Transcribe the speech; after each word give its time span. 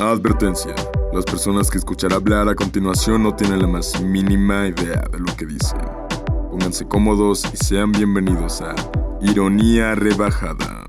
Advertencia. 0.00 0.76
Las 1.12 1.24
personas 1.24 1.68
que 1.68 1.78
escuchará 1.78 2.16
hablar 2.16 2.48
a 2.48 2.54
continuación 2.54 3.24
no 3.24 3.34
tienen 3.34 3.58
la 3.58 3.66
más 3.66 4.00
mínima 4.00 4.68
idea 4.68 5.02
de 5.10 5.18
lo 5.18 5.26
que 5.36 5.44
dicen. 5.44 5.80
Pónganse 6.50 6.86
cómodos 6.86 7.44
y 7.52 7.56
sean 7.56 7.90
bienvenidos 7.90 8.62
a 8.62 8.76
Ironía 9.20 9.96
Rebajada. 9.96 10.86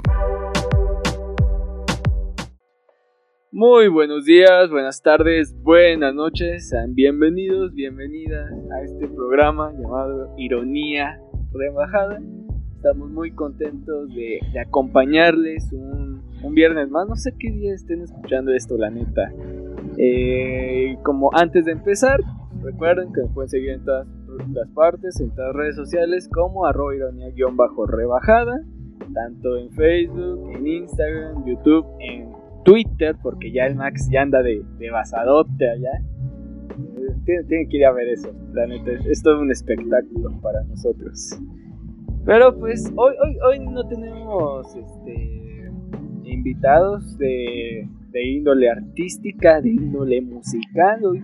Muy 3.52 3.88
buenos 3.88 4.26
días, 4.26 4.70
buenas 4.70 5.02
tardes, 5.02 5.55
buenas 5.64 6.14
noches, 6.14 6.70
sean 6.70 6.94
bienvenidos, 6.94 7.73
bienvenidas 7.73 8.52
a 8.71 8.84
este 8.84 9.07
programa 9.07 9.71
llamado 9.73 10.36
Ironía 10.38 11.20
Rebajada. 11.52 12.21
Estamos 12.76 13.10
muy 13.10 13.32
contentos 13.32 14.10
de, 14.10 14.39
de 14.54 14.60
acompañarles 14.60 15.68
un, 15.73 16.09
un, 16.44 16.54
viernes 16.54 16.90
más. 16.90 17.08
No 17.08 17.16
sé 17.16 17.34
qué 17.38 17.52
día 17.52 17.74
estén 17.74 18.02
escuchando 18.02 18.54
esto, 18.54 18.78
la 18.78 18.90
neta. 18.90 19.32
Eh, 19.98 20.98
como 21.04 21.30
antes 21.34 21.66
de 21.66 21.72
empezar, 21.73 22.20
recuerden 22.62 23.12
que 23.13 23.22
nos 23.22 23.32
pueden 23.34 23.50
seguir 23.50 23.70
en 23.72 23.86
todas 23.86 24.08
las 24.54 24.70
partes, 24.70 25.20
en 25.20 25.30
todas 25.32 25.48
las 25.48 25.55
redes 25.55 25.76
sociales, 25.76 26.30
como 26.32 26.66
arroba 26.66 26.96
ironía-rebajada, 26.96 28.62
tanto 29.13 29.58
en 29.58 29.70
Facebook, 29.72 30.52
en 30.55 30.68
Instagram, 30.68 31.46
YouTube, 31.46 31.86
en 31.99 32.32
Twitter, 32.63 33.16
porque 33.21 33.52
ya 33.52 33.66
el 33.66 33.76
Max 33.76 34.08
ya 34.12 34.21
anda 34.21 34.41
de, 34.41 34.63
de 34.77 34.91
basadote 34.91 35.70
allá. 35.70 36.04
Tienen, 37.26 37.70
que 37.70 37.77
ir 37.77 37.85
a 37.85 37.91
ver 37.91 38.08
eso, 38.08 38.32
la 38.54 38.66
neta. 38.66 38.91
Es 39.10 39.21
todo 39.21 39.41
un 39.41 39.52
espectáculo 39.52 40.40
para 40.41 40.63
nosotros. 40.63 41.38
Pero 42.26 42.58
pues 42.58 42.91
hoy, 42.96 43.16
hoy, 43.24 43.38
hoy 43.46 43.60
no 43.60 43.88
tenemos 43.88 44.76
este, 44.76 45.48
invitados 46.32 47.18
de, 47.18 47.88
índole 48.14 48.70
artística, 48.70 49.62
de 49.62 49.70
índole 49.70 50.22
musical. 50.22 51.04
Hoy, 51.05 51.24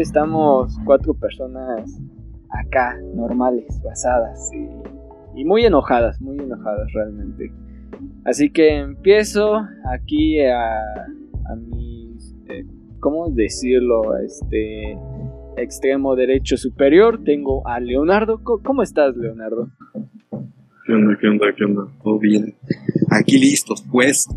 estamos 0.00 0.78
cuatro 0.84 1.14
personas 1.14 2.00
acá, 2.50 2.98
normales, 3.14 3.80
basadas 3.82 4.50
y, 5.34 5.44
muy 5.44 5.64
enojadas, 5.64 6.20
muy 6.20 6.38
enojadas 6.38 6.92
realmente. 6.92 7.52
Así 8.24 8.50
que 8.50 8.76
empiezo 8.76 9.56
aquí 9.92 10.40
a, 10.40 10.78
a 10.78 11.56
mi, 11.56 12.16
eh, 12.48 12.64
¿cómo 13.00 13.30
decirlo? 13.30 14.16
Este 14.18 14.96
extremo 15.56 16.16
derecho 16.16 16.56
superior 16.56 17.22
tengo 17.24 17.66
a 17.66 17.80
Leonardo. 17.80 18.40
¿Cómo 18.42 18.82
estás, 18.82 19.16
Leonardo? 19.16 19.68
¿Qué 20.84 20.92
onda? 20.92 21.16
¿Qué 21.18 21.28
onda? 21.28 21.46
¿Qué 21.56 21.64
onda? 21.64 21.86
Todo 22.02 22.18
bien. 22.18 22.54
Aquí 23.10 23.38
listos, 23.38 23.82
pues. 23.90 24.28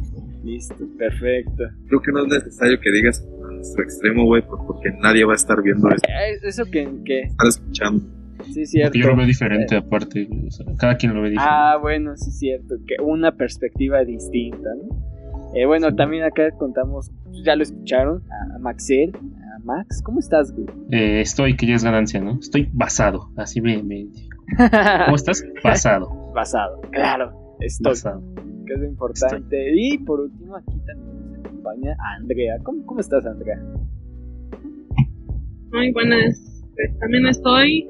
Listo, 0.45 0.75
perfecto. 0.97 1.63
Creo 1.87 2.01
que 2.01 2.11
no 2.13 2.19
es 2.25 2.27
necesario 2.27 2.79
que 2.79 2.89
digas 2.91 3.27
a 3.43 3.51
nuestro 3.51 3.83
extremo, 3.83 4.25
güey, 4.25 4.41
porque 4.43 4.91
nadie 5.01 5.25
va 5.25 5.33
a 5.33 5.35
estar 5.35 5.61
viendo 5.61 5.89
esto. 5.89 6.07
¿Eso 6.43 6.63
que, 6.65 6.87
que... 7.03 7.21
Están 7.23 7.47
escuchando. 7.47 8.05
Sí, 8.45 8.65
cierto. 8.65 8.97
Yo 8.97 9.07
lo 9.07 9.17
veo 9.17 9.25
diferente, 9.25 9.75
eh. 9.75 9.79
aparte. 9.79 10.27
O 10.47 10.51
sea, 10.51 10.65
cada 10.77 10.95
quien 10.95 11.13
lo 11.13 11.21
ve 11.21 11.31
diferente. 11.31 11.53
Ah, 11.53 11.77
bueno, 11.81 12.15
sí, 12.15 12.31
cierto. 12.31 12.75
Que 12.87 12.95
una 13.03 13.35
perspectiva 13.35 14.05
distinta, 14.05 14.69
¿no? 14.75 15.51
Eh, 15.53 15.65
bueno, 15.65 15.95
también 15.95 16.23
acá 16.23 16.51
contamos, 16.51 17.11
ya 17.43 17.55
lo 17.55 17.63
escucharon, 17.63 18.23
a 18.55 18.59
Maxel, 18.59 19.11
a 19.15 19.59
Max. 19.65 20.01
¿Cómo 20.01 20.19
estás, 20.19 20.53
güey? 20.53 20.67
Eh, 20.91 21.19
estoy, 21.19 21.57
que 21.57 21.67
ya 21.67 21.75
es 21.75 21.83
ganancia, 21.83 22.21
¿no? 22.21 22.37
Estoy 22.39 22.69
basado, 22.71 23.31
así 23.35 23.59
me, 23.59 23.81
me 23.83 24.07
¿Cómo 25.05 25.15
estás? 25.15 25.43
Basado. 25.63 26.26
Basado, 26.37 26.79
claro. 26.91 27.57
Estoy. 27.61 27.93
Basado. 27.93 28.21
Que 28.67 28.73
es 28.73 28.79
lo 28.79 28.85
importante. 28.85 29.37
Estoy. 29.37 29.93
Y 29.93 29.97
por 29.97 30.19
último, 30.19 30.55
aquí 30.55 30.79
también 30.85 31.31
nos 31.31 31.39
acompaña 31.39 31.97
Andrea. 32.15 32.57
¿Cómo, 32.61 32.85
cómo 32.85 32.99
estás, 32.99 33.25
Andrea? 33.25 33.59
Muy 35.71 35.91
buenas. 35.93 36.63
Pues 36.75 36.99
también 36.99 37.25
estoy. 37.25 37.89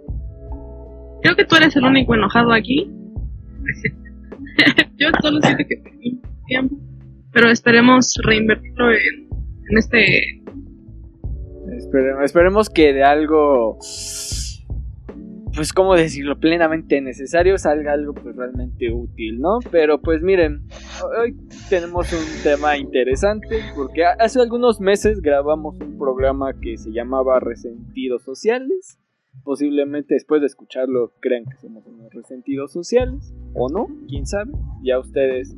Creo 1.23 1.35
que 1.35 1.43
tú 1.43 1.57
eres 1.57 1.75
el 1.75 1.83
único 1.83 2.15
enojado 2.15 2.53
aquí. 2.53 2.89
Yo 4.95 5.09
solo 5.21 5.41
siento 5.41 5.65
que 5.67 5.75
tengo 5.75 6.15
tiempo. 6.45 6.77
Pero 7.33 7.49
esperemos 7.49 8.13
reinvertirlo 8.23 8.93
en, 8.93 9.27
en 9.71 9.77
este. 9.77 10.41
Esperemos, 11.75 12.23
esperemos 12.23 12.69
que 12.69 12.93
de 12.93 13.03
algo 13.03 13.77
pues 15.57 15.73
cómo 15.73 15.95
decirlo, 15.95 16.39
plenamente 16.39 17.01
necesario, 17.01 17.57
salga 17.57 17.93
algo 17.93 18.13
pues 18.13 18.35
realmente 18.35 18.93
útil, 18.93 19.39
¿no? 19.39 19.57
Pero 19.71 19.99
pues 19.99 20.21
miren, 20.21 20.67
hoy 21.19 21.35
tenemos 21.67 22.13
un 22.13 22.43
tema 22.43 22.77
interesante 22.77 23.57
porque 23.75 24.05
hace 24.05 24.39
algunos 24.39 24.79
meses 24.79 25.19
grabamos 25.19 25.75
un 25.81 25.97
programa 25.97 26.53
que 26.61 26.77
se 26.77 26.91
llamaba 26.91 27.39
Resentidos 27.39 28.21
Sociales. 28.21 28.99
Posiblemente 29.43 30.13
después 30.13 30.41
de 30.41 30.47
escucharlo 30.47 31.11
crean 31.19 31.45
que 31.45 31.57
somos 31.57 31.85
unos 31.87 32.13
resentidos 32.13 32.71
sociales, 32.71 33.33
o 33.55 33.67
no, 33.67 33.87
quién 34.07 34.27
sabe, 34.27 34.51
ya 34.83 34.99
ustedes... 34.99 35.55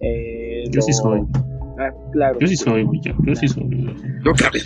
Eh, 0.00 0.64
Yo 0.70 0.76
lo... 0.76 0.82
sí 0.82 0.92
soy. 0.94 1.20
Ah, 1.78 1.90
claro. 2.12 2.38
Yo 2.38 2.46
sí 2.46 2.56
soy, 2.56 2.82
güey. 2.82 3.00
Yo, 3.00 3.12
yo 3.24 3.34
sí 3.34 3.48
soy. 3.48 3.64
Yo 4.24 4.32
claro. 4.32 4.58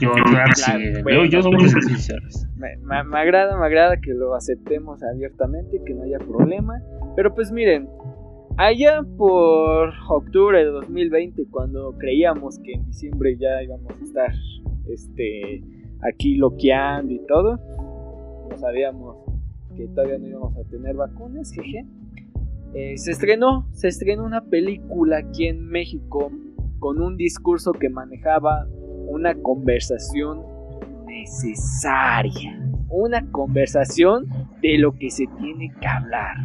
Yo, 0.00 0.12
claro, 0.12 0.54
sí. 0.54 0.72
Yo, 1.12 1.24
yo 1.24 1.42
soy 1.42 1.52
muy. 1.52 1.64
Me, 2.56 2.76
me, 2.78 3.04
me, 3.04 3.18
agrada, 3.18 3.58
me 3.58 3.66
agrada 3.66 3.96
que 3.96 4.12
lo 4.14 4.34
aceptemos 4.34 5.02
abiertamente, 5.02 5.80
que 5.84 5.94
no 5.94 6.02
haya 6.04 6.18
problema. 6.18 6.80
Pero 7.16 7.34
pues 7.34 7.50
miren, 7.50 7.88
allá 8.56 9.02
por 9.16 9.92
octubre 10.08 10.58
de 10.58 10.70
2020, 10.70 11.46
cuando 11.50 11.96
creíamos 11.98 12.58
que 12.58 12.72
en 12.72 12.86
diciembre 12.86 13.36
ya 13.38 13.62
íbamos 13.62 13.90
a 13.90 14.04
estar 14.04 14.32
este, 14.88 15.62
aquí 16.02 16.36
loqueando 16.36 17.12
y 17.12 17.20
todo, 17.26 17.58
no 18.48 18.58
sabíamos 18.58 19.16
que 19.76 19.86
todavía 19.88 20.18
no 20.18 20.26
íbamos 20.26 20.56
a 20.56 20.64
tener 20.70 20.96
vacunas, 20.96 21.52
jeje. 21.52 21.86
Eh, 22.74 22.98
se 22.98 23.12
estrenó, 23.12 23.66
se 23.72 23.88
estrenó 23.88 24.24
una 24.24 24.42
película 24.42 25.18
aquí 25.18 25.46
en 25.46 25.66
México 25.68 26.30
con 26.78 27.00
un 27.00 27.16
discurso 27.16 27.72
que 27.72 27.88
manejaba 27.88 28.66
una 29.08 29.34
conversación 29.34 30.42
necesaria, 31.06 32.60
una 32.90 33.30
conversación 33.30 34.26
de 34.60 34.78
lo 34.78 34.92
que 34.92 35.10
se 35.10 35.24
tiene 35.38 35.72
que 35.80 35.86
hablar, 35.86 36.36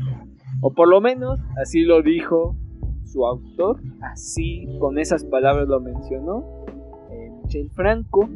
o 0.62 0.72
por 0.74 0.88
lo 0.88 1.02
menos 1.02 1.40
así 1.62 1.82
lo 1.82 2.02
dijo 2.02 2.56
su 3.04 3.26
autor, 3.26 3.82
así 4.02 4.68
con 4.80 4.98
esas 4.98 5.26
palabras 5.26 5.68
lo 5.68 5.82
mencionó 5.82 6.66
eh, 7.12 7.32
Michel 7.44 7.70
Franco 7.72 8.30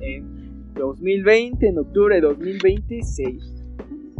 en 0.00 0.72
2020, 0.74 1.68
en 1.68 1.78
octubre 1.78 2.16
de 2.16 2.20
2020 2.20 3.02
se 3.02 3.38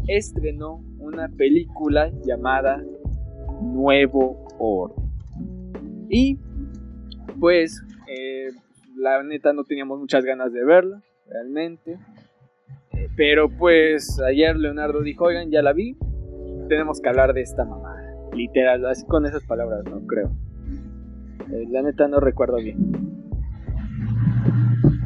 estrenó 0.09 0.83
una 0.99 1.29
película 1.29 2.11
llamada 2.25 2.83
Nuevo 3.63 4.47
Orden. 4.59 5.05
Y 6.09 6.39
pues 7.41 7.83
eh, 8.09 8.49
la 8.97 9.23
neta 9.23 9.53
no 9.53 9.65
teníamos 9.65 9.99
muchas 9.99 10.25
ganas 10.25 10.53
de 10.53 10.65
verla, 10.65 11.03
realmente. 11.29 11.99
Eh, 12.93 13.09
pero 13.17 13.49
pues 13.49 14.21
ayer 14.21 14.57
Leonardo 14.57 15.03
dijo, 15.03 15.25
oigan, 15.25 15.51
ya 15.51 15.63
la 15.63 15.73
vi, 15.73 15.97
tenemos 16.69 17.01
que 17.01 17.09
hablar 17.09 17.33
de 17.35 17.43
esta 17.43 17.65
mamada. 17.65 18.03
Literal, 18.33 18.85
así 18.87 19.05
con 19.07 19.27
esas 19.27 19.45
palabras, 19.45 19.85
no 19.85 20.07
creo. 20.07 20.31
Eh, 21.53 21.67
la 21.71 21.83
neta 21.83 22.09
no 22.09 22.21
recuerdo 22.21 22.57
bien. 22.57 23.15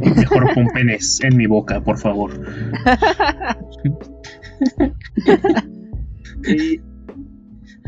Mejor 0.01 0.55
pon 0.55 0.69
penes 0.73 1.23
en 1.25 1.37
mi 1.37 1.47
boca, 1.47 1.81
por 1.81 1.99
favor. 1.99 2.31
y, 6.47 6.81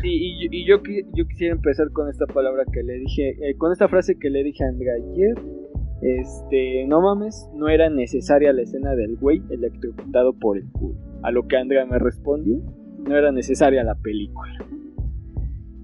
y, 0.03 0.47
y, 0.51 0.65
yo, 0.65 0.81
yo 1.13 1.27
quisiera 1.27 1.53
empezar 1.53 1.91
con 1.91 2.09
esta 2.09 2.25
palabra 2.27 2.63
que 2.71 2.83
le 2.83 2.93
dije, 2.93 3.29
eh, 3.41 3.55
con 3.57 3.71
esta 3.71 3.87
frase 3.87 4.17
que 4.19 4.29
le 4.29 4.43
dije 4.43 4.63
a 4.63 4.69
Andrea 4.69 4.93
ayer. 4.95 5.35
Este, 6.01 6.83
no 6.87 6.99
mames, 6.99 7.47
no 7.53 7.69
era 7.69 7.87
necesaria 7.89 8.51
la 8.53 8.63
escena 8.63 8.95
del 8.95 9.17
güey 9.17 9.43
electrocutado 9.51 10.33
por 10.33 10.57
el 10.57 10.67
culo. 10.71 10.95
A 11.21 11.29
lo 11.29 11.47
que 11.47 11.57
Andrea 11.57 11.85
me 11.85 11.99
respondió, 11.99 12.57
no 13.07 13.15
era 13.15 13.31
necesaria 13.31 13.83
la 13.83 13.93
película. 13.95 14.65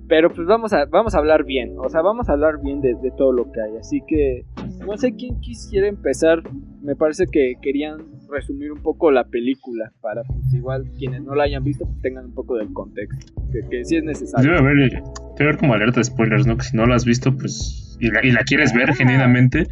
Pero 0.08 0.34
pues 0.34 0.48
vamos 0.48 0.74
a, 0.74 0.86
vamos 0.86 1.14
a 1.14 1.20
hablar 1.20 1.44
bien, 1.44 1.76
o 1.78 1.90
sea, 1.90 2.02
vamos 2.02 2.30
a 2.30 2.32
hablar 2.32 2.62
bien 2.64 2.82
de, 2.82 2.96
de 2.96 3.12
todo 3.16 3.32
lo 3.32 3.52
que 3.52 3.62
hay. 3.62 3.78
Así 3.78 4.02
que 4.08 4.46
no 4.88 4.98
sé 4.98 5.14
quién 5.16 5.40
quisiera 5.40 5.88
empezar. 5.88 6.42
Me 6.82 6.96
parece 6.96 7.26
que 7.32 7.56
querían 7.62 8.17
resumir 8.30 8.72
un 8.72 8.82
poco 8.82 9.12
la 9.12 9.26
película 9.26 9.92
para 10.02 10.24
pues 10.24 10.54
igual 10.54 10.86
quienes 10.98 11.22
no 11.24 11.36
la 11.36 11.44
hayan 11.44 11.64
visto 11.64 11.86
pues 11.86 12.02
tengan 12.02 12.26
un 12.26 12.34
poco 12.34 12.56
del 12.56 12.72
contexto 12.74 13.34
que, 13.52 13.68
que 13.70 13.86
sí 13.86 13.98
es 13.98 14.04
necesario. 14.04 14.52
Debe 14.52 14.60
haber, 14.60 14.90
debe 14.92 15.04
haber 15.40 15.58
como 15.58 15.74
alerta 15.74 16.00
de 16.00 16.06
spoilers 16.06 16.46
no 16.46 16.58
que 16.58 16.64
si 16.64 16.78
no 16.78 16.86
la 16.86 16.96
has 16.96 17.06
visto 17.06 17.36
pues 17.36 17.98
y 18.00 18.12
la, 18.12 18.26
y 18.26 18.32
la 18.32 18.44
quieres 18.44 18.74
ver 18.74 18.94
genuinamente 18.94 19.68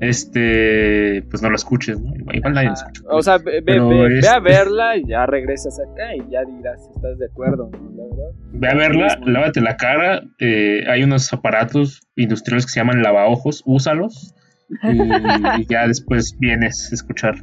este 0.00 1.22
pues 1.30 1.42
no 1.42 1.48
la 1.48 1.56
escuches 1.56 2.00
¿no? 2.00 2.12
igual 2.32 2.54
nadie 2.54 2.68
la 2.68 2.74
escucha. 2.74 3.02
O 3.08 3.22
sea 3.22 3.38
ve, 3.38 3.60
ve, 3.62 3.80
ve, 3.80 4.20
ve, 4.20 4.28
a 4.28 4.40
verla 4.40 4.96
y 4.96 5.06
ya 5.06 5.26
regresas 5.26 5.78
acá 5.80 6.14
y 6.14 6.30
ya 6.30 6.44
dirás 6.44 6.84
si 6.84 6.90
estás 6.92 7.18
de 7.18 7.26
acuerdo 7.26 7.70
¿no? 7.72 7.78
la 7.96 8.04
verdad. 8.04 8.32
Ve 8.52 8.68
a 8.68 8.74
verla 8.74 9.18
lávate 9.24 9.60
la 9.60 9.76
cara 9.76 10.22
eh, 10.38 10.84
hay 10.88 11.02
unos 11.02 11.32
aparatos 11.32 12.00
industriales 12.14 12.66
que 12.66 12.72
se 12.72 12.80
llaman 12.80 13.02
lavaojos 13.02 13.62
úsalos 13.64 14.34
y, 14.82 15.00
y 15.62 15.66
ya 15.66 15.86
después 15.86 16.36
vienes 16.38 16.88
a 16.90 16.94
escuchar. 16.94 17.36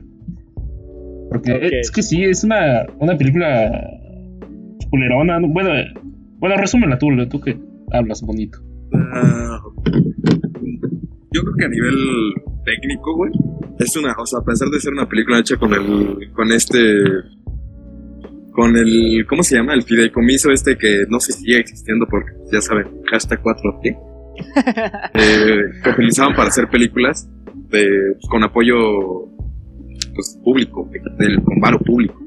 Porque 1.33 1.79
es 1.79 1.89
que 1.89 2.03
sí, 2.03 2.23
es 2.23 2.43
una, 2.43 2.85
una 2.99 3.17
película 3.17 3.89
culerona. 4.91 5.39
¿no? 5.39 5.47
Bueno, 5.47 5.69
bueno, 6.37 6.55
resúmela 6.57 6.99
tú, 6.99 7.07
tú 7.27 7.41
que 7.41 7.57
hablas 7.91 8.21
bonito. 8.21 8.59
Ah, 8.93 9.59
yo 11.31 11.41
creo 11.41 11.55
que 11.57 11.65
a 11.65 11.69
nivel 11.69 11.95
técnico, 12.63 13.15
güey, 13.15 13.31
es 13.79 13.97
una, 13.97 14.13
o 14.15 14.25
sea, 14.27 14.39
a 14.39 14.45
pesar 14.45 14.69
de 14.69 14.79
ser 14.79 14.93
una 14.93 15.09
película 15.09 15.39
hecha 15.39 15.57
con 15.57 15.73
el, 15.73 16.31
con 16.33 16.51
este, 16.51 16.77
con 18.51 18.75
el, 18.75 19.25
¿cómo 19.27 19.41
se 19.41 19.55
llama? 19.55 19.73
El 19.73 19.81
fideicomiso 19.81 20.51
este 20.51 20.77
que 20.77 21.05
no 21.09 21.19
sé 21.19 21.31
si 21.33 21.45
sigue 21.45 21.57
existiendo 21.57 22.05
porque, 22.07 22.31
ya 22.51 22.61
saben, 22.61 22.85
hashtag 23.09 23.41
4T, 23.41 23.97
eh, 25.15 25.81
que 25.83 25.89
utilizaban 25.89 26.35
para 26.35 26.49
hacer 26.49 26.67
películas 26.69 27.27
de, 27.69 28.15
con 28.29 28.43
apoyo, 28.43 29.25
pues, 30.13 30.39
público, 30.43 30.89
del, 31.17 31.41
con 31.43 31.59
varo 31.59 31.79
público. 31.79 32.19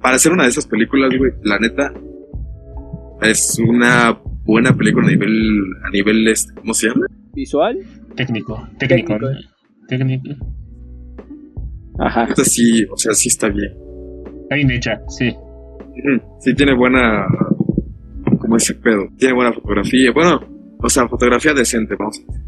Para 0.00 0.16
hacer 0.16 0.32
una 0.32 0.44
de 0.44 0.50
esas 0.50 0.66
películas, 0.66 1.10
güey, 1.16 1.32
la 1.42 1.58
neta, 1.58 1.92
es 3.22 3.58
una 3.58 4.18
buena 4.44 4.74
película 4.74 5.06
a 5.06 5.10
nivel, 5.10 5.62
a 5.84 5.90
nivel, 5.90 6.28
este, 6.28 6.52
¿cómo 6.54 6.74
se 6.74 6.88
llama? 6.88 7.06
¿Visual? 7.34 7.78
Técnico, 8.16 8.68
técnico. 8.78 9.16
Técnico. 9.88 10.28
Ajá. 11.98 12.26
Neta 12.26 12.44
sí, 12.44 12.84
o 12.90 12.96
sea, 12.96 13.12
sí 13.14 13.28
está 13.28 13.48
bien. 13.48 13.72
Está 14.42 14.56
bien 14.56 14.70
hecha, 14.70 15.00
sí. 15.08 15.34
Sí 16.40 16.54
tiene 16.54 16.74
buena, 16.74 17.26
¿cómo 18.40 18.56
ese 18.56 18.74
pedo? 18.74 19.08
Tiene 19.18 19.34
buena 19.34 19.52
fotografía, 19.52 20.10
bueno, 20.12 20.40
o 20.78 20.88
sea, 20.88 21.06
fotografía 21.06 21.54
decente, 21.54 21.94
vamos 21.96 22.18
a 22.18 22.32
decir. 22.32 22.41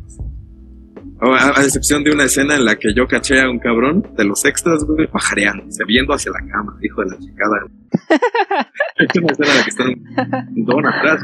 A, 1.33 1.61
a 1.61 1.63
excepción 1.63 2.05
de 2.05 2.13
una 2.13 2.25
escena 2.25 2.57
en 2.57 2.65
la 2.65 2.77
que 2.77 2.93
yo 2.95 3.07
caché 3.07 3.41
a 3.41 3.49
un 3.49 3.59
cabrón 3.59 4.03
de 4.17 4.25
los 4.25 4.45
extras, 4.45 4.85
güey, 4.85 5.07
pajareando, 5.07 5.65
se 5.71 5.85
viendo 5.85 6.13
hacia 6.13 6.33
la 6.33 6.41
cama, 6.51 6.77
hijo 6.83 7.03
de 7.03 7.11
la 7.11 7.19
chingada. 7.19 7.67
Es 8.97 9.09
una 9.17 9.33
escena 9.33 9.51
en 9.51 9.57
la 9.57 9.65
que 9.65 9.71
están 9.71 10.49
un 10.57 10.65
don 10.65 10.87
atrás, 10.87 11.21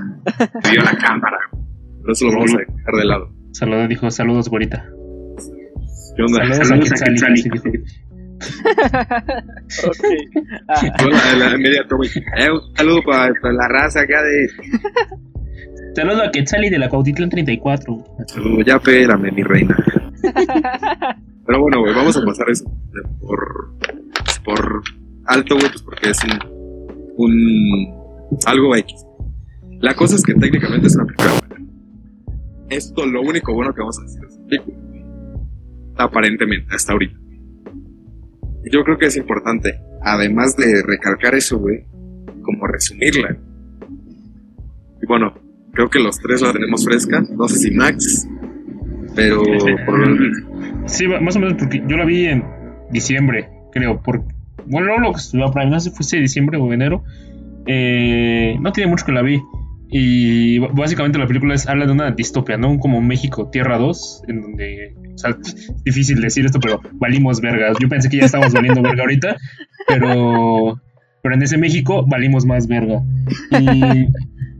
vio 0.70 0.82
la 0.82 0.96
cámara, 0.96 1.38
güey. 1.52 1.64
Pero 2.00 2.12
eso 2.12 2.24
lo 2.26 2.32
vamos 2.32 2.54
a 2.54 2.58
dejar 2.58 2.94
de 2.94 3.04
lado. 3.04 3.32
Saludos, 3.52 3.88
dijo, 3.88 4.10
saludos, 4.10 4.48
güerita. 4.48 4.84
¿Qué 6.16 6.22
onda? 6.22 6.54
Saludos, 6.64 6.92
a 6.92 7.04
Quetzali, 7.04 7.36
sí, 7.36 7.50
dijo. 7.50 7.64
Ok. 9.86 10.04
Ajá. 10.68 10.92
Yo 10.98 11.08
la, 11.10 11.56
media 11.58 11.86
toma 11.86 12.04
eh, 12.06 12.50
un 12.50 12.74
saludo 12.74 13.02
para, 13.04 13.32
para 13.40 13.54
la 13.54 13.68
raza 13.68 14.00
acá 14.00 14.22
de... 14.22 14.48
Saludos 15.94 16.22
a 16.28 16.30
Quetzali 16.30 16.70
de 16.70 16.78
la 16.78 16.88
Cuautitlán 16.88 17.30
34. 17.30 18.04
Saludo, 18.26 18.62
ya 18.62 18.76
espérame, 18.76 19.32
mi 19.32 19.42
reina. 19.42 19.76
Pero 21.46 21.60
bueno, 21.60 21.80
güey, 21.80 21.94
vamos 21.94 22.16
a 22.16 22.24
pasar 22.24 22.48
eso 22.50 22.64
por, 23.20 23.74
por 24.44 24.82
alto, 25.26 25.56
güey, 25.56 25.68
pues 25.68 25.82
porque 25.82 26.10
es 26.10 26.18
un, 26.24 27.14
un 27.16 28.38
algo 28.46 28.76
X. 28.76 29.04
La 29.80 29.94
cosa 29.94 30.14
es 30.16 30.22
que 30.22 30.34
técnicamente 30.34 30.86
es 30.86 30.94
una 30.94 31.06
película 31.06 31.30
buena. 31.40 31.66
Esto 32.68 33.06
lo 33.06 33.22
único 33.22 33.52
bueno 33.52 33.74
que 33.74 33.80
vamos 33.80 33.98
a 33.98 34.02
decir 34.02 34.20
de 34.20 34.26
esta 34.28 34.46
película. 34.46 34.76
Aparentemente, 35.96 36.74
hasta 36.74 36.92
ahorita. 36.92 37.18
Yo 38.70 38.84
creo 38.84 38.98
que 38.98 39.06
es 39.06 39.16
importante, 39.16 39.80
además 40.02 40.56
de 40.56 40.82
recalcar 40.86 41.34
eso, 41.34 41.58
güey, 41.58 41.84
como 42.42 42.66
resumirla. 42.66 43.36
Y 45.02 45.06
bueno, 45.06 45.34
creo 45.72 45.88
que 45.88 45.98
los 45.98 46.18
tres 46.18 46.40
la 46.40 46.52
tenemos 46.52 46.84
fresca. 46.84 47.22
No 47.36 47.48
sé 47.48 47.58
si 47.58 47.70
Max, 47.72 48.28
pero 49.14 49.42
por 49.86 50.18
Sí, 50.86 51.06
más 51.06 51.36
o 51.36 51.40
menos 51.40 51.54
porque 51.58 51.82
yo 51.86 51.96
la 51.96 52.04
vi 52.04 52.26
en 52.26 52.44
diciembre, 52.90 53.48
creo. 53.72 54.02
Por, 54.02 54.24
bueno, 54.66 54.88
no 54.88 54.98
lo 54.98 55.12
que 55.12 55.18
estuvo 55.18 55.52
Prime, 55.52 55.70
no 55.70 55.80
sé 55.80 55.90
si 55.90 55.96
fuese 55.96 56.16
diciembre 56.18 56.58
o 56.58 56.72
enero. 56.72 57.04
Eh, 57.66 58.56
no 58.60 58.72
tiene 58.72 58.90
mucho 58.90 59.04
que 59.04 59.12
la 59.12 59.22
vi. 59.22 59.40
Y 59.92 60.58
básicamente 60.58 61.18
la 61.18 61.26
película 61.26 61.54
es, 61.54 61.68
habla 61.68 61.86
de 61.86 61.92
una 61.92 62.12
distopia, 62.12 62.56
¿no? 62.56 62.78
Como 62.78 63.00
México 63.00 63.50
Tierra 63.50 63.78
2, 63.78 64.22
en 64.28 64.40
donde. 64.40 64.94
O 65.14 65.18
sea, 65.18 65.30
es 65.30 65.72
difícil 65.84 66.20
decir 66.20 66.46
esto, 66.46 66.60
pero 66.60 66.80
valimos 66.94 67.40
verga. 67.40 67.72
Yo 67.80 67.88
pensé 67.88 68.08
que 68.08 68.18
ya 68.18 68.26
estábamos 68.26 68.52
valiendo 68.52 68.82
verga 68.82 69.02
ahorita, 69.02 69.36
pero. 69.88 70.80
Pero 71.22 71.34
en 71.34 71.42
ese 71.42 71.58
México 71.58 72.06
valimos 72.06 72.46
más 72.46 72.66
verga. 72.66 73.02
Y, 73.50 74.06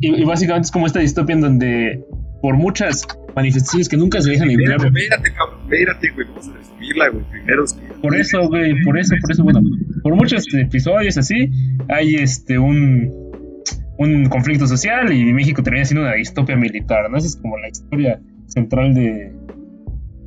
y- 0.01 0.23
y 0.23 0.25
básicamente 0.25 0.67
es 0.67 0.71
como 0.71 0.87
esta 0.87 1.01
distopia 1.01 1.35
en 1.35 1.41
donde, 1.41 2.05
por 2.43 2.57
muchas 2.57 3.07
manifestaciones 3.37 3.89
que 3.89 3.97
nunca 3.97 4.21
se 4.21 4.31
dejan 4.31 4.51
entrar. 4.51 4.77
espérate, 4.87 5.33
cabrón, 5.33 5.61
espérate, 5.65 6.11
güey, 6.11 6.27
vamos 6.29 6.49
a 6.49 6.53
resumirla, 6.57 7.09
güey, 7.11 7.25
primero. 7.31 7.65
es 7.65 7.73
que- 7.75 7.87
Por 8.01 8.17
eso, 8.17 8.49
güey, 8.49 8.83
por 8.83 8.99
eso, 8.99 9.15
por 9.21 9.31
eso, 9.33 9.45
bueno, 9.45 9.61
por 10.03 10.15
muchos 10.17 10.45
episodios 10.55 11.17
así, 11.19 11.51
hay 11.89 12.15
este 12.17 12.59
un, 12.59 13.11
un 13.99 14.25
conflicto 14.27 14.67
social 14.67 15.13
y 15.13 15.33
México 15.33 15.63
termina 15.63 15.85
siendo 15.85 16.07
una 16.07 16.15
distopia 16.15 16.57
militar, 16.57 17.11
¿no? 17.11 17.19
Esa 17.19 17.27
es 17.29 17.37
como 17.37 17.59
la 17.59 17.69
historia 17.69 18.21
central 18.47 18.95
de, 18.95 19.33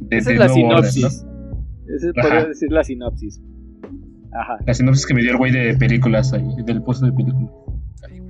de, 0.02 0.18
Esa 0.18 0.30
de 0.30 0.36
es 0.36 0.40
la 0.40 0.46
Orden, 0.46 0.56
sinopsis. 0.92 1.26
¿no? 1.26 1.34
Esa 1.96 2.22
podría 2.22 2.46
decir 2.46 2.72
la 2.72 2.84
sinopsis. 2.84 3.42
Ajá. 4.32 4.58
La 4.66 4.74
sinopsis 4.74 5.06
que 5.06 5.14
me 5.14 5.22
dio 5.22 5.32
el 5.32 5.38
güey 5.38 5.52
de 5.52 5.76
películas 5.76 6.32
ahí, 6.34 6.46
del 6.66 6.82
puesto 6.84 7.06
de 7.08 7.12
películas. 7.14 7.50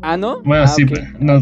Ah, 0.04 0.18
¿no? 0.18 0.42
Bueno, 0.44 0.64
Ah, 0.66 0.68
sí, 0.68 0.84
ok. 0.84 0.92
pero 0.94 1.08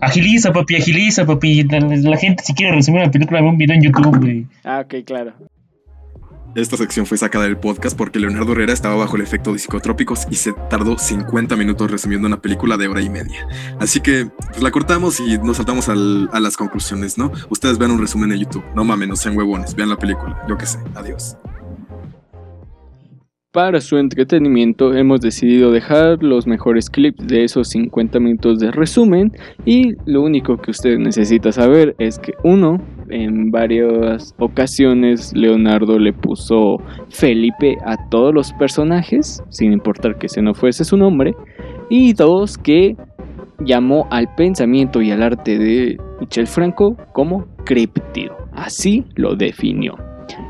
Agiliza, 0.00 0.52
papi, 0.52 0.76
agiliza, 0.76 1.24
papi. 1.24 1.62
La, 1.64 1.78
la 1.80 2.16
gente, 2.16 2.42
si 2.42 2.54
quiere 2.54 2.74
resumir 2.74 3.02
una 3.02 3.10
película, 3.10 3.40
ve 3.40 3.48
un 3.48 3.56
video 3.58 3.76
en 3.76 3.82
YouTube, 3.82 4.18
güey. 4.18 4.46
Ah, 4.64 4.80
ok, 4.84 5.04
claro. 5.06 5.32
Esta 6.54 6.78
sección 6.78 7.04
fue 7.04 7.18
sacada 7.18 7.44
del 7.44 7.58
podcast 7.58 7.94
porque 7.98 8.18
Leonardo 8.18 8.52
Herrera 8.52 8.72
estaba 8.72 8.94
bajo 8.96 9.16
el 9.16 9.22
efecto 9.22 9.52
de 9.52 9.58
psicotrópicos 9.58 10.26
y 10.30 10.36
se 10.36 10.54
tardó 10.70 10.96
50 10.96 11.54
minutos 11.54 11.90
resumiendo 11.90 12.26
una 12.26 12.40
película 12.40 12.78
de 12.78 12.88
hora 12.88 13.02
y 13.02 13.10
media. 13.10 13.46
Así 13.78 14.00
que 14.00 14.26
pues 14.48 14.62
la 14.62 14.70
cortamos 14.70 15.20
y 15.20 15.36
nos 15.36 15.58
saltamos 15.58 15.90
al- 15.90 16.30
a 16.32 16.40
las 16.40 16.56
conclusiones, 16.56 17.18
¿no? 17.18 17.30
Ustedes 17.50 17.76
vean 17.76 17.90
un 17.90 17.98
resumen 18.00 18.32
en 18.32 18.38
YouTube. 18.38 18.64
No 18.74 18.84
mames, 18.84 19.06
no 19.08 19.16
sean 19.16 19.36
huevones, 19.36 19.74
vean 19.74 19.90
la 19.90 19.98
película. 19.98 20.42
Yo 20.48 20.56
qué 20.56 20.64
sé. 20.64 20.78
Adiós. 20.94 21.36
Para 23.56 23.80
su 23.80 23.96
entretenimiento 23.96 24.92
hemos 24.92 25.22
decidido 25.22 25.70
dejar 25.70 26.22
los 26.22 26.46
mejores 26.46 26.90
clips 26.90 27.26
de 27.26 27.44
esos 27.44 27.70
50 27.70 28.20
minutos 28.20 28.58
de 28.58 28.70
resumen 28.70 29.32
y 29.64 29.94
lo 30.04 30.20
único 30.20 30.58
que 30.58 30.72
usted 30.72 30.98
necesita 30.98 31.50
saber 31.52 31.94
es 31.98 32.18
que 32.18 32.34
uno, 32.44 32.76
en 33.08 33.50
varias 33.50 34.34
ocasiones 34.38 35.32
Leonardo 35.34 35.98
le 35.98 36.12
puso 36.12 36.76
Felipe 37.08 37.78
a 37.86 37.96
todos 38.10 38.34
los 38.34 38.52
personajes, 38.52 39.42
sin 39.48 39.72
importar 39.72 40.18
que 40.18 40.26
ese 40.26 40.42
no 40.42 40.52
fuese 40.52 40.84
su 40.84 40.98
nombre, 40.98 41.34
y 41.88 42.12
dos, 42.12 42.58
que 42.58 42.94
llamó 43.64 44.06
al 44.10 44.34
pensamiento 44.36 45.00
y 45.00 45.12
al 45.12 45.22
arte 45.22 45.56
de 45.56 45.96
Michel 46.20 46.46
Franco 46.46 46.98
como 47.14 47.46
críptido, 47.64 48.36
así 48.52 49.06
lo 49.14 49.34
definió. 49.34 49.94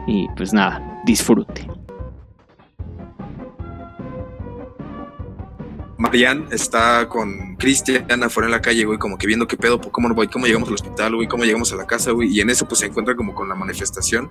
Y 0.08 0.26
pues 0.36 0.52
nada, 0.52 1.00
disfrute. 1.06 1.68
Marianne 5.98 6.44
está 6.50 7.08
con 7.08 7.56
Cristian 7.56 8.22
afuera 8.22 8.46
en 8.46 8.52
la 8.52 8.60
calle, 8.60 8.84
güey, 8.84 8.98
como 8.98 9.16
que 9.16 9.26
viendo 9.26 9.46
qué 9.46 9.56
pedo, 9.56 9.80
cómo, 9.80 10.12
voy, 10.14 10.28
cómo 10.28 10.46
llegamos 10.46 10.68
al 10.68 10.74
hospital, 10.74 11.14
güey, 11.16 11.26
cómo 11.26 11.44
llegamos 11.44 11.72
a 11.72 11.76
la 11.76 11.86
casa, 11.86 12.10
güey, 12.10 12.28
y 12.30 12.40
en 12.40 12.50
eso 12.50 12.66
pues 12.68 12.80
se 12.80 12.86
encuentra 12.86 13.16
como 13.16 13.34
con 13.34 13.48
la 13.48 13.54
manifestación. 13.54 14.30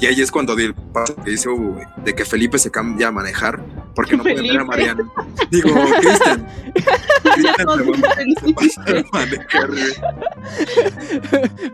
Y 0.00 0.06
ahí 0.06 0.20
es 0.20 0.30
cuando 0.32 0.56
di- 0.56 0.72
pasa 0.92 1.14
que 1.24 1.30
dice, 1.30 1.48
güey, 1.50 1.86
de 2.04 2.14
que 2.14 2.24
Felipe 2.24 2.58
se 2.58 2.70
cambia 2.70 3.08
a 3.08 3.12
manejar 3.12 3.64
porque 3.94 4.16
no 4.16 4.22
puede 4.24 4.42
ver 4.42 4.58
a. 4.58 4.64
Marianne. 4.64 5.04
Digo, 5.50 5.70
Cristian. 6.00 6.46
Felipe. 7.22 8.34
se 8.40 8.52
pasa 8.54 8.82
a 8.82 9.16
manejar, 9.16 9.68
güey. 9.68 9.92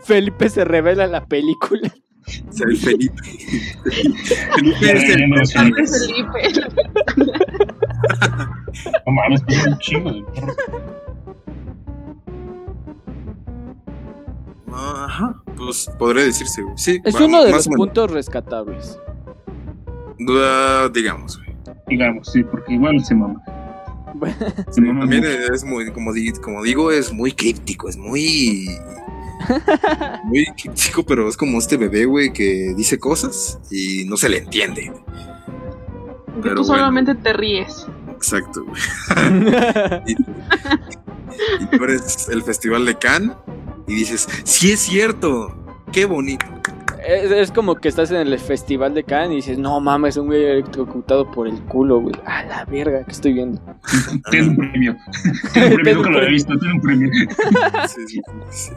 Felipe 0.03 0.49
se 0.49 0.65
revela 0.65 1.05
en 1.05 1.11
la 1.13 1.25
película. 1.25 1.91
Felipe. 2.55 2.91
Felipe 4.53 4.91
es 4.91 5.55
el. 5.55 5.87
Felipe. 5.87 6.61
No 9.05 9.11
mames, 9.13 9.41
pues 9.43 9.57
es 9.59 9.67
un 9.67 9.77
chingo 9.79 10.11
de 10.11 10.23
perro. 10.23 10.53
Ajá, 14.73 15.41
pues 15.57 15.89
podría 15.99 16.23
decirse, 16.23 16.61
güey. 16.61 16.77
Sí, 16.77 16.99
Es 17.03 17.15
va- 17.15 17.25
uno 17.25 17.43
de 17.43 17.51
los 17.51 17.67
puntos 17.67 18.09
rescatables. 18.11 18.97
Ah, 20.29 20.89
digamos, 20.93 21.37
güey. 21.37 21.51
Digamos, 21.87 22.29
sí, 22.31 22.43
porque 22.43 22.73
igual 22.73 23.03
se 23.03 23.15
mama. 23.15 23.41
Se 24.71 24.81
mama 24.81 25.01
también 25.01 25.23
mucho. 25.23 25.53
es 25.53 25.63
muy, 25.63 25.91
como, 25.91 26.13
di- 26.13 26.31
como 26.33 26.61
digo, 26.63 26.91
es 26.91 27.11
muy 27.11 27.31
críptico, 27.31 27.89
es 27.89 27.97
muy. 27.97 28.67
Muy 30.25 30.45
críptico, 30.55 31.01
pero 31.03 31.27
es 31.27 31.35
como 31.35 31.57
este 31.57 31.75
bebé, 31.75 32.05
güey, 32.05 32.31
que 32.31 32.75
dice 32.77 32.99
cosas 32.99 33.59
y 33.71 34.05
no 34.05 34.15
se 34.15 34.29
le 34.29 34.37
entiende. 34.37 34.93
Que 36.35 36.41
Pero 36.41 36.55
tú 36.55 36.61
bueno. 36.63 36.75
solamente 36.77 37.15
te 37.15 37.33
ríes. 37.33 37.87
Exacto, 38.09 38.63
güey. 38.65 38.81
Y, 40.07 40.13
y 41.63 41.77
tú 41.77 41.83
eres 41.83 42.27
el 42.29 42.43
festival 42.43 42.85
de 42.85 42.95
Cannes 42.95 43.35
y 43.87 43.95
dices, 43.95 44.27
sí 44.43 44.71
es 44.71 44.79
cierto, 44.81 45.55
qué 45.91 46.05
bonito. 46.05 46.45
es, 47.05 47.31
es 47.31 47.51
como 47.51 47.75
que 47.75 47.87
estás 47.89 48.11
en 48.11 48.17
el 48.27 48.37
festival 48.39 48.93
de 48.93 49.03
Cannes 49.03 49.31
y 49.31 49.35
dices, 49.37 49.57
no 49.57 49.79
mames, 49.79 50.17
un 50.17 50.27
güey 50.27 50.43
electrocutado 50.45 51.29
por 51.31 51.47
el 51.47 51.59
culo, 51.63 51.99
güey. 51.99 52.15
A 52.25 52.43
la 52.43 52.65
verga, 52.65 53.03
que 53.05 53.11
estoy 53.11 53.33
viendo? 53.33 53.61
Tiene 54.29 54.49
un 54.49 54.55
premio. 54.57 54.95
Tiene 55.53 55.67
un 55.69 55.75
premio, 55.81 55.95
nunca 55.95 56.09
lo 56.11 56.17
había 56.19 56.29
visto, 56.29 56.57
tiene 56.59 56.73
un 56.75 56.81
premio. 56.81 57.09
Sí, 57.87 58.01
sí, 58.07 58.21
sí. 58.51 58.71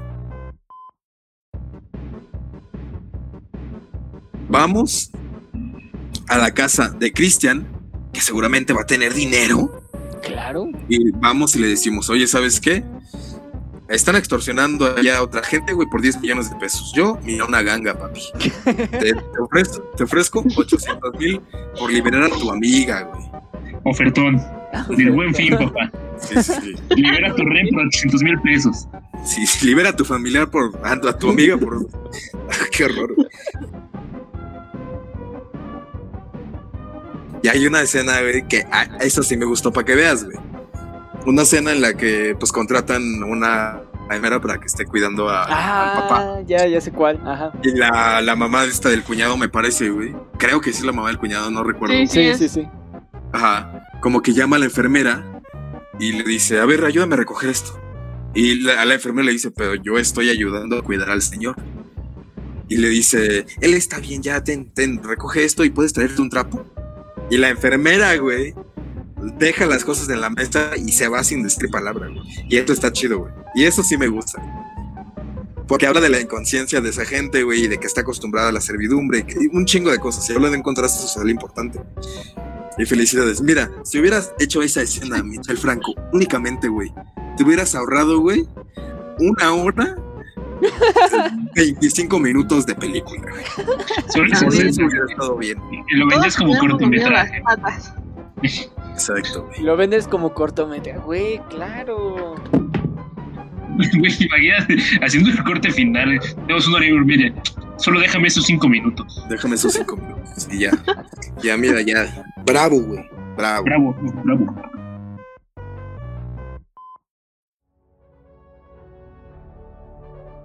Vamos 4.48 5.10
a 6.28 6.38
la 6.38 6.52
casa 6.52 6.90
de 6.90 7.12
Christian, 7.12 7.66
que 8.12 8.20
seguramente 8.20 8.72
va 8.72 8.82
a 8.82 8.86
tener 8.86 9.14
dinero. 9.14 9.82
Claro. 10.22 10.68
Y 10.88 11.10
vamos 11.12 11.54
y 11.56 11.58
le 11.58 11.68
decimos, 11.68 12.08
oye, 12.10 12.26
¿sabes 12.26 12.60
qué? 12.60 12.82
Están 13.88 14.16
extorsionando 14.16 14.96
allá 14.96 15.18
a 15.18 15.22
otra 15.22 15.42
gente, 15.42 15.74
güey, 15.74 15.86
por 15.88 16.00
10 16.00 16.20
millones 16.20 16.50
de 16.50 16.56
pesos. 16.56 16.92
Yo, 16.94 17.18
mira, 17.22 17.44
una 17.44 17.62
ganga, 17.62 17.98
papi. 17.98 18.20
Te, 18.64 19.12
te 19.12 19.40
ofrezco, 19.40 19.82
te 19.96 20.04
ofrezco 20.04 20.44
800 20.56 21.18
mil 21.18 21.40
por 21.78 21.92
liberar 21.92 22.24
a 22.24 22.28
tu 22.30 22.50
amiga, 22.50 23.02
güey. 23.02 23.24
Ofertón. 23.84 24.42
Del 24.88 25.12
buen 25.12 25.34
fin, 25.34 25.56
papá. 25.56 25.90
Sí, 26.18 26.34
sí, 26.42 26.52
sí. 26.60 26.74
Libera 26.96 27.34
tu 27.34 27.44
rey 27.44 27.70
por 27.70 27.86
800 27.86 28.22
mil 28.22 28.40
pesos. 28.40 28.88
Sí, 29.24 29.46
sí, 29.46 29.66
libera 29.66 29.90
a 29.90 29.96
tu 29.96 30.04
familiar 30.04 30.50
por. 30.50 30.72
a, 30.82 30.92
a 30.92 31.18
tu 31.18 31.30
amiga 31.30 31.56
por. 31.56 31.86
Qué 32.72 32.84
horror. 32.84 33.14
Y 37.44 37.48
hay 37.48 37.66
una 37.66 37.82
escena, 37.82 38.22
güey, 38.22 38.48
que 38.48 38.64
ah, 38.72 38.86
esa 39.00 39.22
sí 39.22 39.36
me 39.36 39.44
gustó 39.44 39.70
para 39.70 39.84
que 39.84 39.94
veas, 39.94 40.24
güey. 40.24 40.38
Una 41.26 41.42
escena 41.42 41.72
en 41.72 41.82
la 41.82 41.92
que, 41.92 42.34
pues, 42.40 42.50
contratan 42.50 43.02
una 43.22 43.82
enfermera 44.04 44.40
para 44.40 44.58
que 44.58 44.64
esté 44.64 44.86
cuidando 44.86 45.28
a- 45.28 45.42
al 45.44 46.00
papá. 46.02 46.16
Ah, 46.20 46.40
ya, 46.46 46.66
ya 46.66 46.80
sé 46.80 46.90
cuál. 46.90 47.20
Ajá. 47.22 47.52
Y 47.62 47.72
la, 47.72 48.22
la 48.22 48.34
mamá 48.34 48.64
esta 48.64 48.88
del 48.88 49.02
cuñado, 49.04 49.36
me 49.36 49.50
parece, 49.50 49.90
güey. 49.90 50.16
Creo 50.38 50.62
que 50.62 50.72
sí 50.72 50.78
es 50.78 50.84
la 50.86 50.92
mamá 50.92 51.08
del 51.08 51.18
cuñado, 51.18 51.50
no 51.50 51.62
recuerdo. 51.64 51.94
Sí, 51.94 52.06
Sí, 52.06 52.34
sí, 52.34 52.48
sí. 52.48 52.68
Ajá. 53.34 53.88
Como 54.00 54.22
que 54.22 54.32
llama 54.32 54.56
a 54.56 54.60
la 54.60 54.64
enfermera 54.64 55.42
y 56.00 56.12
le 56.12 56.24
dice, 56.24 56.60
a 56.60 56.64
ver, 56.64 56.82
ayúdame 56.86 57.12
a 57.12 57.18
recoger 57.18 57.50
esto. 57.50 57.78
Y 58.34 58.60
la- 58.60 58.80
a 58.80 58.86
la 58.86 58.94
enfermera 58.94 59.26
le 59.26 59.32
dice, 59.32 59.50
pero 59.50 59.74
yo 59.74 59.98
estoy 59.98 60.30
ayudando 60.30 60.78
a 60.78 60.82
cuidar 60.82 61.10
al 61.10 61.20
señor. 61.20 61.56
Y 62.68 62.78
le 62.78 62.88
dice, 62.88 63.44
él 63.60 63.74
está 63.74 63.98
bien, 63.98 64.22
ya, 64.22 64.42
ten, 64.42 64.70
ten, 64.72 65.02
recoge 65.02 65.44
esto 65.44 65.62
y 65.62 65.68
puedes 65.68 65.92
traerte 65.92 66.22
un 66.22 66.30
trapo. 66.30 66.64
Y 67.30 67.38
la 67.38 67.48
enfermera, 67.48 68.16
güey, 68.16 68.54
deja 69.38 69.66
las 69.66 69.84
cosas 69.84 70.08
en 70.08 70.20
la 70.20 70.30
mesa 70.30 70.72
y 70.76 70.92
se 70.92 71.08
va 71.08 71.24
sin 71.24 71.42
decir 71.42 71.70
palabra, 71.70 72.08
güey. 72.08 72.22
Y 72.48 72.56
esto 72.56 72.72
está 72.72 72.92
chido, 72.92 73.20
güey. 73.20 73.32
Y 73.54 73.64
eso 73.64 73.82
sí 73.82 73.96
me 73.96 74.08
gusta. 74.08 74.42
Porque 75.66 75.86
habla 75.86 76.00
de 76.00 76.10
la 76.10 76.20
inconsciencia 76.20 76.80
de 76.80 76.90
esa 76.90 77.06
gente, 77.06 77.42
güey, 77.42 77.64
y 77.64 77.68
de 77.68 77.78
que 77.78 77.86
está 77.86 78.02
acostumbrada 78.02 78.50
a 78.50 78.52
la 78.52 78.60
servidumbre, 78.60 79.24
y 79.28 79.56
un 79.56 79.64
chingo 79.64 79.90
de 79.90 79.98
cosas. 79.98 80.28
Y 80.28 80.34
habla 80.34 80.50
de 80.50 80.56
un 80.56 80.62
contraste 80.62 81.00
social 81.00 81.28
importante. 81.30 81.80
Y 82.76 82.84
felicidades. 82.84 83.40
Mira, 83.40 83.70
si 83.84 83.98
hubieras 83.98 84.32
hecho 84.38 84.62
esa 84.62 84.82
escena, 84.82 85.22
Michel 85.22 85.56
Franco, 85.56 85.94
únicamente, 86.12 86.68
güey, 86.68 86.92
te 87.36 87.44
hubieras 87.44 87.74
ahorrado, 87.74 88.20
güey, 88.20 88.46
una 89.18 89.54
hora, 89.54 89.96
25 91.54 92.18
minutos 92.18 92.66
de 92.66 92.74
película. 92.74 93.22
Sobre 94.08 94.32
eso, 94.32 94.46
hubiera 94.46 95.06
estado 95.08 95.36
bien. 95.36 95.58
lo 95.90 96.06
vendes 96.08 96.36
como 96.36 96.58
cortometraje. 96.58 97.42
Exacto, 98.92 99.46
güey. 99.46 99.62
Lo 99.62 99.76
vendes 99.76 100.06
como 100.06 100.32
cortometraje. 100.32 100.98
Güey, 101.00 101.40
claro. 101.50 102.34
Güey, 103.76 104.12
imagínate, 104.20 104.76
haciendo 105.02 105.30
el 105.30 105.42
corte 105.42 105.68
final. 105.72 106.20
Tenemos 106.46 106.68
una 106.68 106.76
hora 106.76 106.86
y 106.86 106.92
media. 106.92 107.34
Solo 107.76 107.98
déjame 107.98 108.28
esos 108.28 108.44
cinco 108.46 108.68
minutos. 108.68 109.24
Déjame 109.28 109.56
esos 109.56 109.72
cinco 109.72 109.96
minutos. 109.96 110.48
Y 110.48 110.60
ya. 110.60 110.70
Ya, 111.42 111.56
mira, 111.56 111.82
ya. 111.82 112.24
Bravo, 112.46 112.80
güey. 112.80 113.04
Bravo. 113.36 113.64
Bravo, 113.64 113.96
bravo. 114.22 114.73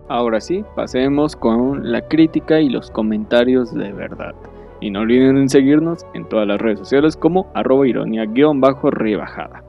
Ahora 0.09 0.41
sí, 0.41 0.63
pasemos 0.75 1.35
con 1.35 1.91
la 1.91 2.07
crítica 2.07 2.59
y 2.59 2.67
los 2.69 2.89
comentarios 2.91 3.73
de 3.73 3.91
verdad. 3.93 4.33
Y 4.81 4.89
no 4.91 5.01
olviden 5.01 5.37
en 5.37 5.49
seguirnos 5.49 6.05
en 6.13 6.27
todas 6.27 6.47
las 6.47 6.59
redes 6.59 6.79
sociales 6.79 7.15
como 7.15 7.51
arroba 7.53 7.87
ironía 7.87 8.25
guion 8.25 8.59
bajo 8.59 8.89
rebajada. 8.91 9.63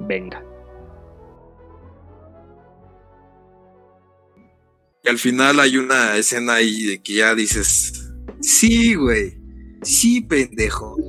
Venga. 0.00 0.42
Y 5.02 5.08
al 5.08 5.18
final 5.18 5.60
hay 5.60 5.76
una 5.76 6.16
escena 6.16 6.54
ahí 6.54 6.84
de 6.84 7.02
que 7.02 7.14
ya 7.16 7.34
dices, 7.34 8.10
sí, 8.40 8.94
güey. 8.94 9.34
Sí, 9.82 10.22
pendejo. 10.22 10.96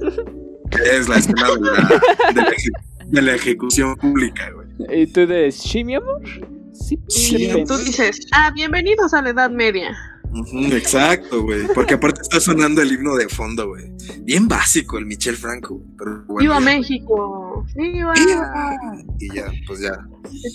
Es 0.71 1.07
la 1.07 1.17
escena 1.17 1.43
de 1.47 1.61
la, 1.61 1.71
de 2.33 2.41
la 2.41 2.49
eje- 2.49 3.05
de 3.05 3.21
la 3.21 3.35
ejecución 3.35 3.95
pública, 3.95 4.49
güey. 4.51 4.67
¿Y 5.03 5.07
tú 5.07 5.25
de 5.27 5.51
sí, 5.51 5.83
mi 5.85 5.95
amor? 5.95 6.19
Sí, 6.75 6.99
Sí, 7.07 7.37
qué 7.37 7.63
Tú 7.65 7.77
dices, 7.77 8.19
ah, 8.33 8.51
bienvenidos 8.53 9.13
a 9.13 9.21
la 9.21 9.29
Edad 9.29 9.49
Media. 9.49 9.95
Exacto, 10.71 11.43
güey. 11.43 11.65
Porque 11.73 11.93
aparte 11.93 12.21
está 12.21 12.39
sonando 12.39 12.81
el 12.81 12.91
himno 12.91 13.15
de 13.15 13.29
fondo, 13.29 13.69
güey. 13.69 13.85
Bien 14.21 14.47
básico 14.47 14.97
el 14.97 15.05
Michel 15.05 15.37
Franco. 15.37 15.81
Pero 15.97 16.23
bueno, 16.25 16.39
¡Viva 16.41 16.59
ya. 16.59 16.65
México! 16.65 17.65
¡Viva! 17.75 18.13
¡Viva! 18.13 18.75
Y 19.19 19.33
ya, 19.33 19.45
pues 19.65 19.79
ya. 19.79 19.97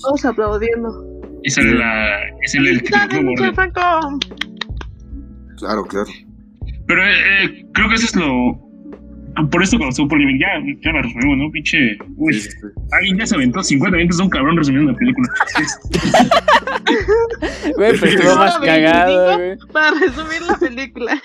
Todos 0.02 0.24
aplaudiendo. 0.26 1.20
Es 1.42 1.56
la. 1.56 2.18
Es 2.42 2.54
el, 2.54 2.66
el 2.66 2.82
que 2.82 2.90
¡Dale, 2.90 3.14
te 3.14 3.22
Michel 3.22 3.54
Franco! 3.54 3.80
Claro, 5.56 5.84
claro. 5.84 6.10
Pero 6.86 7.04
eh, 7.04 7.44
eh, 7.44 7.66
creo 7.72 7.88
que 7.88 7.94
eso 7.94 8.04
es 8.06 8.16
lo. 8.16 8.69
Por 9.50 9.62
esto 9.62 9.76
cuando 9.76 9.90
estuvo 9.90 10.08
polémica, 10.08 10.46
ya, 10.46 10.60
ya 10.84 10.92
la 10.92 11.02
resumimos, 11.02 11.38
¿no? 11.38 11.50
Pinche. 11.52 11.96
Uy, 12.16 12.32
Sí, 12.34 12.40
sí, 12.40 12.50
sí. 12.50 12.56
alguien 12.92 13.18
ya 13.18 13.26
se 13.26 13.34
aventó 13.36 13.62
50 13.62 13.96
minutos 13.96 14.18
de 14.18 14.24
un 14.24 14.30
cabrón 14.30 14.56
resumiendo 14.56 14.90
una 14.90 14.98
película. 14.98 15.28
Güey, 17.76 17.92
pero 17.98 18.06
estuvo 18.06 18.36
más 18.36 18.58
cagado, 18.58 19.38
25 19.38 19.64
güey. 19.64 19.72
Para 19.72 19.90
resumir 20.00 20.42
la 20.42 20.56
película. 20.58 21.20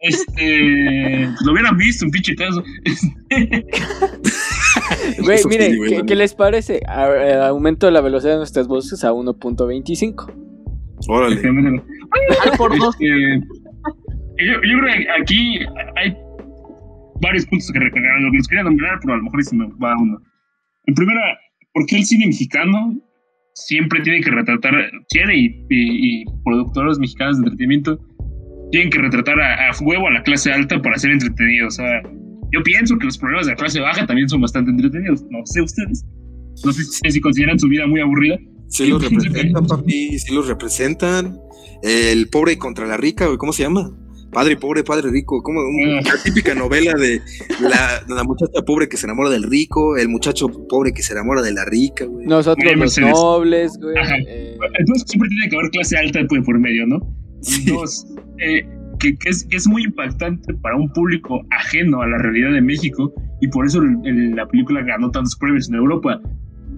Este. 0.00 1.28
Lo 1.44 1.52
hubieran 1.52 1.76
visto, 1.76 2.04
un 2.04 2.10
pinche 2.12 2.34
caso. 2.36 2.62
Güey, 5.22 5.36
Eso 5.38 5.48
miren, 5.48 5.72
¿qué, 5.88 5.98
la 5.98 6.06
qué 6.06 6.14
les 6.14 6.34
parece? 6.34 6.80
A- 6.86 7.48
aumento 7.48 7.90
la 7.90 8.00
velocidad 8.00 8.32
de 8.34 8.38
nuestras 8.38 8.68
voces 8.68 9.02
a 9.04 9.10
1.25. 9.12 10.32
Órale. 11.08 11.40
Al 12.44 12.56
por 12.56 12.78
dos. 12.78 12.94
Este, 13.00 13.40
yo, 14.46 14.52
yo 14.54 14.78
creo 14.80 14.94
que 14.94 15.06
aquí 15.20 15.58
hay 15.96 16.16
varios 17.20 17.46
puntos 17.46 17.70
que 17.72 17.78
recargar. 17.78 18.20
Lo 18.20 18.30
que 18.30 18.38
los 18.38 18.48
quería 18.48 18.64
nombrar, 18.64 18.98
pero 19.00 19.14
a 19.14 19.16
lo 19.16 19.24
mejor 19.24 19.44
se 19.44 19.56
me 19.56 19.66
va 19.82 19.96
uno. 19.98 20.20
En 20.86 20.94
primera, 20.94 21.38
¿por 21.72 21.86
qué 21.86 21.96
el 21.96 22.04
cine 22.04 22.26
mexicano 22.26 22.98
siempre 23.54 24.00
tiene 24.02 24.20
que 24.20 24.30
retratar, 24.30 24.90
tiene 25.08 25.36
y, 25.36 25.46
y, 25.68 26.20
y 26.20 26.24
productores 26.44 26.98
mexicanos 26.98 27.36
de 27.36 27.44
entretenimiento 27.44 27.98
tienen 28.70 28.90
que 28.90 28.98
retratar 28.98 29.40
a, 29.40 29.70
a 29.70 29.72
huevo 29.80 30.06
a 30.08 30.12
la 30.12 30.22
clase 30.22 30.52
alta 30.52 30.80
para 30.80 30.98
ser 30.98 31.10
entretenidos? 31.10 31.74
O 31.74 31.76
sea, 31.82 32.02
yo 32.52 32.62
pienso 32.62 32.96
que 32.98 33.06
los 33.06 33.18
problemas 33.18 33.46
de 33.46 33.52
la 33.52 33.56
clase 33.56 33.80
baja 33.80 34.06
también 34.06 34.28
son 34.28 34.40
bastante 34.40 34.70
entretenidos. 34.70 35.22
No 35.30 35.44
sé 35.44 35.60
ustedes. 35.62 36.04
No 36.64 36.72
sé 36.72 36.84
si, 36.84 37.10
si 37.10 37.20
consideran 37.20 37.58
su 37.58 37.68
vida 37.68 37.86
muy 37.86 38.00
aburrida. 38.00 38.38
Sí 38.68 38.86
los 38.86 39.02
representan, 39.10 39.66
papi. 39.66 40.18
Sí 40.18 40.34
los 40.34 40.48
representan. 40.48 41.38
El 41.82 42.28
pobre 42.28 42.58
contra 42.58 42.86
la 42.86 42.96
rica. 42.96 43.28
¿Cómo 43.36 43.52
se 43.52 43.62
llama? 43.62 43.90
Padre 44.32 44.56
pobre, 44.56 44.84
padre 44.84 45.10
rico. 45.10 45.42
Como 45.42 45.60
Ah. 45.60 46.00
la 46.04 46.22
típica 46.22 46.54
novela 46.54 46.92
de 46.94 47.20
la, 47.60 48.02
la 48.08 48.24
muchacha 48.24 48.62
pobre 48.66 48.88
que 48.88 48.96
se 48.96 49.06
enamora 49.06 49.30
del 49.30 49.42
rico, 49.44 49.96
el 49.96 50.08
muchacho 50.08 50.48
pobre 50.68 50.92
que 50.92 51.02
se 51.02 51.12
enamora 51.14 51.40
de 51.42 51.52
la 51.52 51.64
rica, 51.64 52.04
güey. 52.04 52.26
Nosotros 52.26 52.64
los 52.72 52.76
Mercedes. 52.78 53.10
nobles, 53.10 53.72
güey. 53.80 53.94
Eh, 54.28 54.56
Entonces 54.78 55.04
siempre 55.08 55.28
tiene 55.30 55.48
que 55.48 55.56
haber 55.56 55.70
clase 55.70 55.96
alta 55.96 56.20
por, 56.28 56.42
por 56.44 56.58
medio, 56.58 56.86
¿no? 56.86 57.00
Sí. 57.40 57.70
Dos, 57.70 58.06
eh, 58.38 58.66
que, 58.98 59.16
que 59.16 59.28
es, 59.30 59.44
que 59.44 59.56
es 59.56 59.66
muy 59.68 59.84
impactante 59.84 60.52
para 60.54 60.76
un 60.76 60.92
público 60.92 61.40
ajeno 61.50 62.02
a 62.02 62.06
la 62.08 62.18
realidad 62.18 62.52
de 62.52 62.60
México 62.60 63.12
y 63.40 63.48
por 63.48 63.64
eso 63.66 63.80
el- 63.80 63.96
el- 64.04 64.34
la 64.36 64.46
película 64.46 64.82
ganó 64.82 65.10
tantos 65.10 65.36
premios 65.36 65.68
en 65.68 65.76
Europa. 65.76 66.20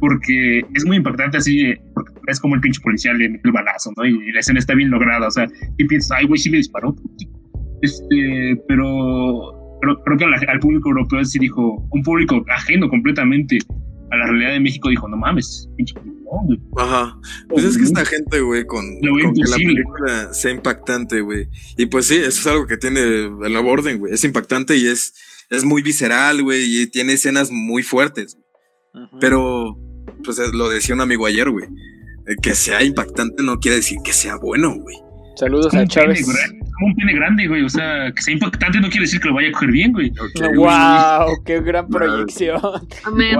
Porque 0.00 0.60
es 0.74 0.84
muy 0.86 0.96
impactante 0.96 1.36
así, 1.36 1.66
eh, 1.66 1.80
porque 1.94 2.12
es 2.26 2.40
como 2.40 2.54
el 2.54 2.60
pinche 2.60 2.80
policía 2.80 3.12
le 3.12 3.28
mete 3.28 3.42
el 3.44 3.52
balazo, 3.52 3.92
¿no? 3.96 4.04
Y, 4.04 4.32
la 4.32 4.40
escena 4.40 4.58
está 4.58 4.74
bien 4.74 4.90
lograda, 4.90 5.26
o 5.26 5.30
sea, 5.30 5.46
y 5.76 5.84
piensas, 5.84 6.18
ay, 6.18 6.26
güey, 6.26 6.38
sí 6.38 6.50
le 6.50 6.58
disparó. 6.58 6.94
Este, 7.82 8.60
pero, 8.66 9.78
pero 9.80 10.02
creo 10.04 10.18
que 10.18 10.24
al, 10.24 10.34
al 10.48 10.60
público 10.60 10.88
europeo 10.90 11.24
sí 11.24 11.38
dijo, 11.38 11.86
un 11.90 12.02
público 12.02 12.42
ajeno 12.48 12.88
completamente 12.88 13.58
a 14.10 14.16
la 14.16 14.26
realidad 14.26 14.52
de 14.52 14.60
México 14.60 14.88
dijo, 14.88 15.08
no 15.08 15.16
mames, 15.16 15.68
pinche 15.76 15.94
no, 15.94 16.44
güey. 16.44 16.60
Aja. 16.76 17.18
Pues 17.48 17.64
es 17.64 17.76
que 17.76 17.84
esta 17.84 18.04
gente, 18.04 18.40
güey, 18.40 18.66
con, 18.66 18.84
que 19.00 19.50
la 19.50 19.56
película 19.56 20.34
sea 20.34 20.50
impactante, 20.50 21.20
güey. 21.20 21.48
Y 21.76 21.86
pues 21.86 22.06
sí, 22.06 22.16
eso 22.16 22.28
es 22.28 22.46
algo 22.46 22.66
que 22.66 22.76
tiene 22.76 23.00
el 23.00 23.52
nuevo 23.52 23.70
orden, 23.70 23.98
güey. 23.98 24.12
Es 24.12 24.24
impactante 24.24 24.76
y 24.76 24.86
es, 24.86 25.14
es 25.48 25.64
muy 25.64 25.82
visceral, 25.82 26.42
güey, 26.42 26.82
y 26.82 26.86
tiene 26.88 27.14
escenas 27.14 27.50
muy 27.50 27.82
fuertes. 27.82 28.36
Pero, 29.20 29.78
pues 30.24 30.38
eh, 30.38 30.44
lo 30.52 30.68
decía 30.68 30.94
un 30.94 31.00
amigo 31.00 31.26
ayer, 31.26 31.50
güey. 31.50 31.66
Que 32.42 32.54
sea 32.54 32.82
impactante 32.82 33.42
no 33.42 33.58
quiere 33.58 33.78
decir 33.78 33.98
que 34.04 34.12
sea 34.12 34.36
bueno, 34.36 34.74
güey. 34.76 34.96
Saludos 35.36 35.74
a 35.74 35.86
Chávez. 35.86 36.20
Es 36.20 36.26
como 36.26 36.86
un 36.86 36.94
pene 36.96 37.14
grande, 37.14 37.48
güey. 37.48 37.62
O 37.62 37.68
sea, 37.68 38.12
que 38.14 38.22
sea 38.22 38.34
impactante 38.34 38.80
no 38.80 38.88
quiere 38.88 39.06
decir 39.06 39.20
que 39.20 39.28
lo 39.28 39.34
vaya 39.34 39.48
a 39.48 39.52
coger 39.52 39.70
bien, 39.70 39.92
güey. 39.92 40.12
¡Wow! 40.54 41.42
¡Qué 41.44 41.60
gran 41.60 41.88
proyección! 41.88 42.60
Amén. 43.04 43.36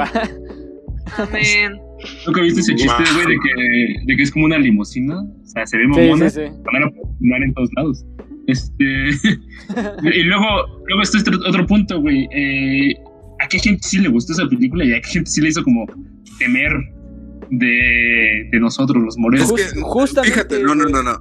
Amén. 1.17 1.81
¿Nunca 2.27 2.41
viste 2.43 2.61
ese 2.61 2.75
chiste, 2.75 3.03
güey, 3.15 3.27
de 3.27 3.37
que, 3.43 4.07
de 4.07 4.17
que 4.17 4.23
es 4.23 4.31
como 4.31 4.47
una 4.47 4.59
limusina? 4.59 5.21
O 5.21 5.47
sea, 5.47 5.67
se 5.67 5.77
ve 5.77 5.85
Sí, 5.85 6.01
mamona, 6.01 6.31
sí, 6.31 6.41
sí. 6.47 6.53
van 6.73 6.85
a 6.85 6.91
poner 6.91 7.43
en 7.43 7.55
todos 7.55 7.71
lados. 7.77 8.05
Este. 8.47 8.85
y 10.03 10.23
luego, 10.23 10.47
luego 10.87 11.03
está 11.03 11.19
este 11.19 11.31
otro 11.35 11.67
punto, 11.67 12.01
güey. 12.01 12.29
Eh, 12.33 12.95
¿A 13.41 13.49
qué 13.49 13.59
gente 13.59 13.83
sí 13.83 13.99
le 13.99 14.09
gustó 14.09 14.33
esa 14.33 14.47
película 14.49 14.85
y 14.85 14.93
a 14.93 15.01
qué 15.01 15.09
gente 15.09 15.31
sí 15.31 15.41
le 15.41 15.49
hizo 15.49 15.63
como 15.63 15.87
temer 16.41 16.73
de, 17.51 18.49
de 18.51 18.61
nosotros, 18.61 19.03
los 19.03 19.15
Es 19.15 19.19
morenos? 19.21 19.53
que, 19.53 19.63
justamente, 19.81 20.33
fíjate, 20.35 20.63
no, 20.63 20.75
no, 20.75 20.87
no, 20.87 21.03
no. 21.03 21.21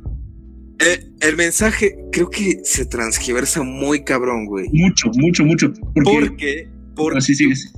Eh, 0.79 1.03
el 1.21 1.35
mensaje 1.35 1.95
creo 2.11 2.29
que 2.29 2.59
se 2.63 2.85
transgiversa 2.85 3.63
muy 3.63 4.03
cabrón, 4.03 4.45
güey. 4.45 4.67
Mucho, 4.71 5.09
mucho, 5.15 5.43
mucho. 5.45 5.73
Porque. 5.93 6.01
Porque, 6.29 6.69
porque 6.95 7.17
Así 7.17 7.35
sigues. 7.35 7.73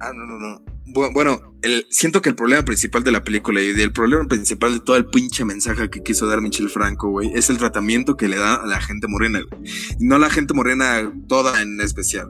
Ah, 0.00 0.12
no, 0.14 0.24
no, 0.26 0.38
no. 0.38 0.62
Bu- 0.94 1.12
Bueno, 1.12 1.54
el, 1.62 1.84
siento 1.90 2.22
que 2.22 2.30
el 2.30 2.34
problema 2.34 2.64
principal 2.64 3.02
de 3.04 3.12
la 3.12 3.22
película 3.24 3.60
y 3.60 3.68
el 3.70 3.92
problema 3.92 4.24
principal 4.26 4.72
de 4.74 4.80
todo 4.80 4.96
el 4.96 5.06
pinche 5.06 5.44
mensaje 5.44 5.90
que 5.90 6.02
quiso 6.02 6.26
dar 6.26 6.40
Michel 6.40 6.70
Franco, 6.70 7.10
güey, 7.10 7.30
es 7.34 7.50
el 7.50 7.58
tratamiento 7.58 8.16
que 8.16 8.28
le 8.28 8.36
da 8.36 8.54
a 8.54 8.66
la 8.66 8.80
gente 8.80 9.06
morena, 9.08 9.40
güey. 9.50 9.62
No 9.98 10.14
a 10.14 10.18
la 10.18 10.30
gente 10.30 10.54
morena 10.54 11.12
toda 11.28 11.60
en 11.60 11.78
especial. 11.82 12.28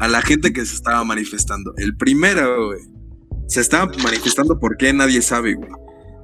A 0.00 0.08
la 0.08 0.20
gente 0.22 0.52
que 0.52 0.66
se 0.66 0.74
estaba 0.74 1.02
manifestando. 1.04 1.72
El 1.78 1.96
primero, 1.96 2.66
güey. 2.66 2.80
Se 3.48 3.60
estaba 3.60 3.90
manifestando 4.02 4.58
porque 4.60 4.92
nadie 4.92 5.22
sabe, 5.22 5.54
güey. 5.54 5.70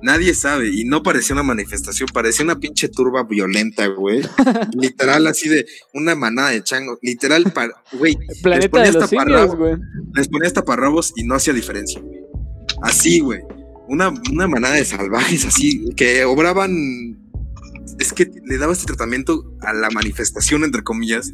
Nadie 0.03 0.35
sabe. 0.35 0.69
Y 0.69 0.85
no 0.85 1.03
parecía 1.03 1.35
una 1.35 1.43
manifestación, 1.43 2.11
parecía 2.13 2.45
una 2.45 2.61
pinche 2.61 2.89
turba 2.91 3.25
violenta, 3.25 3.87
güey. 3.87 4.21
Literal, 4.79 5.27
así 5.27 5.49
de 5.49 5.67
una 5.95 6.15
manada 6.15 6.51
de 6.51 6.63
changos. 6.63 6.99
Literal, 7.01 7.45
güey. 7.93 8.19
les 8.45 8.69
ponía 8.69 8.91
hasta 8.91 9.09
simios, 9.09 9.25
parrabo 9.25 9.57
güey. 9.57 9.77
les 10.15 10.29
ponía 10.29 10.51
taparrabos 10.53 11.15
y 11.17 11.25
no 11.25 11.35
hacía 11.35 11.55
diferencia, 11.55 12.01
güey. 12.03 12.21
Así, 12.83 13.21
güey. 13.21 13.41
Una, 13.89 14.13
una 14.31 14.47
manada 14.47 14.75
de 14.75 14.85
salvajes 14.85 15.47
así, 15.47 15.87
que 15.97 16.25
obraban. 16.27 17.19
Es 17.99 18.13
que 18.13 18.31
le 18.45 18.59
daba 18.59 18.75
este 18.75 18.87
tratamiento 18.87 19.57
a 19.63 19.73
la 19.73 19.89
manifestación, 19.89 20.65
entre 20.65 20.83
comillas, 20.83 21.33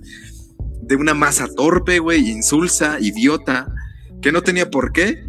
de 0.83 0.95
una 0.95 1.15
masa 1.15 1.49
torpe, 1.49 1.99
güey, 1.99 2.29
insulsa, 2.29 2.99
idiota, 3.01 3.73
que 4.23 4.31
no 4.31 4.43
tenía 4.43 4.71
por 4.71 4.93
qué. 4.93 5.25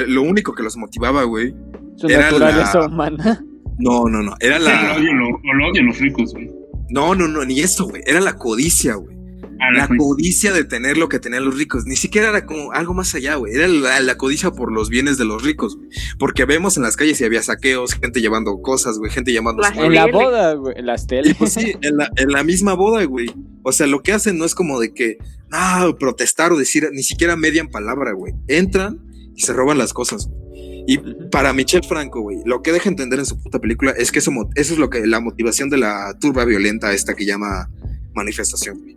Que 0.00 0.06
lo 0.06 0.22
único 0.22 0.54
que 0.54 0.62
los 0.62 0.76
motivaba, 0.76 1.24
güey. 1.24 1.54
Su 1.96 2.06
Era 2.08 2.22
naturaleza 2.30 2.78
la- 2.80 2.86
humana. 2.86 3.44
No, 3.78 4.04
no, 4.08 4.22
no. 4.22 4.34
Era 4.40 4.58
Lo 4.58 4.64
la. 4.66 4.96
odio, 4.96 5.12
lo, 5.14 5.28
lo 5.54 5.68
odian 5.70 5.86
los 5.86 5.98
ricos, 5.98 6.32
güey. 6.32 6.50
No, 6.90 7.14
no, 7.14 7.26
no, 7.28 7.44
ni 7.44 7.60
eso, 7.60 7.86
güey. 7.88 8.02
Era 8.06 8.20
la 8.20 8.36
codicia, 8.36 8.94
güey. 8.94 9.16
A 9.60 9.70
La 9.70 9.86
codicia. 9.86 9.96
codicia 9.98 10.52
de 10.52 10.64
tener 10.64 10.96
lo 10.98 11.08
que 11.08 11.18
tenían 11.20 11.44
los 11.44 11.56
ricos. 11.56 11.84
Ni 11.86 11.94
siquiera 11.96 12.28
era 12.30 12.44
como 12.46 12.72
algo 12.72 12.94
más 12.94 13.14
allá, 13.14 13.36
güey. 13.36 13.54
Era 13.54 13.68
la, 13.68 14.00
la 14.00 14.16
codicia 14.16 14.50
por 14.50 14.72
los 14.72 14.88
bienes 14.88 15.18
de 15.18 15.24
los 15.24 15.42
ricos, 15.42 15.76
güey. 15.76 15.88
Porque 16.18 16.44
vemos 16.44 16.76
en 16.76 16.82
las 16.82 16.96
calles 16.96 17.20
y 17.20 17.24
había 17.24 17.42
saqueos, 17.42 17.94
gente 17.94 18.20
llevando 18.20 18.60
cosas, 18.60 18.98
güey, 18.98 19.10
gente 19.10 19.32
llamando. 19.32 19.62
En 19.74 19.94
la 19.94 20.06
boda, 20.06 20.54
güey. 20.54 20.74
En 20.78 20.86
las 20.86 21.04
Y 21.04 21.06
teles. 21.06 21.36
pues 21.36 21.52
sí, 21.54 21.74
en 21.80 21.96
la, 21.96 22.10
en 22.16 22.30
la 22.32 22.42
misma 22.44 22.74
boda, 22.74 23.04
güey. 23.04 23.26
O 23.62 23.72
sea, 23.72 23.86
lo 23.86 24.02
que 24.02 24.12
hacen 24.12 24.36
no 24.38 24.44
es 24.44 24.54
como 24.54 24.80
de 24.80 24.92
que, 24.92 25.18
ah, 25.52 25.88
protestar 25.98 26.50
o 26.52 26.58
decir, 26.58 26.88
ni 26.92 27.02
siquiera 27.04 27.36
median 27.36 27.68
palabra, 27.68 28.12
güey. 28.12 28.34
Entran 28.48 29.00
y 29.34 29.42
se 29.42 29.52
roban 29.52 29.78
las 29.78 29.92
cosas, 29.92 30.26
güey. 30.26 30.42
Y 30.86 30.98
para 31.30 31.52
Michel 31.52 31.84
Franco, 31.84 32.20
güey, 32.20 32.38
lo 32.44 32.62
que 32.62 32.72
deja 32.72 32.88
entender 32.88 33.18
en 33.18 33.26
su 33.26 33.40
puta 33.40 33.60
película 33.60 33.92
es 33.92 34.10
que 34.10 34.18
eso, 34.18 34.32
es 34.56 34.78
lo 34.78 34.90
que 34.90 35.06
la 35.06 35.20
motivación 35.20 35.70
de 35.70 35.78
la 35.78 36.16
turba 36.20 36.44
violenta 36.44 36.92
esta 36.92 37.14
que 37.14 37.24
llama 37.24 37.70
manifestación, 38.14 38.80
güey. 38.80 38.96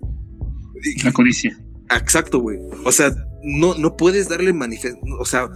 La 1.03 1.11
codicia. 1.11 1.57
Exacto, 1.91 2.39
güey. 2.39 2.59
O 2.83 2.91
sea, 2.91 3.15
no, 3.43 3.75
no 3.75 3.97
puedes 3.97 4.29
darle 4.29 4.51
manifestación. 4.53 5.13
O 5.19 5.25
sea, 5.25 5.49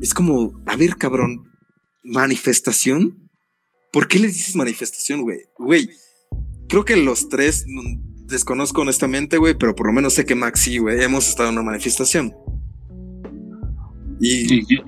es 0.00 0.14
como, 0.14 0.60
a 0.66 0.76
ver, 0.76 0.96
cabrón, 0.96 1.44
manifestación. 2.04 3.28
¿Por 3.92 4.06
qué 4.06 4.18
le 4.18 4.28
dices 4.28 4.54
manifestación, 4.54 5.22
güey? 5.22 5.40
Güey, 5.58 5.90
creo 6.68 6.84
que 6.84 6.96
los 6.96 7.28
tres, 7.28 7.66
desconozco 8.26 8.82
honestamente, 8.82 9.38
güey, 9.38 9.56
pero 9.58 9.74
por 9.74 9.86
lo 9.86 9.92
menos 9.92 10.14
sé 10.14 10.24
que 10.24 10.34
Max 10.34 10.60
sí, 10.60 10.78
güey, 10.78 11.02
hemos 11.02 11.28
estado 11.28 11.48
en 11.48 11.56
una 11.56 11.64
manifestación. 11.64 12.34
Y 14.20 14.60
yo, 14.66 14.82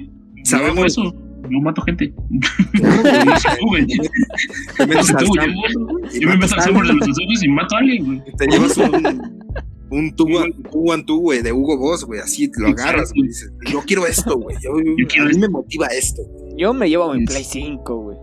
Sabemos- 0.45 0.87
eso. 0.87 1.15
Yo 1.51 1.59
mato 1.61 1.81
gente. 1.83 2.13
No 2.39 3.39
sé 3.39 3.49
tú, 3.59 3.67
güey. 3.69 3.87
te 3.87 3.97
No 3.97 4.87
metes 4.87 5.07
sé 5.07 5.15
al 5.17 5.25
tú, 5.25 5.33
Sam 5.35 5.47
yo, 6.21 6.29
me 6.29 6.35
al 6.35 6.41
a 6.53 6.65
alguien, 6.65 6.99
los 6.99 7.19
ojos 7.19 7.43
y 7.43 7.49
mato 7.49 7.75
a 7.75 7.79
alguien, 7.79 8.05
güey. 8.05 8.23
te 8.37 8.47
llevas 8.47 8.77
un, 8.77 9.23
un 9.91 10.17
tú, 10.17 10.27
and 10.93 11.05
tú, 11.07 11.21
güey, 11.21 11.43
de 11.43 11.53
Hugo 11.53 11.79
Boss, 11.79 12.05
güey, 12.05 12.21
así 12.21 12.51
lo 12.59 12.69
agarras, 12.69 13.11
güey, 13.13 13.25
y 13.25 13.29
dices, 13.29 13.53
yo 13.73 13.81
quiero 13.87 14.07
esto, 14.07 14.37
güey, 14.39 14.57
yo, 14.63 14.71
Yo 14.97 15.07
quiero 15.09 15.25
a 15.25 15.29
mí 15.29 15.31
esto. 15.33 15.41
me 15.41 15.49
motiva 15.49 15.87
esto, 15.87 16.23
güey. 16.25 16.55
Yo 16.59 16.75
me 16.75 16.89
llevo 16.89 17.13
mi 17.15 17.25
Play 17.25 17.43
5, 17.43 17.97
güey. 17.97 18.17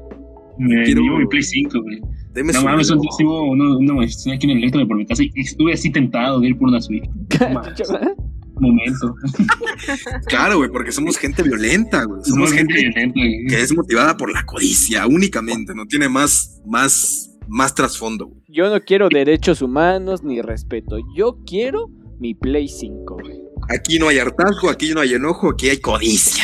Me 0.60 0.84
Quiero- 0.86 1.02
llevo 1.02 1.18
mi 1.18 1.28
Play 1.28 1.44
5, 1.44 1.82
güey. 1.82 2.00
Deme 2.34 2.54
No 2.54 2.60
su 2.60 2.66
mames, 2.66 2.90
un 2.92 3.02
día 3.02 3.10
estuvo 3.10 3.50
una, 3.52 3.78
una 3.78 4.04
aquí 4.04 4.46
en 4.46 4.50
el 4.52 4.58
Electro 4.60 4.80
de 4.80 4.86
por 4.86 4.96
mi 4.96 5.06
casa 5.08 5.24
y 5.24 5.32
estuve 5.36 5.74
así 5.74 5.92
tentado 5.92 6.40
de 6.40 6.50
ir 6.50 6.58
por 6.58 6.70
una 6.70 6.80
Switch. 6.80 7.04
Momento. 8.60 9.16
Claro, 10.28 10.58
güey, 10.58 10.70
porque 10.70 10.92
somos 10.92 11.18
gente 11.18 11.44
violenta, 11.44 12.04
güey. 12.04 12.22
Somos 12.24 12.50
Somos 12.50 12.54
gente 12.54 12.74
gente 12.74 12.90
violenta, 12.90 13.20
güey. 13.20 13.48
que 13.48 13.62
es 13.62 13.76
motivada 13.76 14.18
por 14.18 14.32
la 14.32 14.46
codicia 14.46 15.08
únicamente, 15.08 15.74
no 15.74 15.86
tiene 15.86 16.10
más, 16.10 16.62
más, 16.66 17.32
más 17.48 17.74
trasfondo, 17.74 18.28
güey. 18.28 18.42
Yo 18.50 18.70
no 18.70 18.82
quiero 18.82 19.10
derechos 19.10 19.62
humanos 19.62 20.24
ni 20.24 20.42
respeto. 20.42 20.98
Yo 21.16 21.38
quiero 21.46 21.90
mi 22.20 22.34
Play 22.34 22.68
5, 22.68 23.18
güey. 23.22 23.38
Aquí 23.70 24.00
no 24.00 24.08
hay 24.08 24.20
hartazgo, 24.20 24.70
aquí 24.70 24.94
no 24.94 25.02
hay 25.02 25.14
enojo, 25.14 25.50
aquí 25.50 25.70
hay 25.70 25.78
codicia. 25.78 26.44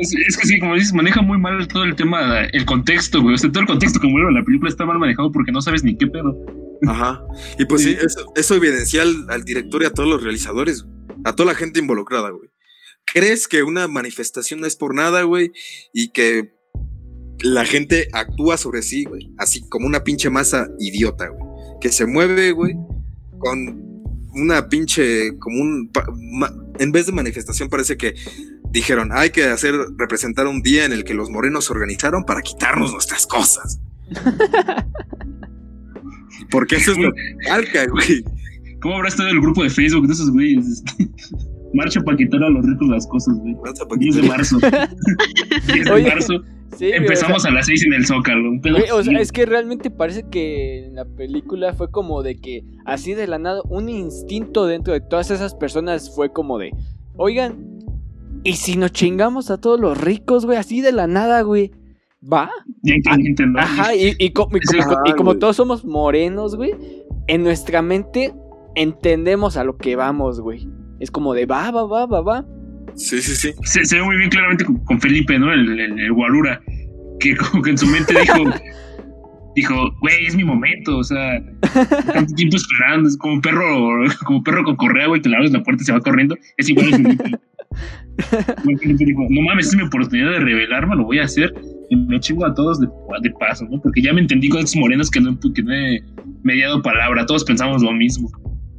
Es, 0.00 0.14
es 0.28 0.36
que 0.36 0.46
sí, 0.46 0.58
como 0.58 0.74
dices, 0.74 0.92
maneja 0.94 1.20
muy 1.22 1.38
mal 1.38 1.66
todo 1.68 1.84
el 1.84 1.94
tema, 1.96 2.44
el 2.52 2.64
contexto, 2.64 3.20
güey. 3.20 3.34
O 3.34 3.38
sea, 3.38 3.50
todo 3.50 3.62
el 3.62 3.66
contexto 3.66 4.00
como 4.00 4.18
era 4.18 4.30
la 4.30 4.44
película 4.44 4.70
está 4.70 4.86
mal 4.86 4.98
manejado 4.98 5.30
porque 5.32 5.52
no 5.52 5.60
sabes 5.60 5.84
ni 5.84 5.96
qué 5.96 6.06
pedo. 6.06 6.36
Ajá. 6.86 7.22
Y 7.58 7.64
pues 7.66 7.82
sí, 7.82 7.96
eso, 8.00 8.32
eso 8.36 8.54
evidencia 8.54 9.02
al, 9.02 9.26
al 9.28 9.44
director 9.44 9.82
y 9.82 9.86
a 9.86 9.90
todos 9.90 10.08
los 10.08 10.22
realizadores, 10.22 10.82
güey. 10.82 10.93
A 11.24 11.34
toda 11.34 11.52
la 11.52 11.58
gente 11.58 11.80
involucrada, 11.80 12.30
güey. 12.30 12.50
¿Crees 13.06 13.48
que 13.48 13.62
una 13.62 13.88
manifestación 13.88 14.60
no 14.60 14.66
es 14.66 14.76
por 14.76 14.94
nada, 14.94 15.22
güey? 15.22 15.52
Y 15.92 16.10
que 16.10 16.54
la 17.40 17.64
gente 17.64 18.08
actúa 18.12 18.56
sobre 18.56 18.82
sí, 18.82 19.04
güey. 19.04 19.32
Así 19.38 19.68
como 19.68 19.86
una 19.86 20.04
pinche 20.04 20.30
masa 20.30 20.68
idiota, 20.78 21.28
güey. 21.28 21.44
Que 21.80 21.90
se 21.90 22.06
mueve, 22.06 22.52
güey, 22.52 22.74
con 23.38 23.84
una 24.32 24.68
pinche, 24.68 25.36
como 25.38 25.60
un... 25.60 25.90
en 26.78 26.92
vez 26.92 27.06
de 27.06 27.12
manifestación 27.12 27.68
parece 27.68 27.96
que 27.96 28.14
dijeron, 28.70 29.10
hay 29.12 29.30
que 29.30 29.44
hacer, 29.44 29.74
representar 29.96 30.46
un 30.46 30.62
día 30.62 30.84
en 30.84 30.92
el 30.92 31.04
que 31.04 31.14
los 31.14 31.30
morenos 31.30 31.66
se 31.66 31.72
organizaron 31.72 32.24
para 32.24 32.42
quitarnos 32.42 32.92
nuestras 32.92 33.26
cosas. 33.26 33.80
Porque 36.50 36.76
eso 36.76 36.92
es 36.92 36.98
lo 36.98 37.12
que 37.12 37.36
calca, 37.46 37.86
güey. 37.86 38.24
¿Cómo 38.84 38.96
habrá 38.96 39.08
estado 39.08 39.30
el 39.30 39.40
grupo 39.40 39.62
de 39.64 39.70
Facebook 39.70 40.06
de 40.06 40.12
esos 40.12 40.30
güeyes? 40.30 40.84
Marcha 41.74 42.00
para 42.02 42.16
quitar 42.16 42.40
a 42.42 42.50
los 42.50 42.64
ricos 42.64 42.86
las 42.88 43.06
cosas, 43.06 43.34
güey. 43.38 43.56
Lanza 43.64 43.84
pa' 43.88 43.96
10 43.96 44.14
de 44.14 44.20
quitar. 44.22 44.36
marzo. 44.36 44.58
10 45.72 45.84
de 45.86 45.90
Oye, 45.90 46.08
marzo. 46.08 46.34
Sí, 46.76 46.86
güey, 46.88 46.92
Empezamos 46.98 47.44
o 47.44 47.48
a 47.48 47.50
las 47.50 47.66
6 47.66 47.86
en 47.86 47.92
el 47.94 48.06
Zócalo. 48.06 48.50
Sea, 48.62 48.72
güey, 48.72 48.90
o 48.92 49.02
sea, 49.02 49.18
es 49.20 49.32
que 49.32 49.46
realmente 49.46 49.90
parece 49.90 50.24
que 50.30 50.84
en 50.86 50.96
la 50.96 51.04
película 51.06 51.72
fue 51.72 51.90
como 51.90 52.22
de 52.22 52.36
que 52.36 52.62
así 52.84 53.14
de 53.14 53.26
la 53.26 53.38
nada, 53.38 53.62
un 53.70 53.88
instinto 53.88 54.66
dentro 54.66 54.92
de 54.92 55.00
todas 55.00 55.30
esas 55.30 55.54
personas 55.54 56.14
fue 56.14 56.30
como 56.32 56.58
de, 56.58 56.72
oigan, 57.16 57.80
¿y 58.44 58.52
si 58.54 58.76
nos 58.76 58.92
chingamos 58.92 59.50
a 59.50 59.58
todos 59.60 59.80
los 59.80 59.98
ricos, 59.98 60.44
güey? 60.46 60.58
Así 60.58 60.80
de 60.82 60.92
la 60.92 61.06
nada, 61.06 61.40
güey. 61.42 61.70
¿Va? 62.22 62.50
Ya 62.82 62.94
ent- 62.94 63.26
entendí. 63.26 63.58
Ajá, 63.58 63.94
y, 63.94 64.14
y 64.18 64.30
co- 64.30 64.48
y 64.52 64.60
como, 64.76 64.82
Ajá, 64.92 65.02
y 65.06 65.12
como 65.12 65.36
todos 65.38 65.56
somos 65.56 65.84
morenos, 65.84 66.54
güey, 66.56 66.72
en 67.28 67.42
nuestra 67.44 67.82
mente 67.82 68.32
entendemos 68.74 69.56
a 69.56 69.64
lo 69.64 69.76
que 69.76 69.96
vamos, 69.96 70.40
güey. 70.40 70.68
Es 71.00 71.10
como 71.10 71.34
de 71.34 71.46
va, 71.46 71.70
va, 71.70 71.84
va, 71.84 72.06
va, 72.06 72.20
va. 72.20 72.46
Sí, 72.94 73.20
sí, 73.20 73.34
sí. 73.34 73.52
Se, 73.64 73.84
se 73.84 73.96
ve 73.96 74.02
muy 74.02 74.16
bien 74.16 74.30
claramente 74.30 74.64
con, 74.64 74.84
con 74.84 75.00
Felipe, 75.00 75.38
¿no? 75.38 75.52
El, 75.52 75.78
el, 75.78 75.98
el 75.98 76.12
guarura. 76.12 76.60
Que 77.20 77.36
como 77.36 77.62
que 77.62 77.70
en 77.70 77.78
su 77.78 77.86
mente 77.86 78.14
dijo. 78.18 78.44
Dijo, 79.54 79.76
güey, 80.00 80.26
es 80.26 80.34
mi 80.34 80.42
momento, 80.42 80.98
o 80.98 81.04
sea, 81.04 81.40
tanto 82.12 82.34
tiempo 82.34 82.56
esperando, 82.56 83.08
es 83.08 83.16
como 83.16 83.34
un 83.34 83.40
perro, 83.40 84.02
como 84.26 84.38
un 84.38 84.42
perro 84.42 84.64
con 84.64 84.74
correa, 84.74 85.06
güey, 85.06 85.22
que 85.22 85.28
le 85.28 85.36
abres 85.36 85.52
la 85.52 85.62
puerta 85.62 85.80
y 85.80 85.86
se 85.86 85.92
va 85.92 86.00
corriendo, 86.00 86.36
es 86.56 86.68
igual 86.68 86.90
Felipe 88.80 89.04
dijo, 89.04 89.26
no 89.30 89.42
mames, 89.42 89.68
es 89.68 89.76
mi 89.76 89.82
oportunidad 89.84 90.32
de 90.32 90.40
revelarme, 90.40 90.96
lo 90.96 91.04
voy 91.04 91.20
a 91.20 91.24
hacer, 91.24 91.54
y 91.88 91.94
me 91.94 92.18
chingo 92.18 92.46
a 92.46 92.54
todos 92.54 92.80
de, 92.80 92.88
de 93.22 93.30
paso, 93.38 93.64
¿no? 93.70 93.80
Porque 93.80 94.02
ya 94.02 94.12
me 94.12 94.22
entendí 94.22 94.48
con 94.48 94.58
estos 94.58 94.76
morenos 94.76 95.08
que 95.08 95.20
no, 95.20 95.38
que 95.38 95.62
no 95.62 95.72
he 95.72 96.02
mediado 96.42 96.82
palabra, 96.82 97.24
todos 97.24 97.44
pensamos 97.44 97.80
lo 97.80 97.92
mismo. 97.92 98.28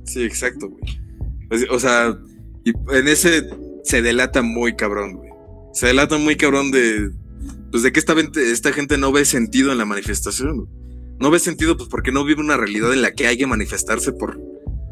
Sí, 0.05 0.23
exacto, 0.23 0.69
güey. 0.69 0.83
Pues, 1.49 1.65
O 1.69 1.79
sea, 1.79 2.17
y 2.63 2.71
en 2.95 3.07
ese 3.07 3.49
se 3.83 4.01
delata 4.01 4.41
muy 4.41 4.75
cabrón, 4.75 5.13
güey. 5.13 5.29
Se 5.73 5.87
delata 5.87 6.17
muy 6.17 6.35
cabrón 6.35 6.71
de. 6.71 7.11
Pues 7.71 7.83
de 7.83 7.91
que 7.91 7.99
esta, 7.99 8.15
esta 8.37 8.71
gente 8.71 8.97
no 8.97 9.11
ve 9.11 9.25
sentido 9.25 9.71
en 9.71 9.77
la 9.77 9.85
manifestación, 9.85 10.57
güey. 10.57 10.69
No 11.19 11.31
ves 11.31 11.43
sentido, 11.43 11.77
pues 11.77 11.89
porque 11.89 12.11
no 12.11 12.25
vive 12.25 12.41
una 12.41 12.57
realidad 12.57 12.91
en 12.93 13.01
la 13.01 13.11
que 13.11 13.27
hay 13.27 13.37
que 13.37 13.47
manifestarse 13.47 14.11
por, 14.11 14.39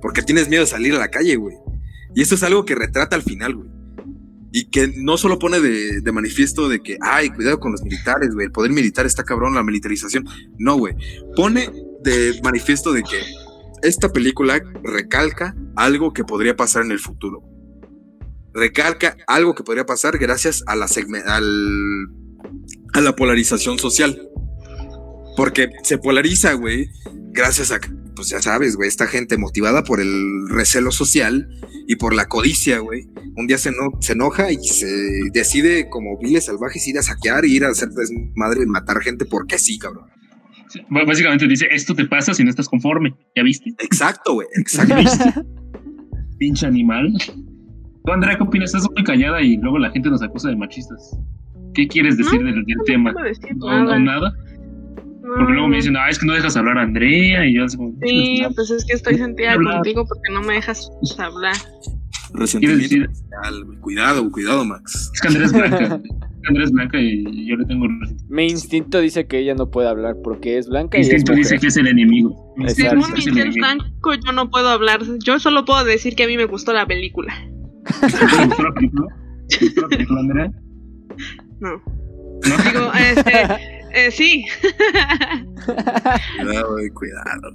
porque 0.02 0.22
tienes 0.22 0.48
miedo 0.48 0.64
de 0.64 0.70
salir 0.70 0.94
a 0.94 1.00
la 1.00 1.10
calle, 1.10 1.36
güey. 1.36 1.56
Y 2.16 2.22
eso 2.22 2.36
es 2.36 2.44
algo 2.44 2.66
que 2.66 2.76
retrata 2.76 3.16
al 3.16 3.24
final, 3.24 3.56
güey. 3.56 3.70
Y 4.52 4.70
que 4.70 4.94
no 4.96 5.18
solo 5.18 5.40
pone 5.40 5.60
de, 5.60 6.02
de 6.02 6.12
manifiesto 6.12 6.70
de 6.70 6.82
que, 6.82 6.98
ay, 7.02 7.30
cuidado 7.32 7.60
con 7.60 7.72
los 7.72 7.82
militares, 7.82 8.30
güey, 8.34 8.46
el 8.46 8.52
poder 8.52 8.72
militar 8.72 9.06
está 9.06 9.24
cabrón, 9.24 9.56
la 9.56 9.64
militarización. 9.64 10.26
No, 10.60 10.78
güey. 10.78 10.96
Pone 11.36 11.70
de 12.04 12.40
manifiesto 12.44 12.94
de 12.94 13.02
que 13.04 13.20
esta 13.84 14.12
película 14.12 14.62
recalca 14.84 15.56
algo 15.76 16.14
que 16.14 16.24
podría 16.24 16.56
pasar 16.56 16.84
en 16.84 16.92
el 16.92 17.00
futuro. 17.00 17.42
Recalca 18.54 19.18
algo 19.28 19.56
que 19.56 19.64
podría 19.64 19.86
pasar 19.86 20.18
gracias 20.18 20.64
a 20.68 20.76
la, 20.76 20.88
al, 21.26 22.08
a 22.94 23.02
la 23.02 23.16
polarización 23.16 23.80
social. 23.80 24.30
Porque 25.36 25.70
se 25.84 25.98
polariza, 25.98 26.54
güey, 26.54 26.92
gracias 27.32 27.72
a, 27.72 27.80
pues 28.16 28.30
ya 28.30 28.42
sabes, 28.42 28.76
güey, 28.76 28.88
esta 28.88 29.08
gente 29.08 29.38
motivada 29.38 29.84
por 29.84 30.00
el 30.00 30.48
recelo 30.50 30.92
social 30.92 31.50
y 31.88 31.96
por 31.96 32.14
la 32.14 32.28
codicia, 32.28 32.78
güey. 32.80 33.10
Un 33.36 33.48
día 33.48 33.58
se, 33.58 33.70
eno- 33.70 33.98
se 34.00 34.14
enoja 34.14 34.52
y 34.52 34.58
se 34.64 34.86
decide 35.34 35.90
como 35.90 36.20
viles 36.20 36.46
salvajes 36.46 36.88
ir 36.88 37.00
a 37.00 37.02
saquear, 37.02 37.46
ir 37.46 37.66
a 37.66 37.70
hacer 37.70 37.90
desmadre 37.90 38.62
y 38.64 38.68
matar 38.68 39.02
gente 39.02 39.26
porque 39.26 39.58
sí, 39.58 39.80
cabrón. 39.80 40.06
Básicamente 40.90 41.48
dice, 41.48 41.68
esto 41.72 41.94
te 41.96 42.06
pasa 42.06 42.34
si 42.34 42.44
no 42.44 42.50
estás 42.50 42.68
conforme. 42.70 43.14
¿Ya 43.36 43.44
viste? 43.44 43.70
Exacto, 43.80 44.34
güey, 44.34 44.48
exacto. 44.58 44.96
Pinche 46.40 46.66
animal. 46.66 47.14
Tú, 48.06 48.12
Andrea, 48.12 48.36
¿qué 48.38 48.44
opinas? 48.44 48.74
Estás 48.74 48.90
muy 48.94 49.04
callada 49.04 49.42
y 49.42 49.58
luego 49.58 49.80
la 49.80 49.92
gente 49.92 50.10
nos 50.10 50.22
acusa 50.22 50.50
de 50.50 50.56
machistas. 50.56 51.18
¿Qué 51.74 51.88
quieres 51.88 52.18
decir 52.18 52.42
No, 52.42 52.48
del, 52.52 52.66
del 52.66 52.78
tema? 52.86 53.14
No 53.14 53.20
¿No, 53.56 53.84
nada. 53.86 54.00
no, 54.00 54.06
nada? 54.06 54.34
Porque 55.38 55.54
luego 55.54 55.68
me 55.70 55.78
dicen, 55.78 55.96
ah, 55.96 56.10
es 56.10 56.20
que 56.20 56.26
no 56.26 56.34
dejas 56.34 56.56
hablar 56.58 56.78
a 56.78 56.82
Andrea. 56.82 57.46
Y 57.46 57.56
yo 57.56 57.64
así 57.66 57.78
como, 57.78 57.94
Sí, 58.06 58.44
pues 58.56 58.70
es 58.72 58.86
que 58.86 58.94
estoy 58.94 59.18
sentida 59.18 59.56
contigo 59.56 60.06
porque 60.06 60.34
no 60.34 60.42
me 60.42 60.56
dejas 60.56 60.92
hablar. 61.18 61.56
Resentimiento 62.34 62.84
decir? 62.84 63.10
Cuidado, 63.80 64.30
cuidado, 64.32 64.66
Max. 64.66 65.12
es 65.14 65.22
que 65.22 65.28
Andrea 65.30 65.46
es 65.46 65.54
blanca. 65.54 66.02
Es 66.44 66.48
que 66.48 66.48
Andrea 66.50 66.66
es 66.66 66.72
blanca 66.72 67.00
y 67.00 67.48
yo 67.48 67.56
le 67.56 67.66
tengo 67.66 67.88
resentimiento. 67.88 68.26
Mi 68.34 68.48
instinto 68.48 69.00
dice 69.00 69.28
que 69.28 69.40
ella 69.40 69.54
no 69.56 69.70
puede 69.72 69.88
hablar 69.88 70.16
porque 70.24 70.58
es 70.58 70.68
blanca 70.68 70.98
y 70.98 71.02
es 71.02 71.08
Instinto 71.08 71.32
mujer. 71.34 71.44
dice 71.44 71.58
que 71.60 71.68
es 71.68 71.78
el 71.78 71.88
enemigo. 71.88 72.54
Mi 72.58 72.66
instinto 72.66 72.92
Exacto. 72.96 73.06
Según 73.06 73.20
es 73.20 73.26
Michelle 73.26 73.42
enemigo. 73.42 73.66
Franco, 73.66 74.14
yo 74.26 74.32
no 74.34 74.50
puedo 74.50 74.68
hablar. 74.70 75.00
Yo 75.24 75.40
solo 75.40 75.64
puedo 75.66 75.84
decir 75.86 76.16
que 76.16 76.24
a 76.24 76.28
mí 76.28 76.36
me 76.38 76.46
gustó 76.46 76.74
la 76.74 76.86
película. 76.86 77.34
¿Te 78.02 78.46
gustó 78.48 78.64
la 78.64 78.74
película? 78.74 79.08
¿Te 79.50 79.58
gustó 79.66 79.82
la 79.82 79.88
película, 79.88 80.20
Andrea? 80.20 80.52
No. 81.60 81.70
¿No? 81.72 82.58
Digo, 82.72 82.92
este, 82.94 83.32
eh, 83.94 84.12
sí. 84.12 84.46
Cuidado, 86.38 86.72
güey, 86.74 86.90
cuidado. 86.90 87.54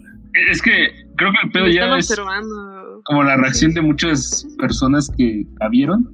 Es 0.50 0.62
que 0.62 0.70
creo 1.16 1.30
que 1.32 1.46
el 1.46 1.52
pedo 1.52 1.64
Me 1.64 1.74
ya 1.74 1.96
es 1.96 2.10
observando. 2.10 3.02
como 3.04 3.22
la 3.24 3.36
reacción 3.36 3.72
de 3.74 3.82
muchas 3.82 4.46
personas 4.58 5.10
que 5.16 5.44
la 5.60 5.68
vieron 5.68 6.08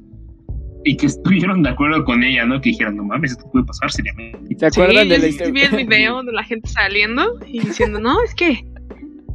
y 0.85 0.97
que 0.97 1.07
estuvieron 1.07 1.63
de 1.63 1.71
acuerdo 1.71 2.05
con 2.05 2.23
ella, 2.23 2.45
¿no? 2.45 2.61
Que 2.61 2.71
dijeron, 2.71 2.97
no 2.97 3.05
mames, 3.05 3.33
esto 3.33 3.49
puede 3.51 3.65
pasar 3.65 3.91
seriamente. 3.91 4.57
¿Se 4.59 4.67
acuerdan 4.67 5.05
sí, 5.05 5.09
de 5.11 5.19
la 5.19 5.27
historia? 5.29 5.53
vi 5.71 5.77
el 5.77 5.87
video 5.87 6.23
de 6.23 6.33
la 6.33 6.45
gente 6.45 6.69
saliendo 6.69 7.39
y 7.47 7.61
diciendo, 7.61 8.01
no, 8.01 8.17
es 8.23 8.35
que 8.35 8.65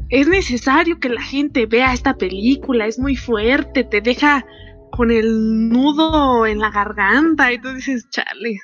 es 0.09 0.27
necesario 0.27 0.99
que 0.99 1.09
la 1.09 1.21
gente 1.21 1.65
vea 1.65 1.93
esta 1.93 2.15
película, 2.17 2.87
es 2.87 2.97
muy 2.99 3.15
fuerte, 3.15 3.83
te 3.83 4.01
deja 4.01 4.45
con 4.91 5.11
el 5.11 5.69
nudo 5.69 6.45
en 6.47 6.59
la 6.59 6.71
garganta 6.71 7.53
y 7.53 7.59
tú 7.61 7.73
dices, 7.73 8.07
chale. 8.09 8.57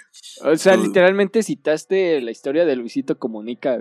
O 0.43 0.56
sea, 0.58 0.76
literalmente 0.76 1.43
citaste 1.43 2.19
la 2.21 2.32
historia 2.32 2.65
de 2.65 2.76
Luisito 2.76 3.17
Comunica. 3.19 3.78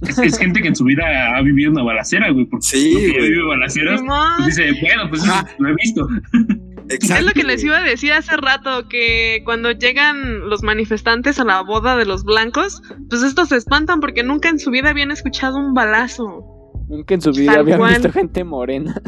Es, 0.00 0.18
es 0.18 0.38
gente 0.38 0.62
que 0.62 0.68
en 0.68 0.76
su 0.76 0.84
vida 0.84 1.36
ha 1.36 1.42
vivido 1.42 1.70
una 1.70 1.82
balacera, 1.82 2.30
güey. 2.30 2.46
Porque 2.46 2.66
Sí, 2.66 2.90
güey. 2.94 3.20
vivido 3.28 3.48
balaceras, 3.48 4.00
pues 4.38 4.46
dice, 4.56 4.72
bueno, 4.80 5.08
pues 5.10 5.22
Ah. 5.28 5.46
lo 5.58 5.68
he 5.68 5.74
visto. 5.74 6.08
Exacto. 6.88 7.14
Es 7.20 7.24
lo 7.26 7.32
que 7.32 7.44
les 7.44 7.62
iba 7.64 7.78
a 7.78 7.82
decir 7.82 8.12
hace 8.12 8.36
rato, 8.36 8.88
que 8.88 9.40
cuando 9.44 9.70
llegan 9.72 10.48
los 10.48 10.62
manifestantes 10.62 11.38
a 11.40 11.44
la 11.44 11.62
boda 11.62 11.96
de 11.96 12.04
los 12.04 12.24
blancos, 12.24 12.82
pues 13.08 13.22
estos 13.22 13.48
se 13.48 13.56
espantan 13.56 14.00
porque 14.00 14.22
nunca 14.22 14.48
en 14.48 14.58
su 14.58 14.70
vida 14.70 14.90
habían 14.90 15.10
escuchado 15.10 15.56
un 15.58 15.72
balazo. 15.74 16.44
Nunca 16.88 17.14
en 17.14 17.20
su 17.22 17.32
vida 17.32 17.52
Tal 17.52 17.60
habían 17.60 17.78
cual. 17.78 17.92
visto 17.94 18.12
gente 18.12 18.44
morena. 18.44 19.00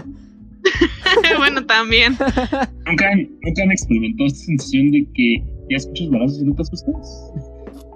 bueno, 1.38 1.64
también. 1.66 2.12
¿Nunca, 2.12 3.08
han- 3.08 3.28
nunca 3.42 3.62
han 3.62 3.70
experimentado 3.70 4.26
esta 4.26 4.44
sensación 4.46 4.90
de 4.90 5.06
que 5.14 5.36
ya 5.70 5.76
escuchas 5.76 6.08
balazos 6.10 6.40
y 6.40 6.44
no 6.44 6.54
te 6.54 6.62
asustas. 6.62 7.30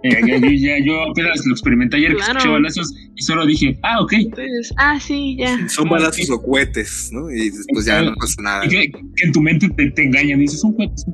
Eh, 0.03 0.11
ya, 0.27 0.37
yo, 0.39 0.49
ya, 0.51 0.79
yo 0.85 1.03
apenas 1.11 1.45
lo 1.45 1.53
experimenté 1.53 1.97
ayer 1.99 2.11
que 2.11 2.17
Claro. 2.17 2.33
escuché 2.39 2.49
balazos 2.53 2.95
y 3.17 3.23
solo 3.23 3.45
dije, 3.47 3.79
ah, 3.83 4.01
ok. 4.01 4.13
Entonces, 4.15 4.73
ah, 4.79 4.99
sí, 5.01 5.37
ya. 5.39 5.69
Son 5.69 5.89
balazos 5.89 6.31
o 6.31 6.41
cohetes, 6.43 7.11
¿no? 7.13 7.31
Y 7.31 7.51
después 7.51 7.85
ya 7.85 8.01
no 8.03 8.15
pasa 8.15 8.41
nada. 8.43 8.65
Y 8.67 8.69
que, 8.71 8.91
que 8.91 9.25
en 9.27 9.33
tu 9.33 9.41
mente 9.43 9.69
te, 9.69 9.91
te 9.91 10.03
engañan 10.05 10.39
y 10.39 10.43
dices, 10.43 10.61
son 10.61 10.73
cohetes, 10.75 11.05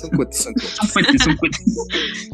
Son 0.00 0.10
cohetes, 0.10 0.38
son 0.42 0.52
cohetes. 0.54 0.76
son 0.76 0.88
cohetes, 1.02 1.22
son 1.24 1.36
cohetes. 1.36 2.30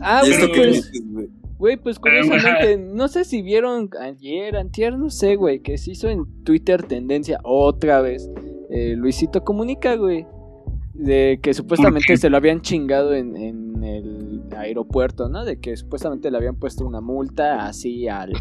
Ah, 0.00 0.22
que 0.24 0.30
pues, 0.54 0.72
dices, 0.76 1.02
güey. 1.10 1.26
güey, 1.58 1.76
pues 1.76 1.98
Pero, 2.00 2.24
curiosamente, 2.24 2.76
no 2.78 3.08
sé 3.08 3.24
si 3.24 3.42
vieron 3.42 3.90
ayer, 4.00 4.54
antier, 4.56 4.96
no 4.96 5.10
sé, 5.10 5.34
güey, 5.34 5.60
que 5.60 5.76
se 5.76 5.90
hizo 5.90 6.08
en 6.08 6.24
Twitter 6.44 6.84
tendencia 6.84 7.40
otra 7.42 8.00
vez. 8.00 8.28
eh, 8.70 8.94
Luisito 8.96 9.42
Comunica, 9.44 9.96
güey. 9.96 10.24
De 10.94 11.38
que 11.42 11.54
supuestamente 11.54 12.16
se 12.16 12.28
lo 12.30 12.36
habían 12.36 12.60
chingado 12.60 13.14
en, 13.14 13.36
en 13.36 13.84
el 13.84 14.27
aeropuerto, 14.58 15.28
¿no? 15.28 15.44
De 15.44 15.60
que 15.60 15.76
supuestamente 15.76 16.30
le 16.30 16.36
habían 16.36 16.56
puesto 16.56 16.86
una 16.86 17.00
multa 17.00 17.66
así 17.66 18.08
al, 18.08 18.32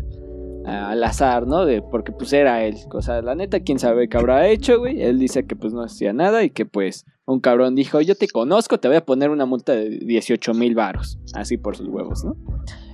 al 0.65 1.03
azar, 1.03 1.47
¿no? 1.47 1.65
De, 1.65 1.81
porque 1.81 2.11
pues 2.11 2.33
era 2.33 2.63
él. 2.65 2.75
O 2.93 3.01
sea, 3.01 3.21
la 3.21 3.35
neta, 3.35 3.61
quién 3.61 3.79
sabe 3.79 4.09
qué 4.09 4.17
habrá 4.17 4.47
hecho, 4.47 4.79
güey. 4.79 5.01
Él 5.01 5.19
dice 5.19 5.45
que 5.45 5.55
pues 5.55 5.73
no 5.73 5.81
hacía 5.81 6.13
nada 6.13 6.43
y 6.43 6.49
que 6.49 6.65
pues 6.65 7.05
un 7.25 7.39
cabrón 7.39 7.75
dijo, 7.75 7.99
yo 8.01 8.15
te 8.15 8.27
conozco, 8.27 8.79
te 8.79 8.87
voy 8.87 8.97
a 8.97 9.05
poner 9.05 9.29
una 9.29 9.45
multa 9.45 9.73
de 9.73 9.89
18 9.89 10.53
mil 10.53 10.75
varos. 10.75 11.19
Así 11.33 11.57
por 11.57 11.75
sus 11.75 11.87
huevos, 11.87 12.23
¿no? 12.23 12.35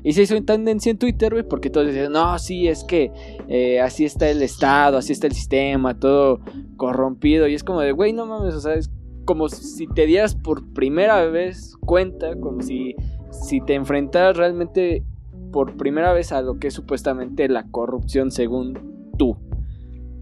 Y 0.03 0.13
se 0.13 0.23
hizo 0.23 0.35
en 0.35 0.45
tendencia 0.45 0.89
en 0.89 0.97
Twitter, 0.97 1.31
güey, 1.31 1.47
porque 1.47 1.69
todos 1.69 1.87
decían, 1.87 2.11
no, 2.11 2.37
sí, 2.37 2.67
es 2.67 2.83
que 2.83 3.11
eh, 3.47 3.79
así 3.79 4.03
está 4.03 4.29
el 4.29 4.41
Estado, 4.41 4.97
así 4.97 5.13
está 5.13 5.27
el 5.27 5.33
sistema, 5.33 5.97
todo 5.97 6.41
corrompido. 6.77 7.47
Y 7.47 7.53
es 7.53 7.63
como 7.63 7.79
de, 7.81 7.93
güey, 7.93 8.11
no 8.11 8.25
mames, 8.25 8.55
o 8.55 8.59
sea, 8.59 8.73
es 8.73 8.89
como 9.25 9.47
si 9.49 9.87
te 9.87 10.05
dieras 10.05 10.35
por 10.35 10.73
primera 10.73 11.25
vez 11.25 11.75
cuenta, 11.85 12.35
como 12.35 12.61
si, 12.61 12.95
si 13.33 13.59
te 13.61 13.73
enfrentaras 13.75 14.37
realmente 14.37 15.03
por 15.51 15.75
primera 15.77 16.13
vez 16.13 16.31
a 16.31 16.41
lo 16.41 16.57
que 16.59 16.67
es 16.67 16.73
supuestamente 16.73 17.47
la 17.49 17.65
corrupción 17.69 18.31
según 18.31 19.11
tú. 19.17 19.37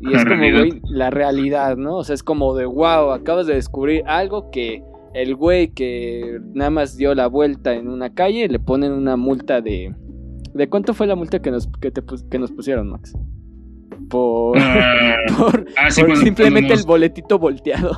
Y 0.01 0.09
La 0.09 0.17
es 0.17 0.25
como, 0.25 0.37
güey, 0.41 0.81
la 0.89 1.09
realidad, 1.11 1.77
¿no? 1.77 1.97
O 1.97 2.03
sea, 2.03 2.15
es 2.15 2.23
como 2.23 2.55
de, 2.55 2.65
wow, 2.65 3.11
acabas 3.11 3.45
de 3.47 3.53
descubrir 3.53 4.03
algo 4.07 4.49
que 4.49 4.83
el 5.13 5.35
güey 5.35 5.69
que 5.73 6.39
nada 6.53 6.69
más 6.71 6.97
dio 6.97 7.13
la 7.13 7.27
vuelta 7.27 7.73
en 7.75 7.87
una 7.87 8.13
calle 8.13 8.47
le 8.47 8.59
ponen 8.59 8.91
una 8.93 9.15
multa 9.17 9.61
de... 9.61 9.93
¿De 10.53 10.67
cuánto 10.69 10.93
fue 10.93 11.07
la 11.07 11.15
multa 11.15 11.41
que 11.41 11.51
nos, 11.51 11.67
que 11.67 11.91
te 11.91 12.01
que 12.29 12.39
nos 12.39 12.51
pusieron, 12.51 12.89
Max? 12.89 13.15
Por, 14.09 14.57
Ah, 14.59 15.15
por, 15.37 15.65
ah, 15.77 15.89
sí, 15.89 16.01
por 16.01 16.09
cuando- 16.09 16.25
simplemente 16.25 16.73
el 16.73 16.83
boletito 16.83 17.39
volteado. 17.39 17.91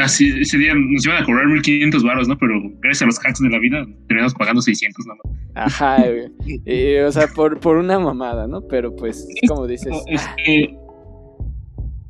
Ah, 0.00 0.08
sí, 0.08 0.32
ese 0.40 0.58
día 0.58 0.74
nos 0.74 1.04
iban 1.04 1.22
a 1.22 1.24
cobrar 1.24 1.46
1500 1.46 2.02
baros, 2.02 2.28
¿no? 2.28 2.38
Pero 2.38 2.60
gracias 2.80 3.02
a 3.02 3.06
los 3.06 3.18
hacks 3.18 3.40
de 3.40 3.50
la 3.50 3.58
vida 3.58 3.86
terminamos 4.08 4.34
pagando 4.34 4.62
600 4.62 5.06
nada 5.06 5.18
más. 5.24 5.72
Ajá, 5.72 6.04
güey. 6.06 6.60
Y, 6.64 6.98
o 6.98 7.12
sea, 7.12 7.26
por, 7.28 7.60
por 7.60 7.76
una 7.76 7.98
mamada, 7.98 8.46
¿no? 8.46 8.62
Pero 8.68 8.94
pues, 8.94 9.26
como 9.48 9.66
dices, 9.66 9.94
este, 10.08 10.76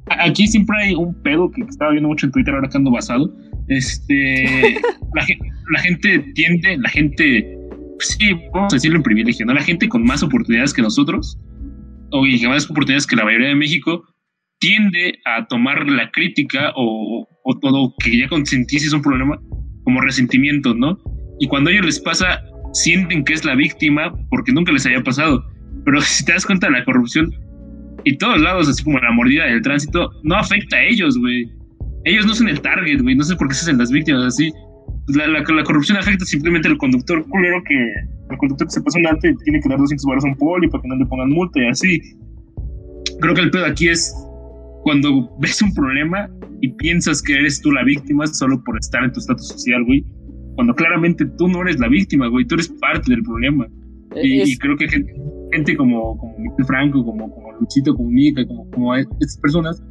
aquí 0.06 0.46
siempre 0.46 0.76
hay 0.78 0.94
un 0.94 1.14
pedo 1.22 1.50
que 1.50 1.62
estaba 1.62 1.92
viendo 1.92 2.08
mucho 2.08 2.26
en 2.26 2.32
Twitter 2.32 2.54
ahora 2.54 2.68
que 2.68 2.76
ando 2.76 2.90
basado. 2.90 3.32
Este, 3.68 4.78
la 5.14 5.80
gente 5.80 6.18
tiende, 6.34 6.76
la 6.78 6.88
gente, 6.88 7.58
pues 7.96 8.16
sí, 8.18 8.32
vamos 8.52 8.72
a 8.72 8.76
decirlo 8.76 8.98
en 8.98 9.02
privilegio, 9.02 9.46
¿no? 9.46 9.54
La 9.54 9.62
gente 9.62 9.88
con 9.88 10.04
más 10.04 10.22
oportunidades 10.22 10.72
que 10.72 10.82
nosotros, 10.82 11.38
o 12.10 12.26
y 12.26 12.40
que 12.40 12.48
más 12.48 12.64
oportunidades 12.70 13.06
que 13.06 13.16
la 13.16 13.24
mayoría 13.24 13.48
de 13.48 13.54
México, 13.54 14.04
tiende 14.58 15.18
a 15.24 15.46
tomar 15.46 15.88
la 15.88 16.10
crítica 16.10 16.72
o, 16.76 17.26
o 17.44 17.58
todo 17.58 17.94
que 18.02 18.18
ya 18.18 18.28
consentís 18.28 18.86
es 18.86 18.92
un 18.92 19.02
problema 19.02 19.38
como 19.84 20.00
resentimiento, 20.00 20.74
¿no? 20.74 20.98
Y 21.38 21.46
cuando 21.46 21.70
a 21.70 21.72
ellos 21.72 21.86
les 21.86 22.00
pasa, 22.00 22.40
sienten 22.72 23.24
que 23.24 23.34
es 23.34 23.44
la 23.44 23.54
víctima 23.54 24.12
porque 24.30 24.52
nunca 24.52 24.72
les 24.72 24.84
había 24.86 25.02
pasado. 25.02 25.44
Pero 25.84 26.00
si 26.02 26.24
te 26.24 26.32
das 26.32 26.44
cuenta, 26.46 26.70
la 26.70 26.84
corrupción 26.84 27.30
y 28.04 28.16
todos 28.18 28.40
lados, 28.40 28.68
así 28.68 28.82
como 28.82 28.98
la 28.98 29.12
mordida 29.12 29.44
del 29.46 29.62
tránsito, 29.62 30.10
no 30.22 30.36
afecta 30.36 30.76
a 30.76 30.84
ellos, 30.84 31.18
güey. 31.18 31.50
Ellos 32.04 32.26
no 32.26 32.34
son 32.34 32.48
el 32.48 32.60
target, 32.60 33.00
güey. 33.00 33.14
No 33.14 33.24
sé 33.24 33.34
por 33.36 33.48
qué 33.48 33.54
se 33.54 33.62
hacen 33.62 33.78
las 33.78 33.90
víctimas 33.90 34.24
así. 34.24 34.52
La, 35.08 35.26
la, 35.26 35.40
la 35.40 35.64
corrupción 35.64 35.96
afecta 35.98 36.24
simplemente 36.24 36.68
al 36.68 36.76
conductor 36.76 37.26
culero 37.28 37.62
que 37.66 37.74
el 38.30 38.36
conductor 38.38 38.66
que 38.66 38.72
se 38.72 38.82
pasa 38.82 38.98
un 38.98 39.06
alto 39.06 39.28
y 39.28 39.36
tiene 39.44 39.60
que 39.60 39.68
dar 39.68 39.78
200 39.78 40.04
baros 40.06 40.24
a 40.24 40.28
un 40.28 40.36
poli 40.36 40.68
para 40.68 40.82
que 40.82 40.88
no 40.88 40.96
le 40.96 41.06
pongan 41.06 41.30
multa 41.30 41.60
y 41.60 41.66
así. 41.66 42.00
Creo 43.20 43.34
que 43.34 43.42
el 43.42 43.50
pedo 43.50 43.66
aquí 43.66 43.88
es 43.88 44.14
cuando 44.84 45.28
ves 45.40 45.60
un 45.62 45.74
problema 45.74 46.28
y 46.60 46.68
piensas 46.74 47.20
que 47.22 47.34
eres 47.34 47.60
tú 47.60 47.72
la 47.72 47.82
víctima 47.84 48.26
solo 48.26 48.62
por 48.64 48.78
estar 48.78 49.02
en 49.04 49.12
tu 49.12 49.18
estatus 49.20 49.48
social, 49.48 49.82
güey. 49.84 50.04
Cuando 50.54 50.74
claramente 50.74 51.24
tú 51.36 51.48
no 51.48 51.62
eres 51.62 51.78
la 51.80 51.88
víctima, 51.88 52.28
güey. 52.28 52.46
Tú 52.46 52.54
eres 52.54 52.68
parte 52.80 53.10
del 53.12 53.22
problema. 53.22 53.66
Y, 54.22 54.40
es- 54.42 54.50
y 54.50 54.58
creo 54.58 54.76
que 54.76 54.88
gente, 54.88 55.12
gente 55.52 55.76
como, 55.76 56.16
como 56.16 56.38
Miguel 56.38 56.64
Franco, 56.66 57.04
como, 57.04 57.28
como 57.34 57.52
Luchito 57.58 57.94
Comunica, 57.96 58.46
como, 58.46 58.70
como 58.70 58.94
estas 58.94 59.36
personas, 59.38 59.82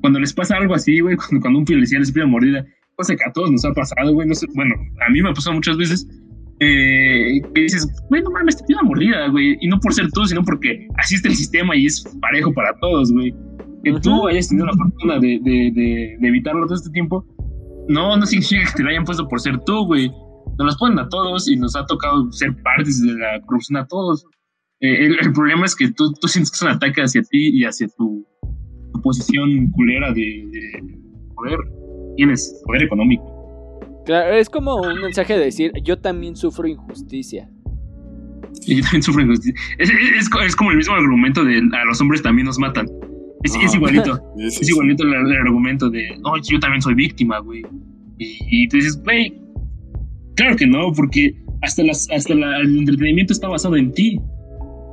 cuando 0.00 0.18
les 0.18 0.32
pasa 0.32 0.56
algo 0.56 0.74
así, 0.74 0.98
güey, 1.00 1.14
cuando, 1.28 1.40
cuando 1.40 1.58
un 1.60 1.64
policía 1.64 2.00
les 2.00 2.10
pide 2.10 2.26
mordida, 2.26 2.64
cosa 2.96 3.14
que 3.14 3.22
a 3.24 3.32
todos 3.32 3.50
nos 3.52 3.64
ha 3.64 3.72
pasado, 3.72 4.12
güey, 4.14 4.26
no 4.26 4.34
sé, 4.34 4.46
bueno, 4.56 4.74
a 5.06 5.10
mí 5.12 5.22
me 5.22 5.30
ha 5.30 5.32
pasado 5.32 5.54
muchas 5.54 5.76
veces, 5.76 6.08
eh, 6.60 7.40
que 7.54 7.62
dices, 7.62 7.86
güey, 8.08 8.22
no 8.22 8.30
mames, 8.30 8.56
te 8.56 8.64
pido 8.64 8.80
una 8.80 8.88
mordida, 8.88 9.28
güey, 9.28 9.56
y 9.60 9.68
no 9.68 9.78
por 9.80 9.94
ser 9.94 10.10
tú, 10.12 10.24
sino 10.26 10.42
porque 10.44 10.86
así 10.98 11.14
está 11.14 11.28
el 11.28 11.34
sistema 11.36 11.76
y 11.76 11.86
es 11.86 12.02
parejo 12.20 12.52
para 12.52 12.74
todos, 12.80 13.12
güey. 13.12 13.32
Que 13.84 13.92
tú 14.00 14.28
hayas 14.28 14.48
tenido 14.48 14.66
la 14.66 14.74
fortuna 14.74 15.18
de, 15.18 15.40
de, 15.42 15.72
de, 15.74 16.16
de 16.20 16.28
evitarlo 16.28 16.66
todo 16.66 16.76
este 16.76 16.90
tiempo, 16.90 17.26
no, 17.88 18.16
no 18.16 18.26
significa 18.26 18.64
que 18.70 18.76
te 18.76 18.82
lo 18.82 18.90
hayan 18.90 19.04
puesto 19.04 19.26
por 19.28 19.40
ser 19.40 19.58
tú, 19.64 19.86
güey. 19.86 20.08
Nos 20.58 20.66
las 20.66 20.76
ponen 20.76 20.98
a 20.98 21.08
todos 21.08 21.48
y 21.48 21.56
nos 21.56 21.74
ha 21.76 21.84
tocado 21.86 22.30
ser 22.32 22.54
partes 22.62 23.02
de 23.02 23.14
la 23.14 23.40
corrupción 23.46 23.78
a 23.78 23.86
todos. 23.86 24.24
Eh, 24.80 25.06
el, 25.06 25.32
problema 25.32 25.64
es 25.64 25.76
que 25.76 25.90
tú, 25.92 26.12
tú, 26.20 26.28
sientes 26.28 26.50
que 26.50 26.56
es 26.56 26.62
un 26.62 26.68
ataque 26.68 27.02
hacia 27.02 27.22
ti 27.22 27.50
y 27.56 27.64
hacia 27.64 27.88
tu, 27.88 28.26
posición 29.02 29.70
culera 29.72 30.12
de, 30.12 30.48
poder. 31.34 31.58
Tienes 32.16 32.60
poder 32.66 32.82
económico. 32.82 33.24
Claro, 34.04 34.34
es 34.34 34.50
como 34.50 34.76
un 34.76 35.00
mensaje 35.00 35.34
de 35.38 35.44
decir, 35.44 35.72
yo 35.82 35.98
también 35.98 36.36
sufro 36.36 36.68
injusticia. 36.68 37.48
Y 38.66 38.76
yo 38.76 38.82
también 38.82 39.02
sufro 39.02 39.22
injusticia. 39.22 39.54
Es, 39.78 39.90
es, 39.90 40.56
como 40.56 40.70
el 40.70 40.76
mismo 40.76 40.94
argumento 40.94 41.44
de 41.44 41.58
a 41.58 41.84
los 41.86 42.00
hombres 42.00 42.22
también 42.22 42.46
nos 42.46 42.58
matan. 42.58 42.86
Es, 43.42 43.54
es 43.56 43.74
igualito. 43.74 44.20
es 44.38 44.68
igualito 44.68 45.04
el, 45.04 45.14
argumento 45.14 45.90
de, 45.90 46.16
no, 46.22 46.32
yo 46.42 46.58
también 46.60 46.82
soy 46.82 46.94
víctima, 46.94 47.38
güey. 47.38 47.62
Y, 48.18 48.36
y, 48.50 48.68
tú 48.68 48.76
dices, 48.76 49.00
güey, 49.02 49.34
claro 50.36 50.56
que 50.56 50.66
no, 50.66 50.92
porque 50.92 51.34
hasta, 51.62 51.82
las, 51.82 52.08
hasta 52.10 52.32
el 52.32 52.78
entretenimiento 52.78 53.32
está 53.32 53.48
basado 53.48 53.76
en 53.76 53.92
ti. 53.92 54.20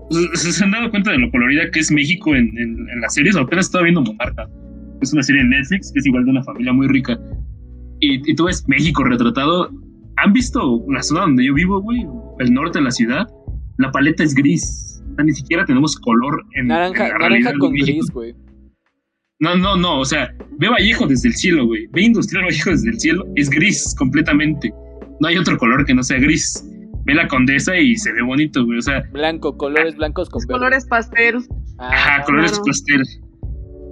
¿Se 0.33 0.63
han 0.63 0.71
dado 0.71 0.89
cuenta 0.89 1.11
de 1.11 1.19
lo 1.19 1.29
colorida 1.29 1.69
que 1.71 1.79
es 1.79 1.91
México 1.91 2.35
en, 2.35 2.57
en, 2.57 3.01
las 3.01 3.13
series? 3.13 3.35
Apenas 3.35 3.67
estaba 3.67 3.83
viendo 3.83 4.01
Monarca. 4.01 4.47
Es 5.01 5.13
una 5.13 5.23
serie 5.23 5.43
de 5.43 5.49
Netflix 5.49 5.91
que 5.93 5.99
es 5.99 6.05
igual 6.05 6.25
de 6.25 6.31
una 6.31 6.43
familia 6.43 6.73
muy 6.73 6.87
rica. 6.87 7.19
Y, 7.99 8.31
y 8.31 8.35
tú 8.35 8.45
ves 8.45 8.65
México 8.67 9.03
retratado. 9.03 9.69
¿Han 10.17 10.33
visto 10.33 10.83
la 10.89 11.01
zona 11.03 11.21
donde 11.21 11.45
yo 11.45 11.53
vivo, 11.53 11.81
güey? 11.81 12.05
El 12.39 12.53
norte 12.53 12.79
de 12.79 12.85
la 12.85 12.91
ciudad. 12.91 13.27
La 13.77 13.91
paleta 13.91 14.23
es 14.23 14.33
gris. 14.33 14.88
Ni 15.23 15.33
siquiera 15.33 15.65
tenemos 15.65 15.95
color 15.97 16.43
en 16.55 16.67
Naranja, 16.67 17.09
naranja 17.17 17.53
con 17.59 17.73
gris, 17.73 18.09
güey. 18.11 18.35
No, 19.39 19.55
no, 19.55 19.77
no. 19.77 19.99
O 19.99 20.05
sea, 20.05 20.33
ve 20.57 20.67
Vallejo 20.67 21.07
desde 21.07 21.29
el 21.29 21.35
cielo, 21.35 21.65
güey. 21.65 21.87
Ve 21.91 22.01
Industrial 22.01 22.43
Vallejo 22.45 22.71
desde 22.71 22.89
el 22.89 22.99
cielo. 22.99 23.25
Es 23.35 23.49
gris 23.49 23.95
completamente. 23.97 24.73
No 25.21 25.27
hay 25.27 25.37
otro 25.37 25.57
color 25.57 25.85
que 25.85 25.93
no 25.93 26.03
sea 26.03 26.19
gris 26.19 26.63
ve 27.05 27.15
la 27.15 27.27
condesa 27.27 27.77
y 27.77 27.95
se 27.95 28.11
ve 28.13 28.21
bonito, 28.21 28.65
güey. 28.65 28.77
O 28.77 28.81
sea. 28.81 29.03
Blanco, 29.11 29.57
colores 29.57 29.95
blancos 29.95 30.29
con 30.29 30.45
Colores 30.45 30.85
pastel. 30.85 31.37
Ah, 31.77 31.89
Ajá, 31.91 32.23
colores 32.23 32.59
pastel. 32.65 33.03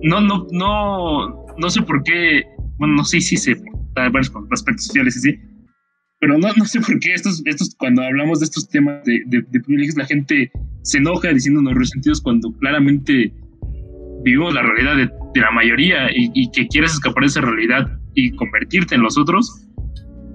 No, 0.03 0.21
no, 0.21 0.45
no, 0.51 1.45
no 1.57 1.69
sé 1.69 1.81
por 1.81 2.03
qué. 2.03 2.43
Bueno, 2.77 2.95
no 2.95 3.05
sé 3.05 3.21
si 3.21 3.37
sé 3.37 3.55
con 4.31 4.47
aspectos 4.51 4.85
sociales 4.85 5.17
y 5.17 5.19
sí. 5.19 5.39
Pero 6.19 6.37
no, 6.37 6.47
no 6.55 6.65
sé 6.65 6.79
por 6.79 6.99
qué 6.99 7.13
estos, 7.13 7.41
estos, 7.45 7.75
cuando 7.77 8.01
hablamos 8.01 8.39
de 8.39 8.45
estos 8.45 8.67
temas 8.69 9.03
de, 9.05 9.21
de, 9.27 9.59
privilegios, 9.61 9.97
la 9.97 10.05
gente 10.05 10.51
se 10.81 10.97
enoja 10.97 11.31
diciéndonos 11.31 11.75
resentidos 11.75 12.21
cuando 12.21 12.51
claramente 12.53 13.33
vivimos 14.23 14.53
la 14.53 14.63
realidad 14.63 14.97
de, 14.97 15.09
de 15.33 15.41
la 15.41 15.51
mayoría 15.51 16.11
y, 16.11 16.31
y, 16.33 16.49
que 16.51 16.67
quieres 16.67 16.93
escapar 16.93 17.21
de 17.21 17.27
esa 17.27 17.41
realidad 17.41 17.87
y 18.15 18.31
convertirte 18.31 18.95
en 18.95 19.03
los 19.03 19.17
otros 19.17 19.67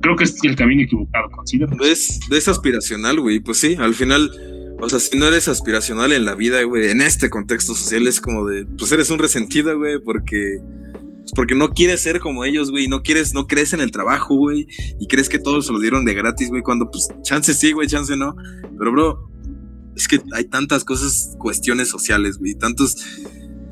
creo 0.02 0.16
que 0.16 0.24
es 0.24 0.36
el 0.42 0.56
camino 0.56 0.82
equivocado, 0.82 1.30
considero. 1.30 1.74
Es, 1.82 2.20
es 2.30 2.48
aspiracional, 2.48 3.20
güey. 3.20 3.40
Pues 3.40 3.58
sí, 3.58 3.76
al 3.78 3.94
final, 3.94 4.30
o 4.78 4.88
sea, 4.88 4.98
si 5.00 5.16
no 5.16 5.26
eres 5.26 5.48
aspiracional 5.48 6.12
en 6.12 6.26
la 6.26 6.34
vida, 6.34 6.62
güey, 6.64 6.90
en 6.90 7.00
este 7.00 7.30
contexto 7.30 7.74
social 7.74 8.06
es 8.06 8.20
como 8.20 8.46
de, 8.46 8.66
pues 8.66 8.92
eres 8.92 9.10
un 9.10 9.18
resentido, 9.18 9.78
güey, 9.78 9.98
porque 10.04 10.58
porque 11.34 11.54
no 11.54 11.70
quieres 11.70 12.00
ser 12.00 12.20
como 12.20 12.44
ellos, 12.44 12.70
güey, 12.70 12.88
no 12.88 13.02
quieres, 13.02 13.34
no 13.34 13.46
crees 13.46 13.72
en 13.72 13.80
el 13.80 13.90
trabajo, 13.90 14.34
güey, 14.34 14.66
y 15.00 15.06
crees 15.06 15.28
que 15.28 15.38
todos 15.38 15.66
se 15.66 15.72
lo 15.72 15.80
dieron 15.80 16.04
de 16.04 16.14
gratis, 16.14 16.48
güey, 16.48 16.62
cuando 16.62 16.90
pues 16.90 17.08
chance 17.22 17.54
sí, 17.54 17.72
güey, 17.72 17.88
chance 17.88 18.16
no, 18.16 18.36
pero 18.78 18.92
bro, 18.92 19.30
es 19.96 20.08
que 20.08 20.20
hay 20.32 20.44
tantas 20.44 20.84
cosas, 20.84 21.36
cuestiones 21.38 21.88
sociales, 21.88 22.38
güey, 22.38 22.54
tantos 22.54 22.96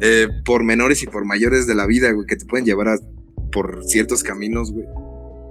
eh, 0.01 0.29
por 0.45 0.65
menores 0.65 1.03
y 1.03 1.07
por 1.07 1.25
mayores 1.25 1.67
de 1.67 1.75
la 1.75 1.87
vida, 1.87 2.11
güey, 2.13 2.27
que 2.27 2.37
te 2.37 2.47
pueden 2.47 2.65
llevar 2.65 2.89
a 2.89 2.99
por 3.53 3.83
ciertos 3.85 4.23
caminos, 4.23 4.71
güey 4.71 4.87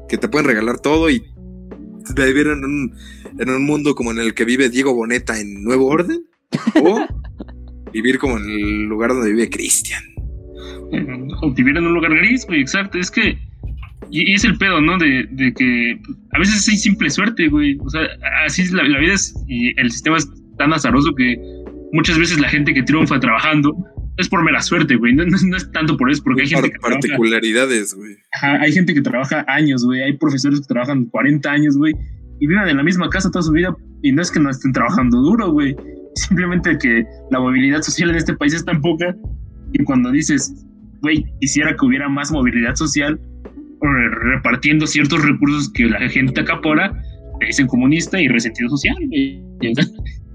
que 0.10 0.18
te 0.18 0.28
pueden 0.28 0.48
regalar 0.48 0.80
todo 0.80 1.10
y 1.10 1.24
vivir 2.16 2.48
en 2.48 2.66
un, 2.66 2.96
en 3.38 3.50
un 3.50 3.66
mundo 3.66 3.96
como 3.96 4.12
en 4.12 4.20
el 4.20 4.34
que 4.34 4.44
vive 4.44 4.70
Diego 4.70 4.94
Boneta 4.94 5.40
en 5.40 5.64
Nuevo 5.64 5.86
Orden 5.86 6.26
o 6.84 7.06
vivir 7.94 8.18
como 8.18 8.38
en 8.38 8.50
el 8.50 8.84
lugar 8.84 9.12
donde 9.12 9.32
vive 9.32 9.50
Cristian. 9.50 10.04
O 11.42 11.54
vivir 11.54 11.78
en 11.78 11.86
un 11.86 11.94
lugar 11.94 12.14
gris, 12.16 12.46
güey, 12.46 12.62
exacto. 12.62 12.98
Es 12.98 13.12
que. 13.12 13.38
Y, 14.12 14.34
es 14.34 14.44
el 14.44 14.58
pedo, 14.58 14.82
¿no? 14.82 14.98
De, 14.98 15.28
de, 15.32 15.54
que 15.54 16.00
a 16.34 16.40
veces 16.40 16.68
hay 16.68 16.78
simple 16.78 17.10
suerte, 17.10 17.48
güey. 17.48 17.78
O 17.80 17.90
sea, 17.90 18.02
así 18.46 18.64
es 18.64 18.72
la, 18.72 18.84
la 18.84 19.00
vida 19.00 19.14
es. 19.14 19.34
Y 19.48 19.80
el 19.80 19.92
sistema 19.92 20.18
es 20.18 20.28
tan 20.58 20.74
azaroso 20.74 21.14
que 21.16 21.38
muchas 21.94 22.18
veces 22.18 22.40
la 22.40 22.50
gente 22.50 22.74
que 22.74 22.84
triunfa 22.84 23.20
trabajando 23.20 23.76
es 24.20 24.28
por 24.28 24.44
mera 24.44 24.62
suerte, 24.62 24.96
güey. 24.96 25.14
No, 25.16 25.24
es 25.24 25.72
tanto 25.72 25.96
por 25.96 26.12
eso, 26.12 26.22
porque 26.24 26.42
hay 26.42 26.50
gente 26.50 26.72
que 26.72 26.80
particularidades, 26.80 27.94
güey. 27.94 28.18
Hay 28.42 28.72
gente 28.72 28.94
que 28.94 29.02
trabaja 29.02 29.46
años, 29.48 29.86
güey. 29.86 30.04
Hay 30.04 30.18
profesores 30.18 30.60
que 30.60 30.68
trabajan 30.68 31.06
40 31.06 31.50
años, 31.50 31.78
güey. 31.78 31.94
Y 32.40 32.48
viven 32.48 32.68
en 32.68 32.78
la 32.78 32.84
misma 32.84 33.10
casa 33.10 33.32
toda 33.32 33.44
su 33.44 33.54
vida. 33.54 33.76
Y 34.04 34.12
no 34.12 34.22
es 34.22 34.30
que 34.30 34.40
no 34.40 34.50
estén 34.50 34.74
trabajando 34.74 35.22
duro, 35.22 35.52
güey. 35.52 35.76
Simplemente 36.16 36.78
que 36.78 37.06
la 37.32 37.40
movilidad 37.40 37.82
social 37.82 38.10
en 38.10 38.18
este 38.18 38.34
país 38.36 38.54
es 38.54 38.66
tan 38.66 38.82
poca. 38.82 39.16
Y 39.72 39.84
cuando 39.86 40.12
dices, 40.12 40.54
güey, 41.02 41.26
quisiera 41.40 41.76
que 41.76 41.86
hubiera 41.86 42.10
más 42.10 42.32
movilidad 42.32 42.76
social, 42.76 43.20
repartiendo 44.34 44.86
ciertos 44.88 45.24
recursos 45.24 45.72
que 45.74 45.86
la 45.86 46.00
gente 46.10 46.42
acapora, 46.42 46.94
te 47.40 47.46
dicen 47.46 47.68
comunista 47.68 48.20
y 48.20 48.28
resentido 48.28 48.70
social, 48.70 48.98
güey. 49.08 49.44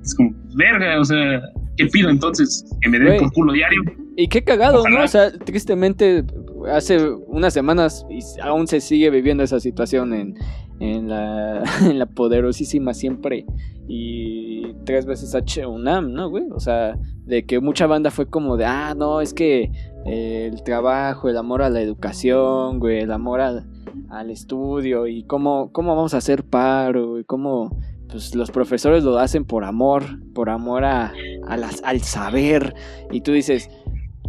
Es 0.05 0.15
como, 0.15 0.35
verga, 0.55 1.01
o 1.01 1.05
sea, 1.07 1.41
¿qué 1.79 1.87
pido 1.87 2.11
entonces? 2.11 2.63
¿Que 2.83 2.91
me 2.91 2.99
den 2.99 3.21
por 3.21 3.33
culo 3.33 3.55
diario? 3.55 3.81
Y 4.19 4.29
qué 4.29 4.45
cagado, 4.45 4.87
¿no? 4.87 5.03
O 5.03 5.09
sea, 5.09 5.33
tristemente, 5.33 6.25
hace 6.71 7.09
unas 7.27 7.55
semanas 7.55 8.05
y 8.11 8.21
aún 8.43 8.67
se 8.67 8.83
sigue 8.83 9.09
viviendo 9.09 9.43
esa 9.43 9.61
situación 9.61 10.13
en, 10.13 10.35
en, 10.81 11.09
la, 11.09 11.63
en 11.89 11.99
la 11.99 12.05
poderosísima 12.05 12.93
siempre 12.93 13.47
y 13.89 14.75
tres 14.85 15.07
veces 15.07 15.35
H 15.35 15.67
UNAM, 15.67 16.13
¿no, 16.13 16.29
güey? 16.29 16.45
O 16.53 16.61
sea, 16.61 16.99
de 17.25 17.47
que 17.47 17.61
mucha 17.61 17.87
banda 17.87 18.11
fue 18.11 18.27
como 18.27 18.57
de, 18.57 18.65
ah, 18.65 18.95
no, 18.97 19.21
es 19.21 19.35
que 19.35 19.71
el 20.05 20.63
trabajo, 20.63 21.29
el 21.29 21.37
amor 21.37 21.63
a 21.63 21.71
la 21.71 21.81
educación, 21.81 22.79
güey, 22.79 23.01
el 23.01 23.13
amor 23.13 23.41
al, 23.41 23.67
al 24.11 24.31
estudio 24.31 25.07
y 25.07 25.25
cómo, 25.25 25.71
cómo 25.73 25.97
vamos 25.97 26.15
a 26.15 26.19
hacer 26.19 26.45
paro, 26.45 27.19
y 27.19 27.25
cómo 27.25 27.77
pues 28.09 28.35
los 28.35 28.51
profesores 28.51 29.03
lo 29.03 29.19
hacen 29.19 29.45
por 29.45 29.65
amor, 29.65 30.05
por 30.35 30.51
amor 30.51 30.85
a, 30.85 31.13
las, 31.57 31.83
al 31.83 32.01
saber. 32.03 32.75
Y 33.11 33.23
tú 33.23 33.33
dices, 33.33 33.71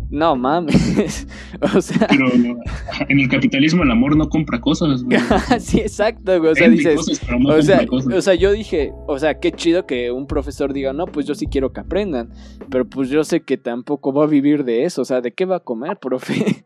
no 0.10 0.36
mames. 0.36 1.28
o 1.76 1.82
sea. 1.82 2.08
Pero 2.08 2.32
en 2.32 3.20
el 3.20 3.30
capitalismo 3.30 3.84
el 3.84 3.92
amor 3.92 4.16
no 4.16 4.30
compra 4.30 4.62
cosas, 4.62 5.04
güey. 5.04 5.18
sí, 5.60 5.80
exacto, 5.80 6.40
güey. 6.40 6.52
O 6.52 6.56
sea, 6.56 6.70
dices. 6.70 7.00
o, 7.00 7.62
sea, 7.62 7.86
o 7.92 8.22
sea, 8.22 8.36
yo 8.36 8.52
dije, 8.52 8.92
o 9.08 9.20
sea, 9.20 9.40
qué 9.40 9.52
chido 9.52 9.86
que 9.86 10.12
un 10.12 10.28
profesor 10.28 10.74
diga, 10.74 10.94
no, 10.94 11.06
pues 11.06 11.26
yo 11.26 11.36
sí 11.36 11.48
quiero 11.48 11.74
que 11.74 11.82
aprendan. 11.82 12.30
Pero 12.70 12.88
pues 12.88 13.10
yo 13.10 13.24
sé 13.24 13.42
que 13.42 13.58
tampoco 13.58 14.14
va 14.14 14.24
a 14.24 14.28
vivir 14.28 14.64
de 14.64 14.86
eso. 14.86 15.02
O 15.02 15.06
sea, 15.06 15.22
¿de 15.22 15.34
qué 15.34 15.46
va 15.46 15.58
a 15.58 15.62
comer, 15.62 15.98
profe? 15.98 16.34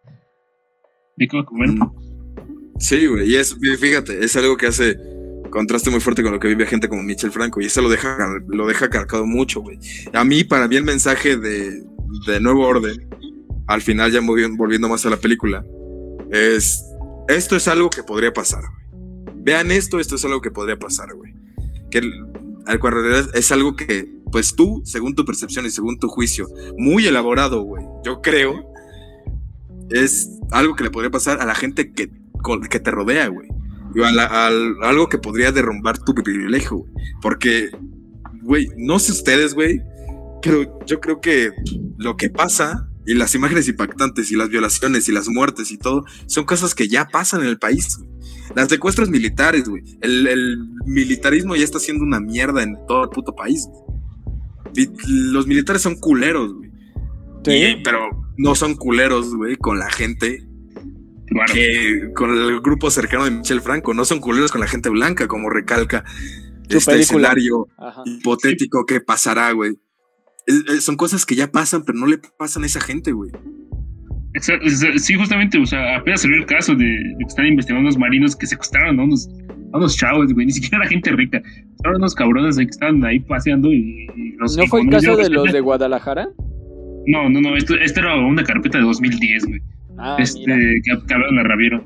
¿De 1.17 1.27
qué 1.27 1.37
va 1.37 1.43
a 1.43 1.45
comer? 1.45 1.69
Sí, 2.77 3.07
güey. 3.07 3.31
Y 3.31 3.35
es, 3.35 3.57
fíjate, 3.79 4.23
es 4.23 4.35
algo 4.35 4.57
que 4.57 4.67
hace 4.67 4.97
contraste 5.49 5.89
muy 5.89 5.99
fuerte 5.99 6.21
con 6.21 6.31
lo 6.31 6.39
que 6.39 6.47
vive 6.47 6.67
gente 6.67 6.87
como 6.87 7.01
Michel 7.01 7.31
Franco 7.31 7.59
y 7.59 7.65
eso 7.65 7.81
lo 7.81 7.89
deja, 7.89 8.17
lo 8.47 8.67
deja 8.67 8.89
cargado 8.89 9.25
mucho, 9.25 9.61
güey. 9.61 9.79
A 10.13 10.23
mí, 10.23 10.43
para 10.43 10.67
mí 10.67 10.75
el 10.75 10.83
mensaje 10.83 11.37
de, 11.37 11.83
de 12.27 12.39
Nuevo 12.39 12.67
Orden, 12.67 13.09
al 13.67 13.81
final 13.81 14.11
ya 14.11 14.19
volviendo 14.21 14.89
más 14.89 15.05
a 15.05 15.09
la 15.09 15.17
película, 15.17 15.65
es, 16.31 16.83
esto 17.27 17.55
es 17.55 17.67
algo 17.67 17.89
que 17.89 18.03
podría 18.03 18.33
pasar, 18.33 18.61
güey. 18.61 19.33
Vean 19.41 19.71
esto, 19.71 19.99
esto 19.99 20.15
es 20.15 20.25
algo 20.25 20.41
que 20.41 20.51
podría 20.51 20.77
pasar, 20.77 21.13
güey. 21.15 21.33
Que 21.89 22.01
al 22.65 22.79
cual 22.79 23.29
es 23.33 23.51
algo 23.51 23.75
que, 23.75 24.07
pues 24.31 24.55
tú, 24.55 24.81
según 24.85 25.15
tu 25.15 25.25
percepción 25.25 25.65
y 25.65 25.69
según 25.69 25.97
tu 25.97 26.07
juicio, 26.07 26.47
muy 26.77 27.07
elaborado, 27.07 27.61
güey, 27.61 27.83
yo 28.03 28.21
creo, 28.21 28.71
es 29.89 30.29
algo 30.51 30.75
que 30.75 30.83
le 30.83 30.91
podría 30.91 31.09
pasar 31.09 31.41
a 31.41 31.45
la 31.45 31.55
gente 31.55 31.93
que, 31.93 32.11
que 32.69 32.79
te 32.79 32.91
rodea, 32.91 33.27
güey 33.27 33.49
algo 34.81 35.09
que 35.09 35.17
podría 35.17 35.51
derrumbar 35.51 35.97
tu 35.99 36.13
privilegio, 36.13 36.77
güey. 36.77 36.91
Porque, 37.21 37.69
güey, 38.41 38.67
no 38.77 38.99
sé 38.99 39.11
ustedes, 39.11 39.53
güey, 39.53 39.81
pero 40.41 40.79
yo 40.85 40.99
creo 40.99 41.19
que 41.21 41.51
lo 41.99 42.15
que 42.15 42.29
pasa 42.29 42.87
y 43.05 43.13
las 43.13 43.35
imágenes 43.35 43.67
impactantes 43.67 44.31
y 44.31 44.35
las 44.35 44.49
violaciones 44.49 45.07
y 45.09 45.11
las 45.11 45.27
muertes 45.27 45.71
y 45.71 45.77
todo 45.77 46.05
son 46.27 46.45
cosas 46.45 46.73
que 46.73 46.87
ya 46.87 47.05
pasan 47.07 47.41
en 47.41 47.47
el 47.47 47.57
país. 47.59 47.99
Las 48.55 48.69
secuestros 48.69 49.09
militares, 49.09 49.67
güey. 49.67 49.83
El, 50.01 50.57
militarismo 50.85 51.55
ya 51.55 51.63
está 51.63 51.79
siendo 51.79 52.03
una 52.03 52.19
mierda 52.19 52.63
en 52.63 52.75
todo 52.87 53.03
el 53.03 53.09
puto 53.09 53.35
país. 53.35 53.67
vi- 54.73 54.89
los 55.07 55.45
militares 55.45 55.81
son 55.81 55.95
culeros, 55.95 56.53
güey. 56.53 56.71
Sí. 57.45 57.81
Pero 57.83 57.99
no 58.37 58.55
son 58.55 58.75
culeros, 58.75 59.35
güey, 59.35 59.55
con 59.57 59.77
la 59.77 59.89
gente 59.91 60.45
que 61.53 62.11
con 62.15 62.31
el 62.31 62.59
grupo 62.61 62.89
cercano 62.89 63.25
de 63.25 63.31
Michel 63.31 63.61
Franco, 63.61 63.93
no 63.93 64.03
son 64.05 64.19
culeros 64.19 64.51
con 64.51 64.61
la 64.61 64.67
gente 64.67 64.89
blanca, 64.89 65.27
como 65.27 65.49
recalca 65.49 66.03
este 66.69 66.91
película. 66.91 66.99
escenario 66.99 67.67
Ajá. 67.77 68.01
hipotético 68.05 68.85
que 68.85 68.99
pasará, 69.01 69.51
güey. 69.51 69.77
Es- 70.49 70.83
son 70.83 70.95
cosas 70.97 71.25
que 71.25 71.35
ya 71.35 71.51
pasan, 71.51 71.83
pero 71.85 71.97
no 71.97 72.07
le 72.07 72.17
pasan 72.37 72.63
a 72.63 72.65
esa 72.65 72.79
gente, 72.81 73.11
güey. 73.11 73.31
Sí, 74.97 75.15
justamente, 75.15 75.57
o 75.59 75.65
sea, 75.65 75.97
apenas 75.97 76.21
salió 76.21 76.37
el 76.37 76.45
caso 76.45 76.75
de, 76.75 76.85
de 76.85 77.15
que 77.19 77.25
están 77.27 77.47
investigando 77.47 77.81
unos 77.87 77.97
marinos 77.97 78.35
que 78.35 78.45
secuestraron 78.45 78.99
a 78.99 79.03
unos, 79.03 79.27
a 79.73 79.77
unos 79.77 79.97
chavos, 79.97 80.31
güey, 80.33 80.45
ni 80.45 80.51
siquiera 80.51 80.77
era 80.77 80.87
gente 80.89 81.11
rica. 81.11 81.41
Estaban 81.77 81.97
unos 81.97 82.13
cabrones 82.13 82.57
que 82.57 82.63
estaban 82.63 83.03
ahí 83.03 83.19
paseando 83.21 83.73
y, 83.73 84.07
y 84.15 84.31
los... 84.37 84.55
¿No 84.55 84.67
fue 84.67 84.81
el 84.81 84.89
caso 84.89 85.15
de 85.17 85.29
los 85.29 85.51
de 85.51 85.59
Guadalajara? 85.61 86.27
No, 87.07 87.27
no, 87.29 87.41
no, 87.41 87.55
esto, 87.57 87.73
esto 87.75 88.01
era 88.01 88.15
una 88.15 88.43
carpeta 88.43 88.77
de 88.77 88.83
2010, 88.83 89.45
güey. 89.45 89.61
Ah, 89.97 90.15
este, 90.19 90.39
mira. 90.41 90.57
que, 90.83 91.05
que 91.07 91.13
hablaron 91.13 91.35
de 91.37 91.43
Raviero. 91.43 91.83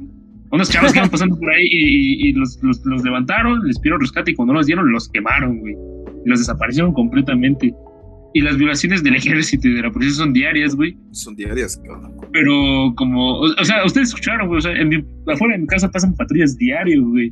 Unos 0.52 0.70
chavos 0.70 0.92
que 0.92 1.00
iban 1.00 1.10
pasando 1.10 1.40
por 1.40 1.50
ahí 1.50 1.66
y, 1.72 2.28
y- 2.28 2.30
y 2.30 2.34
los, 2.34 2.60
los- 2.62 2.86
los 2.86 3.04
levantaron, 3.04 3.66
les 3.66 3.80
pidieron 3.80 4.02
rescate 4.02 4.32
y 4.32 4.36
cuando 4.36 4.54
no 4.54 4.60
los 4.60 4.68
dieron 4.68 4.92
los 4.92 5.10
quemaron, 5.10 5.60
güey. 5.60 5.74
Y 6.26 6.30
los 6.30 6.40
desaparecieron 6.40 6.94
completamente. 6.94 7.74
Y 8.34 8.42
las 8.42 8.58
violaciones 8.58 9.04
del 9.04 9.16
ejército 9.22 9.68
y 9.68 9.74
de 9.74 9.82
la 9.84 9.92
policía 9.92 10.16
son 10.16 10.34
diarias, 10.34 10.76
güey. 10.76 10.98
Son 11.12 11.36
diarias, 11.36 11.78
cabrón. 11.86 12.14
Pero 12.32 12.94
como, 12.96 13.40
o, 13.40 13.46
o 13.60 13.66
sea, 13.66 13.86
ustedes 13.86 14.10
escucharon, 14.10 14.48
güey, 14.48 14.58
o 14.60 14.62
sea, 14.62 14.72
en 14.74 14.90
mi- 14.90 15.04
afuera 15.32 15.54
de 15.56 15.62
mi 15.62 15.68
casa 15.68 15.90
pasan 15.92 16.16
patrullas 16.16 16.58
diarios, 16.58 17.04
güey. 17.06 17.32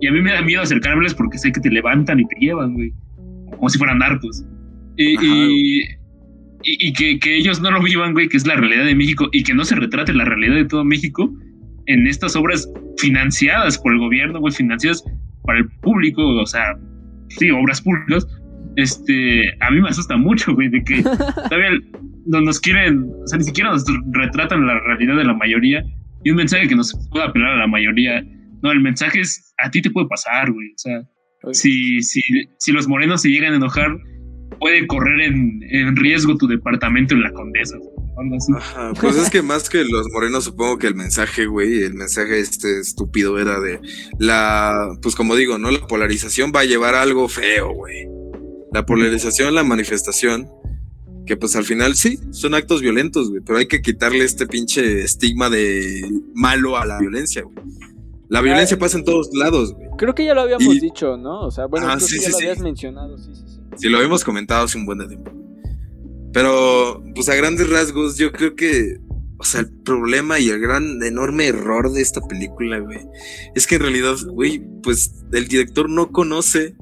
Y 0.00 0.06
a 0.06 0.12
mí 0.12 0.22
me 0.22 0.32
da 0.32 0.40
miedo 0.40 0.62
acercármeles 0.62 1.14
porque 1.14 1.36
sé 1.38 1.52
que 1.52 1.60
te 1.60 1.70
levantan 1.70 2.20
y 2.20 2.24
te 2.26 2.36
llevan, 2.40 2.72
güey. 2.74 2.92
Como 3.56 3.68
si 3.68 3.76
fueran 3.78 3.98
narcos. 3.98 4.44
Y, 4.96 5.16
Ajá, 5.16 5.26
y, 5.26 5.80
y- 5.82 6.88
y 6.88 6.92
que, 6.94 7.18
que 7.18 7.36
ellos 7.36 7.60
no 7.60 7.70
lo 7.70 7.82
vivan, 7.82 8.12
güey, 8.14 8.28
que 8.28 8.36
es 8.38 8.46
la 8.46 8.54
realidad 8.56 8.84
de 8.86 8.94
México 8.94 9.28
y 9.32 9.42
que 9.42 9.52
no 9.54 9.64
se 9.64 9.74
retrate 9.74 10.12
la 10.14 10.24
realidad 10.24 10.54
de 10.56 10.64
todo 10.64 10.84
México 10.84 11.30
en 11.86 12.06
estas 12.06 12.34
obras 12.36 12.66
financiadas 12.98 13.78
por 13.78 13.92
el 13.92 13.98
gobierno, 13.98 14.40
güey, 14.40 14.52
financiadas 14.54 15.02
para 15.44 15.58
el 15.58 15.68
público, 15.82 16.22
o 16.26 16.46
sea, 16.46 16.78
sí, 17.28 17.50
obras 17.50 17.80
públicas. 17.82 18.26
Este, 18.76 19.52
a 19.60 19.70
mí 19.70 19.80
me 19.80 19.88
asusta 19.88 20.16
mucho, 20.16 20.54
güey, 20.54 20.68
de 20.68 20.82
que 20.84 21.02
todavía 21.48 21.70
no 22.26 22.40
nos 22.40 22.60
quieren, 22.60 23.10
o 23.22 23.26
sea, 23.26 23.38
ni 23.38 23.44
siquiera 23.44 23.70
nos 23.70 23.84
retratan 24.12 24.66
la 24.66 24.78
realidad 24.80 25.16
de 25.16 25.24
la 25.24 25.34
mayoría 25.34 25.82
y 26.24 26.30
un 26.30 26.36
mensaje 26.36 26.68
que 26.68 26.76
nos 26.76 26.94
pueda 27.10 27.26
apelar 27.26 27.52
a 27.52 27.58
la 27.58 27.66
mayoría. 27.66 28.24
No, 28.62 28.70
el 28.72 28.80
mensaje 28.80 29.20
es, 29.20 29.54
a 29.58 29.70
ti 29.70 29.80
te 29.80 29.90
puede 29.90 30.06
pasar, 30.06 30.50
güey, 30.52 30.68
o 30.68 30.78
sea, 30.78 31.02
Oye, 31.42 31.54
si, 31.54 32.02
si, 32.02 32.20
si 32.58 32.72
los 32.72 32.86
morenos 32.86 33.22
se 33.22 33.30
llegan 33.30 33.54
a 33.54 33.56
enojar, 33.56 33.96
puede 34.58 34.86
correr 34.86 35.20
en, 35.22 35.62
en 35.70 35.96
riesgo 35.96 36.36
tu 36.36 36.46
departamento 36.46 37.14
en 37.14 37.22
la 37.22 37.32
Condesa, 37.32 37.76
así. 38.36 38.52
Ajá, 38.56 38.92
pues 39.00 39.16
es 39.16 39.30
que 39.30 39.42
más 39.42 39.68
que 39.68 39.84
los 39.84 40.06
morenos, 40.12 40.44
supongo 40.44 40.78
que 40.78 40.86
el 40.86 40.94
mensaje, 40.94 41.46
güey, 41.46 41.82
el 41.82 41.94
mensaje 41.94 42.40
este 42.40 42.80
estúpido 42.80 43.38
era 43.38 43.60
de 43.60 43.80
la, 44.18 44.98
pues 45.02 45.14
como 45.14 45.36
digo, 45.36 45.58
¿no? 45.58 45.70
La 45.70 45.86
polarización 45.86 46.52
va 46.54 46.60
a 46.60 46.64
llevar 46.64 46.94
a 46.94 47.02
algo 47.02 47.28
feo, 47.28 47.72
güey. 47.72 48.06
La 48.72 48.86
polarización, 48.86 49.54
la 49.54 49.64
manifestación, 49.64 50.48
que 51.26 51.36
pues 51.36 51.54
al 51.56 51.64
final 51.64 51.94
sí, 51.96 52.18
son 52.30 52.54
actos 52.54 52.80
violentos, 52.80 53.30
güey, 53.30 53.42
pero 53.44 53.58
hay 53.58 53.66
que 53.66 53.82
quitarle 53.82 54.24
este 54.24 54.46
pinche 54.46 55.02
estigma 55.02 55.48
de 55.50 56.08
malo 56.34 56.76
a 56.76 56.86
la 56.86 56.98
violencia, 56.98 57.42
güey. 57.42 57.56
La 58.28 58.40
violencia 58.42 58.78
pasa 58.78 58.96
en 58.98 59.04
todos 59.04 59.30
lados, 59.34 59.74
güey. 59.74 59.88
Creo 59.98 60.14
que 60.14 60.24
ya 60.24 60.34
lo 60.34 60.42
habíamos 60.42 60.74
Y- 60.74 60.80
dicho, 60.80 61.16
¿no? 61.16 61.40
O 61.40 61.50
sea, 61.50 61.66
bueno, 61.66 61.88
Ah, 61.88 61.96
creo 61.96 62.06
sí, 62.08 62.16
que 62.16 62.20
ya 62.22 62.26
sí, 62.26 62.32
lo 62.32 62.38
sí. 62.38 62.44
habías 62.44 62.58
mencionado, 62.60 63.18
sí, 63.18 63.30
sí, 63.34 63.42
sí. 63.46 63.60
Si 63.76 63.88
lo 63.88 63.96
habíamos 63.98 64.22
comentado 64.24 64.64
hace 64.64 64.78
un 64.78 64.86
buen 64.86 65.06
tiempo. 65.06 65.32
Pero, 66.32 67.02
pues 67.14 67.28
a 67.28 67.34
grandes 67.34 67.68
rasgos, 67.68 68.16
yo 68.16 68.30
creo 68.30 68.54
que, 68.54 68.98
o 69.38 69.44
sea, 69.44 69.60
el 69.62 69.70
problema 69.82 70.38
y 70.38 70.48
el 70.48 70.60
gran, 70.60 71.02
enorme 71.02 71.46
error 71.48 71.90
de 71.92 72.02
esta 72.02 72.20
película, 72.20 72.78
güey, 72.78 72.98
es 73.56 73.66
que 73.66 73.76
en 73.76 73.80
realidad, 73.82 74.16
güey, 74.28 74.62
pues 74.82 75.24
el 75.32 75.48
director 75.48 75.90
no 75.90 76.12
conoce 76.12 76.76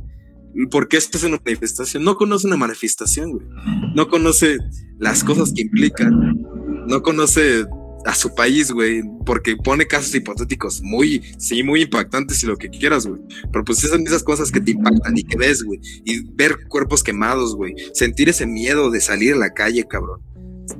por 0.70 0.88
qué 0.88 0.96
esto 0.96 1.18
es 1.18 1.24
una 1.24 1.40
manifestación. 1.44 2.04
No 2.04 2.16
conoce 2.16 2.46
una 2.46 2.56
manifestación, 2.56 3.32
güey. 3.32 3.46
No 3.94 4.08
conoce 4.08 4.58
las 4.98 5.24
cosas 5.24 5.52
que 5.54 5.62
implican. 5.62 6.42
No 6.86 7.02
conoce 7.02 7.66
a 8.04 8.14
su 8.14 8.34
país, 8.34 8.70
güey, 8.72 9.02
porque 9.26 9.56
pone 9.56 9.86
casos 9.86 10.14
hipotéticos 10.14 10.80
muy, 10.82 11.22
sí, 11.38 11.62
muy 11.62 11.82
impactantes 11.82 12.42
y 12.42 12.46
lo 12.46 12.56
que 12.56 12.70
quieras, 12.70 13.06
güey. 13.06 13.20
Pero 13.52 13.64
pues 13.64 13.84
esas 13.84 14.00
esas 14.00 14.22
cosas 14.22 14.50
que 14.50 14.60
te 14.60 14.70
impactan 14.70 15.16
y 15.16 15.24
que 15.24 15.36
ves, 15.36 15.62
güey. 15.62 15.80
Y 16.04 16.24
ver 16.32 16.68
cuerpos 16.68 17.02
quemados, 17.02 17.54
güey. 17.54 17.74
Sentir 17.92 18.28
ese 18.28 18.46
miedo 18.46 18.90
de 18.90 19.00
salir 19.00 19.34
a 19.34 19.36
la 19.36 19.50
calle, 19.50 19.86
cabrón. 19.86 20.22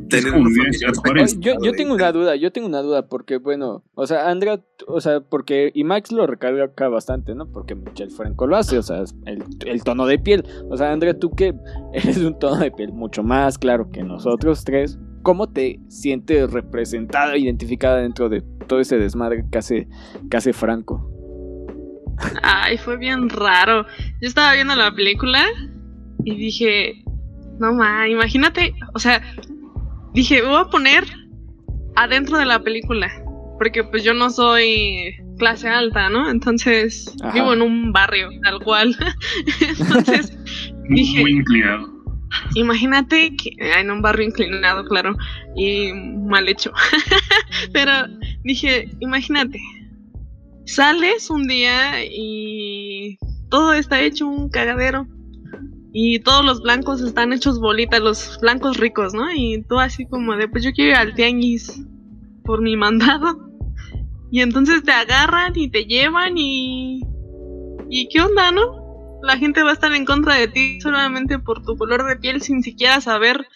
Tener 0.09 0.35
una 0.35 0.51
yo, 1.39 1.73
tengo 1.73 1.95
una 1.95 2.13
duda, 2.13 2.37
yo 2.37 2.53
tengo 2.53 2.67
una 2.67 2.81
duda, 2.81 3.09
porque 3.09 3.39
bueno, 3.39 3.83
o 3.95 4.07
sea, 4.07 4.29
Andrea, 4.29 4.61
o 4.87 5.01
sea, 5.01 5.21
porque, 5.21 5.71
y 5.75 5.85
Max 5.85 6.13
lo 6.13 6.27
recalca 6.27 6.89
bastante, 6.89 7.35
¿no? 7.35 7.51
Porque 7.51 7.75
Michel 7.75 8.11
Franco 8.11 8.47
lo 8.47 8.57
hace, 8.57 8.79
o 8.79 8.83
sea, 8.83 9.05
el 9.27 9.85
tono 9.85 10.07
de 10.07 10.19
piel. 10.19 10.45
O 10.71 10.77
sea, 10.77 10.93
Andrea, 10.93 11.19
tú 11.19 11.31
que 11.31 11.55
eres 11.93 12.19
un 12.19 12.39
tono 12.39 12.57
de 12.57 12.71
piel 12.71 12.93
mucho 12.93 13.23
más 13.23 13.59
claro 13.59 13.91
que 13.91 14.03
nosotros 14.03 14.65
tres, 14.65 14.99
¿cómo 15.23 15.49
te 15.49 15.81
sientes 15.89 16.51
representada, 16.51 17.37
identificada 17.37 17.99
dentro 17.99 18.29
de 18.29 18.43
todo 18.67 18.81
ese 18.81 18.99
desmadre 18.99 19.45
que 19.51 19.59
hace, 19.59 19.89
que 20.31 20.37
hace 20.37 20.53
Franco? 20.53 21.11
Ay, 22.43 22.79
fue 22.79 22.97
bien 22.97 23.29
raro. 23.29 23.87
Yo 24.21 24.29
estaba 24.29 24.55
viendo 24.55 24.75
la 24.75 24.93
película 24.93 25.45
y 26.25 26.37
dije, 26.37 27.05
no 27.59 27.73
ma, 27.75 28.09
imagínate, 28.09 28.75
o 28.95 28.99
sea, 28.99 29.23
dije, 30.19 30.43
voy 30.43 30.57
a 30.61 30.65
poner 30.65 31.05
adentro 31.95 32.39
de 32.39 32.45
la 32.45 32.61
película, 32.61 33.09
porque 33.57 33.85
pues 33.85 34.03
yo 34.03 34.15
no 34.15 34.31
soy 34.31 35.15
clase 35.39 35.69
alta, 35.69 36.09
¿no? 36.09 36.29
Entonces 36.29 37.15
Ajá. 37.23 37.35
vivo 37.35 37.53
en 37.53 37.63
un 37.63 37.93
barrio, 37.93 38.29
tal 38.43 38.59
cual. 38.61 38.97
Entonces, 39.79 40.37
dije- 40.91 41.21
muy 41.21 41.31
inclinado. 41.33 41.87
imagínate 42.57 43.37
que 43.37 43.51
en 43.81 43.91
un 43.93 44.03
barrio 44.03 44.27
inclinado, 44.27 44.85
claro, 44.87 45.17
y 45.57 45.93
mal 45.93 46.49
hecho. 46.49 46.73
Pero 47.73 47.93
dije, 48.43 48.91
imagínate, 48.99 49.61
sales 50.67 51.31
un 51.31 51.47
día 51.47 52.05
y 52.05 53.19
todo 53.51 53.73
está 53.73 54.01
hecho 54.01 54.27
un 54.27 54.51
cagadero. 54.51 55.07
Y 56.01 56.21
todos 56.21 56.45
los 56.45 56.63
blancos 56.63 57.01
están 57.01 57.33
hechos 57.33 57.59
bolitas, 57.59 58.01
los 58.01 58.39
blancos 58.41 58.77
ricos, 58.77 59.15
¿no? 59.15 59.35
Y 59.35 59.65
tú 59.69 59.81
así 59.81 60.07
como 60.07 60.37
de, 60.37 60.47
pues 60.47 60.63
yo 60.63 60.71
quiero 60.71 60.93
ir 60.93 60.97
al 60.97 61.13
tianguis 61.13 61.83
por 62.45 62.63
mi 62.63 62.77
mandado. 62.77 63.51
Y 64.31 64.43
entonces 64.43 64.85
te 64.85 64.93
agarran 64.93 65.55
y 65.57 65.71
te 65.71 65.87
llevan 65.87 66.35
y... 66.37 67.01
¿Y 67.89 68.09
qué 68.11 68.21
onda, 68.21 68.53
no? 68.53 69.19
La 69.23 69.39
gente 69.39 69.63
va 69.63 69.71
a 69.71 69.73
estar 69.73 69.91
en 69.95 70.05
contra 70.05 70.35
de 70.35 70.49
ti 70.49 70.79
solamente 70.83 71.39
por 71.39 71.65
tu 71.65 71.77
color 71.77 72.05
de 72.05 72.17
piel 72.17 72.43
sin 72.43 72.63
siquiera 72.63 73.01
saber 73.01 73.47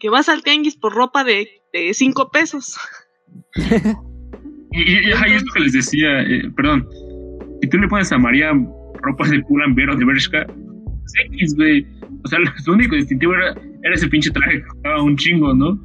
que 0.00 0.10
vas 0.10 0.28
al 0.28 0.42
tianguis 0.42 0.76
por 0.76 0.92
ropa 0.94 1.22
de, 1.22 1.48
de 1.72 1.94
cinco 1.94 2.30
pesos. 2.30 2.76
Y, 4.70 5.08
y, 5.08 5.12
ajá, 5.12 5.28
y 5.28 5.32
es 5.32 5.44
lo 5.46 5.52
que 5.52 5.60
les 5.60 5.72
decía, 5.72 6.20
eh, 6.22 6.50
perdón. 6.54 6.86
Si 7.62 7.70
tú 7.70 7.78
le 7.78 7.88
pones 7.88 8.12
a 8.12 8.18
María 8.18 8.50
ropa 9.00 9.28
de 9.28 9.40
Pull&Bear 9.44 9.90
o 9.90 9.96
de 9.96 10.04
Bershka, 10.04 10.46
X, 11.32 11.54
güey. 11.56 11.86
O 12.24 12.28
sea, 12.28 12.38
lo 12.66 12.72
único 12.72 12.94
distintivo 12.96 13.34
era, 13.34 13.54
era 13.82 13.94
ese 13.94 14.08
pinche 14.08 14.30
traje 14.30 14.60
que 14.62 14.66
costaba 14.68 15.02
un 15.02 15.16
chingo, 15.16 15.54
¿no? 15.54 15.80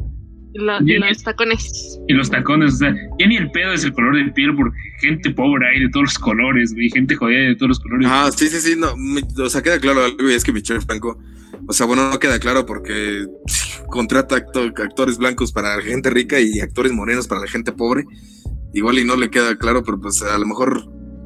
Y, 0.55 0.99
los 0.99 1.23
tacones. 1.23 1.99
Y 2.07 2.13
los 2.13 2.29
tacones, 2.29 2.75
o 2.75 2.77
sea, 2.77 2.95
ya 3.17 3.25
ni 3.27 3.37
el 3.37 3.49
pedo 3.49 3.73
es 3.73 3.83
el 3.85 3.91
color 3.93 4.15
de 4.15 4.31
piel, 4.33 4.55
porque 4.55 4.77
gente 5.01 5.31
pobre 5.31 5.67
hay 5.67 5.79
de 5.79 5.89
todos 5.89 6.03
los 6.03 6.19
colores, 6.19 6.73
güey, 6.75 6.91
gente 6.91 7.15
jodida 7.15 7.39
de 7.39 7.55
todos 7.55 7.69
los 7.69 7.79
colores. 7.79 8.07
Ah, 8.07 8.29
sí, 8.35 8.47
sí, 8.47 8.59
sí, 8.61 8.75
no, 8.77 8.95
mi- 8.95 9.23
o 9.41 9.49
sea, 9.49 9.63
queda 9.63 9.79
claro 9.79 10.03
algo 10.05 10.29
y 10.29 10.33
es 10.33 10.43
que 10.43 10.53
Michel 10.53 10.79
Franco, 10.83 11.17
o 11.67 11.73
sea, 11.73 11.87
bueno, 11.87 12.07
no 12.07 12.19
queda 12.19 12.37
claro 12.37 12.67
porque 12.67 13.25
contrata 13.89 14.35
acto- 14.35 14.71
actores 14.79 15.17
blancos 15.17 15.51
para 15.51 15.75
la 15.77 15.81
gente 15.81 16.11
rica 16.11 16.39
y 16.39 16.59
actores 16.59 16.91
morenos 16.91 17.27
para 17.27 17.41
la 17.41 17.47
gente 17.47 17.71
pobre, 17.71 18.05
igual 18.75 18.99
y 18.99 19.05
no 19.05 19.15
le 19.15 19.31
queda 19.31 19.55
claro, 19.55 19.81
pero 19.83 19.99
pues 19.99 20.21
a 20.21 20.37
lo 20.37 20.45
mejor 20.45 20.83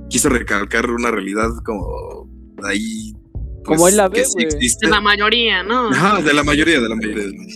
quiso 0.09 0.29
recalcar 0.29 0.89
una 0.89 1.11
realidad 1.11 1.49
como 1.65 2.29
de 2.63 2.69
ahí. 3.73 3.77
pues, 3.77 3.77
Como 3.77 3.87
él 3.87 3.97
la 3.97 4.07
ve, 4.09 4.25
sí. 4.25 4.45
De 4.81 4.89
la 4.89 5.01
mayoría, 5.01 5.63
¿no? 5.63 5.89
Ajá, 5.89 6.21
de 6.21 6.33
la 6.33 6.43
mayoría, 6.43 6.79
de 6.81 6.89
la 6.89 6.95
mayoría. 6.95 7.23
de 7.23 7.31
la 7.31 7.37
mayoría. 7.37 7.55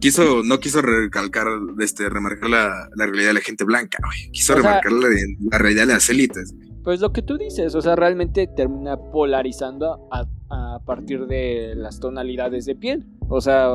Quiso, 0.00 0.42
no 0.44 0.60
quiso 0.60 0.80
recalcar, 0.80 1.48
este, 1.80 2.08
remarcar 2.08 2.48
la, 2.50 2.88
la 2.94 3.06
realidad 3.06 3.28
de 3.30 3.34
la 3.34 3.40
gente 3.40 3.64
blanca, 3.64 3.98
güey. 4.04 4.30
Quiso 4.30 4.52
O 4.54 4.60
sea- 4.60 4.80
remarcar 4.80 4.92
la, 4.92 5.08
la 5.50 5.58
realidad 5.58 5.86
de 5.88 5.94
las 5.94 6.08
élites. 6.08 6.54
Pues 6.84 7.00
lo 7.00 7.12
que 7.12 7.20
tú 7.22 7.36
dices, 7.36 7.74
o 7.74 7.82
sea, 7.82 7.96
realmente 7.96 8.46
termina 8.56 8.96
polarizando 8.96 10.08
a, 10.12 10.24
a 10.50 10.78
partir 10.86 11.26
de 11.26 11.74
las 11.76 11.98
tonalidades 12.00 12.64
de 12.64 12.76
piel. 12.76 13.04
O 13.28 13.40
sea, 13.40 13.68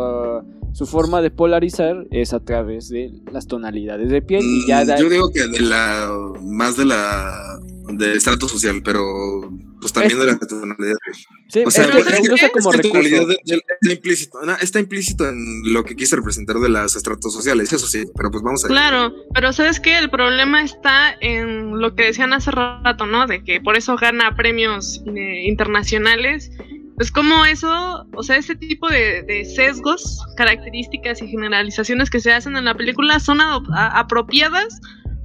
su 0.73 0.85
forma 0.87 1.21
de 1.21 1.29
polarizar 1.31 2.05
es 2.11 2.33
a 2.33 2.39
través 2.39 2.89
de 2.89 3.11
las 3.31 3.45
tonalidades 3.47 4.09
de 4.09 4.21
piel 4.21 4.43
y 4.43 4.67
ya 4.67 4.83
Mm, 4.83 4.87
da- 4.87 4.97
Yo 4.99 5.09
digo 5.09 5.31
que 5.31 5.47
de 5.47 5.59
la 5.61 6.09
más 6.41 6.75
de 6.77 6.85
la 6.85 7.59
del 7.89 8.13
estrato 8.17 8.47
social, 8.47 8.81
pero 8.83 9.03
pues 9.81 9.91
también 9.91 10.17
de 10.17 10.25
la 10.25 10.39
tonalidad. 10.39 10.95
Sí, 11.49 11.63
O 11.65 11.69
sea, 11.69 11.83
es 11.83 11.91
que 11.91 11.99
es 11.99 12.05
se 12.05 12.21
que- 12.23 12.33
usa 12.33 12.49
como 12.49 12.71
es 12.71 12.81
que 12.81 12.87
en 12.87 12.93
recurso. 12.93 13.09
realidad 13.09 13.27
de- 13.27 13.53
de- 13.55 13.61
está 13.81 13.91
implícito, 13.93 14.41
no, 14.45 14.53
está 14.55 14.79
implícito 14.79 15.27
en 15.29 15.73
lo 15.73 15.83
que 15.83 15.95
quise 15.97 16.15
representar 16.15 16.55
de 16.59 16.69
las 16.69 16.95
estratos 16.95 17.33
sociales, 17.33 17.71
eso 17.73 17.85
sí, 17.85 18.05
pero 18.15 18.31
pues 18.31 18.41
vamos 18.41 18.63
a 18.63 18.69
Claro, 18.69 19.13
pero 19.33 19.51
¿sabes 19.51 19.81
qué? 19.81 19.97
El 19.99 20.09
problema 20.09 20.63
está 20.63 21.13
en 21.19 21.77
lo 21.79 21.93
que 21.93 22.03
decían 22.03 22.31
hace 22.33 22.51
rato, 22.51 23.05
¿no? 23.05 23.27
De 23.27 23.43
que 23.43 23.59
por 23.59 23.75
eso 23.77 23.97
gana 23.97 24.33
premios 24.35 25.03
eh, 25.05 25.43
internacionales. 25.45 26.51
Pues 26.95 27.11
como 27.11 27.43
eso, 27.45 28.05
o 28.15 28.23
sea, 28.23 28.37
ese 28.37 28.55
tipo 28.55 28.87
de, 28.89 29.23
de 29.23 29.45
sesgos, 29.45 30.19
características 30.37 31.21
y 31.21 31.27
generalizaciones 31.27 32.09
que 32.09 32.19
se 32.19 32.31
hacen 32.31 32.55
en 32.55 32.65
la 32.65 32.75
película 32.75 33.19
son 33.19 33.41
a- 33.41 33.57
apropiadas 33.97 34.79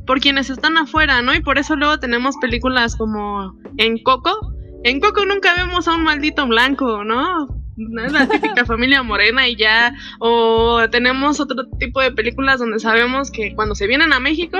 por 0.07 0.21
quienes 0.21 0.49
están 0.49 0.79
afuera, 0.79 1.21
¿no? 1.21 1.35
Y 1.35 1.41
por 1.41 1.59
eso 1.59 1.77
luego 1.77 1.99
tenemos 1.99 2.37
películas 2.41 2.97
como 2.97 3.55
En 3.77 3.99
Coco. 4.03 4.55
En 4.85 5.01
Coco 5.01 5.25
nunca 5.27 5.55
vemos 5.55 5.87
a 5.89 5.95
un 5.95 6.05
maldito 6.05 6.47
blanco, 6.47 7.05
¿no? 7.05 7.47
No 7.77 8.03
es 8.05 8.13
la 8.13 8.27
típica 8.27 8.65
familia 8.67 9.03
morena 9.03 9.47
y 9.47 9.55
ya. 9.57 9.93
O 10.21 10.81
tenemos 10.91 11.39
otro 11.41 11.67
tipo 11.79 12.01
de 12.01 12.11
películas 12.13 12.59
donde 12.61 12.79
sabemos 12.79 13.31
que 13.31 13.55
cuando 13.55 13.75
se 13.75 13.87
vienen 13.87 14.13
a 14.15 14.21
México, 14.21 14.59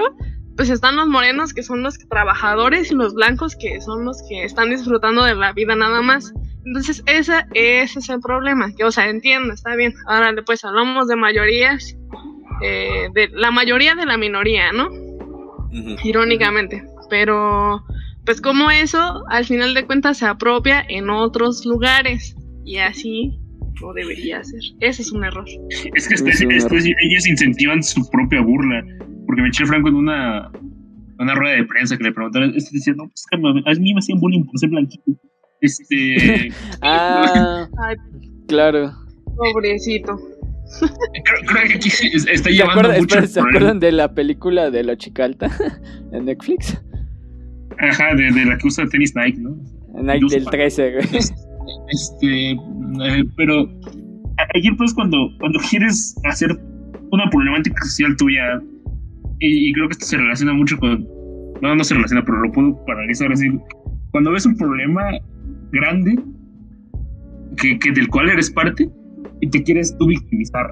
pues 0.59 0.71
están 0.71 0.97
los 0.97 1.07
morenos 1.07 1.55
que 1.55 1.63
son 1.63 1.85
los 1.85 1.97
trabajadores 2.09 2.91
y 2.91 2.97
los 2.97 3.15
blancos 3.15 3.55
que 3.55 3.81
son 3.81 4.05
los 4.05 4.21
que 4.29 4.43
están 4.43 4.71
disfrutando 4.71 5.23
de 5.23 5.37
la 5.37 5.53
vida 5.53 5.77
nada 5.77 6.03
más. 6.03 6.35
Entonces, 6.65 7.01
ese, 7.07 7.45
ese 7.55 8.01
es 8.01 8.09
el 8.09 8.19
problema. 8.21 8.75
Que, 8.77 8.83
o 8.83 8.91
sea, 8.91 9.09
entiendo, 9.09 9.55
está 9.55 9.77
bien. 9.77 9.95
Ahora 10.09 10.35
pues 10.45 10.65
hablamos 10.65 11.07
de 11.07 11.15
mayorías, 11.15 11.97
eh, 12.61 13.07
de 13.15 13.29
la 13.29 13.53
mayoría 13.53 13.95
de 13.95 14.05
la 14.05 14.17
minoría, 14.17 14.73
¿no? 14.73 14.91
Irónicamente. 16.03 16.83
Pero, 17.09 17.85
pues 18.27 18.41
como 18.41 18.73
eso, 18.73 19.23
al 19.29 19.45
final 19.45 19.75
de 19.75 19.87
cuentas, 19.87 20.19
se 20.19 20.27
apropia 20.27 20.85
en 20.89 21.09
otros 21.09 21.65
lugares. 21.67 22.35
Y 22.65 22.79
así 22.79 23.39
no 23.81 23.93
debería 23.93 24.43
ser. 24.43 24.61
Ese 24.81 25.03
es 25.03 25.13
un 25.13 25.25
error. 25.25 25.47
Es 25.71 25.83
que 25.83 25.91
Es 25.95 26.09
después, 26.09 26.41
un 26.41 26.49
después 26.49 26.85
ellos 26.85 27.29
incentivan 27.29 27.81
su 27.81 28.11
propia 28.11 28.41
burla. 28.41 28.83
Porque 29.29 29.43
me 29.43 29.49
eché 29.49 29.65
Franco 29.67 29.89
en 29.91 29.95
una, 29.95 30.51
una 31.19 31.35
rueda 31.35 31.55
de 31.57 31.65
prensa 31.65 31.97
que 31.99 32.05
le 32.05 32.13
preguntaron, 32.13 32.53
este 32.57 32.71
decía, 32.79 32.95
no, 32.97 33.05
pues 33.05 33.27
que 33.31 33.37
a 33.37 33.75
mí 33.81 33.93
me 33.95 33.99
hacían 33.99 34.19
bullying 34.21 34.45
por 34.45 34.59
ser 34.59 34.71
blanquito. 34.71 35.13
Este, 35.61 36.51
Ah, 36.83 37.69
Ay, 37.87 37.97
claro. 38.49 38.91
pobrecito. 39.37 40.17
creo, 41.25 41.41
creo 41.47 41.67
que 41.69 41.75
aquí 41.75 41.91
se- 41.91 42.09
está 42.09 42.35
¿Se 42.49 42.51
llevando 42.53 42.73
acuerdan, 42.81 43.01
mucho 43.01 43.19
espera, 43.19 43.27
¿se 43.27 43.41
acuerdan 43.41 43.81
de 43.81 43.93
la 43.93 44.15
película 44.15 44.71
de 44.71 44.83
la 44.85 44.97
chica 44.97 45.25
alta 45.25 45.51
en 46.13 46.25
Netflix? 46.25 46.83
Ajá, 47.79 48.15
de, 48.15 48.31
de 48.33 48.45
la 48.47 48.57
que 48.59 48.67
usa 48.67 48.87
tenis 48.87 49.15
Nike, 49.15 49.39
¿no? 49.41 49.57
Yo 50.21 50.27
del 50.29 50.45
sé. 50.45 50.51
13, 50.51 50.93
güey. 50.93 51.07
Este, 51.91 52.51
eh, 52.53 53.25
pero 53.37 53.61
a- 54.39 54.49
ayer 54.55 54.73
pues 54.79 54.95
cuando, 54.95 55.29
cuando 55.39 55.59
quieres 55.71 56.15
hacer 56.25 56.51
una 57.11 57.29
problemática 57.31 57.83
social 57.85 58.17
tuya, 58.17 58.61
y, 59.41 59.69
y 59.69 59.73
creo 59.73 59.89
que 59.89 59.93
esto 59.93 60.07
se 60.07 60.17
relaciona 60.17 60.53
mucho 60.53 60.77
con, 60.79 61.07
no, 61.63 61.75
no 61.75 61.85
se 61.85 61.95
relaciona, 61.95 62.25
pero 62.25 62.41
lo 62.43 62.53
puedo 62.53 62.85
paralizar 62.87 63.31
así, 63.33 63.47
cuando 64.11 64.33
ves 64.33 64.47
un 64.47 64.57
problema 64.57 65.03
grande, 65.73 66.19
que, 67.57 67.79
que 67.79 67.93
del 67.93 68.09
cual 68.09 68.29
eres 68.31 68.51
parte, 68.51 68.89
y 69.41 69.49
te 69.51 69.63
quieres 69.63 69.97
tú 69.99 70.07
victimizar. 70.07 70.71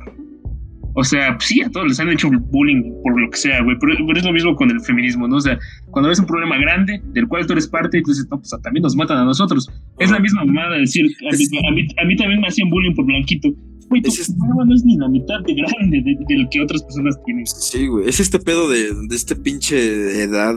O 0.98 1.04
sea, 1.04 1.36
sí, 1.40 1.60
a 1.60 1.68
todos 1.68 1.88
les 1.88 2.00
han 2.00 2.08
hecho 2.08 2.30
bullying 2.30 2.90
por 3.02 3.20
lo 3.20 3.28
que 3.28 3.36
sea, 3.36 3.62
güey, 3.62 3.76
pero, 3.78 3.92
pero 4.06 4.18
es 4.18 4.24
lo 4.24 4.32
mismo 4.32 4.54
con 4.56 4.70
el 4.70 4.80
feminismo, 4.80 5.28
¿no? 5.28 5.36
O 5.36 5.40
sea, 5.40 5.58
cuando 5.90 6.08
ves 6.08 6.18
un 6.18 6.26
problema 6.26 6.56
grande 6.56 7.02
del 7.12 7.28
cual 7.28 7.46
tú 7.46 7.52
eres 7.52 7.68
parte 7.68 7.98
y 7.98 8.02
tú 8.02 8.12
dices, 8.12 8.26
no, 8.30 8.38
pues 8.38 8.50
también 8.62 8.82
nos 8.82 8.96
matan 8.96 9.18
a 9.18 9.24
nosotros. 9.26 9.68
Es 9.98 10.10
la 10.10 10.18
misma 10.18 10.44
mamada 10.46 10.78
decir, 10.78 11.04
a 11.04 11.36
mí, 11.36 11.44
a 11.68 11.70
mí- 11.74 11.88
a 12.02 12.04
mí 12.06 12.16
también 12.16 12.40
me 12.40 12.46
hacían 12.48 12.70
bullying 12.70 12.94
por 12.94 13.04
blanquito. 13.04 13.50
Güey, 13.88 14.02
Es 14.04 14.18
este- 14.20 14.34
no 14.38 14.74
es 14.74 14.84
ni 14.84 14.96
la 14.96 15.08
mitad 15.08 15.40
de 15.46 15.54
grande 15.54 16.02
de- 16.02 16.18
del 16.28 16.48
que 16.50 16.60
otras 16.60 16.82
personas 16.82 17.16
tienen. 17.24 17.46
Sí, 17.46 17.86
güey. 17.86 18.08
Es 18.08 18.18
este 18.20 18.38
pedo 18.38 18.68
de, 18.68 18.92
de 19.08 19.14
este 19.16 19.36
pinche 19.36 20.22
edad, 20.22 20.54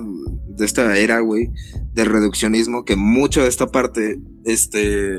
de 0.47 0.65
esta 0.65 0.97
era, 0.97 1.19
güey, 1.19 1.49
del 1.93 2.07
reduccionismo, 2.07 2.85
que 2.85 2.95
mucha 2.95 3.43
de 3.43 3.49
esta 3.49 3.67
parte, 3.67 4.19
este, 4.45 5.17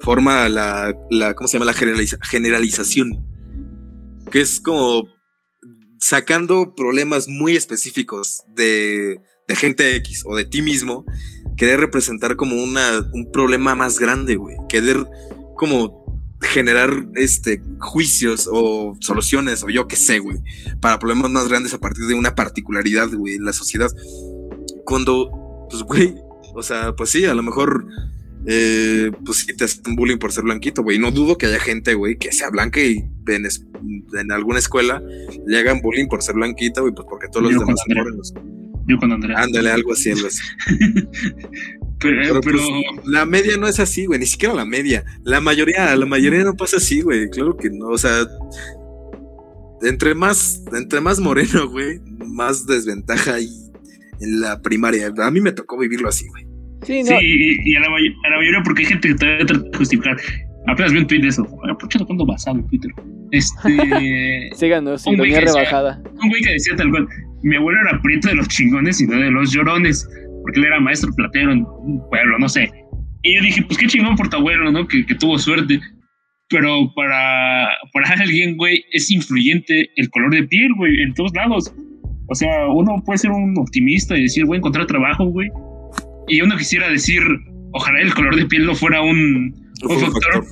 forma 0.00 0.48
la, 0.48 0.96
la 1.10 1.34
¿cómo 1.34 1.48
se 1.48 1.54
llama? 1.58 1.66
La 1.66 1.74
generaliza- 1.74 2.18
generalización. 2.22 3.26
Que 4.30 4.40
es 4.40 4.60
como 4.60 5.04
sacando 5.98 6.74
problemas 6.74 7.28
muy 7.28 7.56
específicos 7.56 8.42
de, 8.54 9.20
de 9.48 9.56
gente 9.56 9.96
X 9.96 10.22
o 10.26 10.36
de 10.36 10.44
ti 10.44 10.62
mismo, 10.62 11.04
querer 11.56 11.80
representar 11.80 12.36
como 12.36 12.62
una, 12.62 13.08
un 13.12 13.30
problema 13.32 13.74
más 13.74 13.98
grande, 13.98 14.36
güey. 14.36 14.56
Querer 14.68 15.06
como 15.56 16.03
generar 16.44 17.06
este 17.14 17.60
juicios 17.80 18.48
o 18.50 18.96
soluciones 19.00 19.62
o 19.64 19.68
yo 19.70 19.86
qué 19.88 19.96
sé, 19.96 20.18
güey, 20.18 20.38
para 20.80 20.98
problemas 20.98 21.30
más 21.30 21.48
grandes 21.48 21.74
a 21.74 21.78
partir 21.78 22.06
de 22.06 22.14
una 22.14 22.34
particularidad, 22.34 23.08
güey, 23.12 23.34
en 23.34 23.44
la 23.44 23.52
sociedad. 23.52 23.90
Cuando, 24.84 25.66
pues, 25.70 25.82
güey, 25.82 26.14
o 26.54 26.62
sea, 26.62 26.94
pues 26.94 27.10
sí, 27.10 27.24
a 27.24 27.34
lo 27.34 27.42
mejor, 27.42 27.86
eh, 28.46 29.10
pues 29.24 29.38
sí 29.38 29.56
te 29.56 29.64
hacen 29.64 29.96
bullying 29.96 30.18
por 30.18 30.30
ser 30.32 30.44
blanquito, 30.44 30.82
güey. 30.82 30.98
No 30.98 31.10
dudo 31.10 31.36
que 31.38 31.46
haya 31.46 31.58
gente, 31.58 31.94
güey, 31.94 32.16
que 32.18 32.30
sea 32.32 32.50
blanca 32.50 32.80
y 32.80 33.04
en, 33.26 33.46
es- 33.46 33.64
en 34.18 34.30
alguna 34.32 34.58
escuela 34.58 35.02
le 35.46 35.58
hagan 35.58 35.80
bullying 35.80 36.06
por 36.08 36.22
ser 36.22 36.34
blanquita, 36.36 36.80
güey, 36.82 36.92
pues 36.94 37.06
porque 37.08 37.28
todos 37.28 37.44
los 37.44 37.52
Yo 37.52 37.60
demás 37.60 37.76
con 37.86 37.94
son 37.96 38.04
morenos. 38.04 38.34
Yo 38.86 38.98
con 38.98 39.12
Andrea. 39.12 39.38
Ándale, 39.40 39.70
algo 39.70 39.92
así, 39.94 40.10
algo 40.10 40.26
así. 40.26 40.40
pero, 42.08 42.22
Pero, 42.22 42.40
pero- 42.40 42.58
pues, 42.58 43.06
la 43.06 43.26
media 43.26 43.56
no 43.56 43.66
es 43.66 43.80
así, 43.80 44.06
güey, 44.06 44.18
ni 44.20 44.26
siquiera 44.26 44.54
la 44.54 44.64
media. 44.64 45.04
La 45.24 45.40
mayoría, 45.40 45.94
la 45.96 46.06
mayoría 46.06 46.44
no 46.44 46.54
pasa 46.54 46.76
así, 46.76 47.00
güey. 47.00 47.28
Claro 47.30 47.56
que 47.56 47.70
no, 47.70 47.86
o 47.88 47.98
sea, 47.98 48.26
entre 49.82 50.14
más, 50.14 50.62
entre 50.76 51.00
más 51.00 51.20
moreno, 51.20 51.68
güey, 51.70 52.00
más 52.26 52.66
desventaja 52.66 53.34
hay 53.34 53.48
en 54.20 54.40
la 54.40 54.60
primaria. 54.62 55.12
A 55.22 55.30
mí 55.30 55.40
me 55.40 55.52
tocó 55.52 55.78
vivirlo 55.78 56.08
así, 56.08 56.26
güey. 56.28 56.44
Sí, 56.82 57.02
no. 57.02 57.18
Sí, 57.18 57.24
y, 57.24 57.72
y 57.72 57.76
a, 57.76 57.80
la, 57.80 57.90
may- 57.90 58.14
a 58.26 58.30
la 58.30 58.36
mayoría, 58.36 58.60
porque 58.64 58.82
hay 58.82 58.88
gente 58.88 59.08
que 59.08 59.14
todavía 59.14 59.46
trata 59.46 59.64
de 59.70 59.76
justificar. 59.78 60.16
Apenas 60.66 60.92
vi 60.92 60.98
un 60.98 61.06
tweet 61.06 61.20
de 61.20 61.28
eso. 61.28 61.44
Bueno, 61.44 61.76
¿Por 61.76 61.88
qué 61.88 61.98
no 61.98 62.06
cuando 62.06 62.24
basado 62.26 62.56
en 62.58 62.66
Twitter? 62.68 62.90
Este. 63.32 64.50
Síganos, 64.56 65.02
sea- 65.02 65.12
rebajada. 65.40 66.02
un 66.22 66.28
güey 66.28 66.42
que 66.42 66.52
decía 66.52 66.74
tal 66.76 66.90
cual: 66.90 67.06
Mi 67.42 67.56
abuelo 67.56 67.78
era 67.88 68.00
prieto 68.02 68.28
de 68.28 68.34
los 68.36 68.48
chingones 68.48 69.00
y 69.00 69.06
no 69.06 69.16
de 69.18 69.30
los 69.30 69.50
llorones. 69.52 70.08
Porque 70.44 70.60
él 70.60 70.66
era 70.66 70.78
maestro 70.78 71.10
platero 71.16 71.52
en 71.52 71.64
un 71.64 72.06
pueblo, 72.10 72.38
no 72.38 72.48
sé. 72.48 72.70
Y 73.22 73.34
yo 73.34 73.42
dije: 73.42 73.62
Pues 73.62 73.78
qué 73.78 73.86
chingón 73.86 74.14
por 74.14 74.28
tu 74.28 74.36
abuelo, 74.36 74.70
¿no? 74.70 74.86
Que, 74.86 75.04
que 75.06 75.14
tuvo 75.14 75.38
suerte. 75.38 75.80
Pero 76.50 76.92
para, 76.94 77.68
para 77.92 78.08
alguien, 78.20 78.56
güey, 78.56 78.84
es 78.92 79.10
influyente 79.10 79.90
el 79.96 80.10
color 80.10 80.34
de 80.34 80.44
piel, 80.44 80.68
güey, 80.76 81.02
en 81.02 81.14
todos 81.14 81.32
lados. 81.34 81.74
O 82.28 82.34
sea, 82.34 82.68
uno 82.68 83.02
puede 83.04 83.18
ser 83.18 83.30
un 83.30 83.58
optimista 83.58 84.16
y 84.16 84.22
decir, 84.22 84.44
voy 84.44 84.56
a 84.56 84.58
encontrar 84.58 84.86
trabajo, 84.86 85.24
güey. 85.26 85.48
Y 86.28 86.40
uno 86.40 86.56
quisiera 86.56 86.88
decir, 86.88 87.22
ojalá 87.72 88.00
el 88.00 88.14
color 88.14 88.36
de 88.36 88.46
piel 88.46 88.66
no 88.66 88.74
fuera 88.74 89.02
un, 89.02 89.54
un 89.82 89.98
factor, 89.98 90.44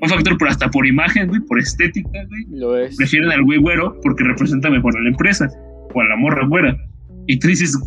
un 0.00 0.08
factor, 0.08 0.36
pero 0.38 0.50
hasta 0.50 0.70
por 0.70 0.86
imagen, 0.86 1.28
güey, 1.28 1.40
por 1.40 1.58
estética, 1.58 2.10
güey. 2.28 2.60
Lo 2.60 2.78
es. 2.78 2.96
Prefieren 2.96 3.30
al 3.30 3.42
güey 3.42 3.58
güero 3.58 3.98
porque 4.02 4.24
representa 4.24 4.70
mejor 4.70 4.96
a 4.96 5.00
la 5.00 5.10
empresa 5.10 5.48
o 5.94 6.00
a 6.00 6.04
la 6.04 6.16
morra 6.16 6.46
güera. 6.46 6.76
Y 7.26 7.38
tú 7.38 7.48
dices, 7.48 7.78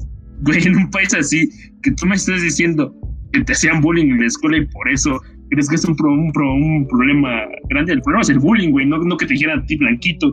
güey, 0.41 0.63
en 0.65 0.75
un 0.75 0.89
país 0.91 1.13
así, 1.13 1.49
que 1.83 1.91
tú 1.91 2.05
me 2.05 2.15
estás 2.15 2.41
diciendo 2.41 2.93
que 3.31 3.43
te 3.43 3.53
hacían 3.53 3.81
bullying 3.81 4.11
en 4.11 4.19
la 4.21 4.27
escuela 4.27 4.57
y 4.57 4.65
por 4.67 4.89
eso 4.89 5.19
crees 5.49 5.69
que 5.69 5.75
es 5.75 5.85
un, 5.85 5.95
pro- 5.95 6.11
un, 6.11 6.31
pro- 6.31 6.53
un 6.53 6.87
problema 6.87 7.41
grande. 7.69 7.93
El 7.93 8.01
problema 8.01 8.21
es 8.21 8.29
el 8.29 8.39
bullying, 8.39 8.71
güey, 8.71 8.85
no, 8.85 8.97
no 8.97 9.17
que 9.17 9.25
te 9.25 9.33
dijeran 9.33 9.59
a 9.59 9.65
ti 9.65 9.75
blanquito 9.77 10.31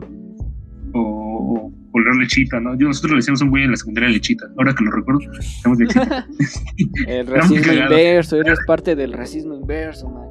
o, 0.93 0.99
o 0.99 1.71
color 1.91 2.17
lechita, 2.17 2.59
¿no? 2.59 2.77
Yo 2.77 2.87
nosotros 2.87 3.11
le 3.11 3.17
decíamos 3.17 3.41
a 3.41 3.45
un 3.45 3.51
güey 3.51 3.63
en 3.63 3.71
la 3.71 3.77
secundaria 3.77 4.09
lechita. 4.09 4.45
Ahora 4.57 4.73
que 4.73 4.83
lo 4.83 4.91
recuerdo. 4.91 5.19
El 7.07 7.27
racismo 7.27 7.73
inverso, 7.73 8.39
eres 8.41 8.59
parte 8.65 8.95
del 8.95 9.13
racismo 9.13 9.53
inverso, 9.55 10.09
man. 10.09 10.23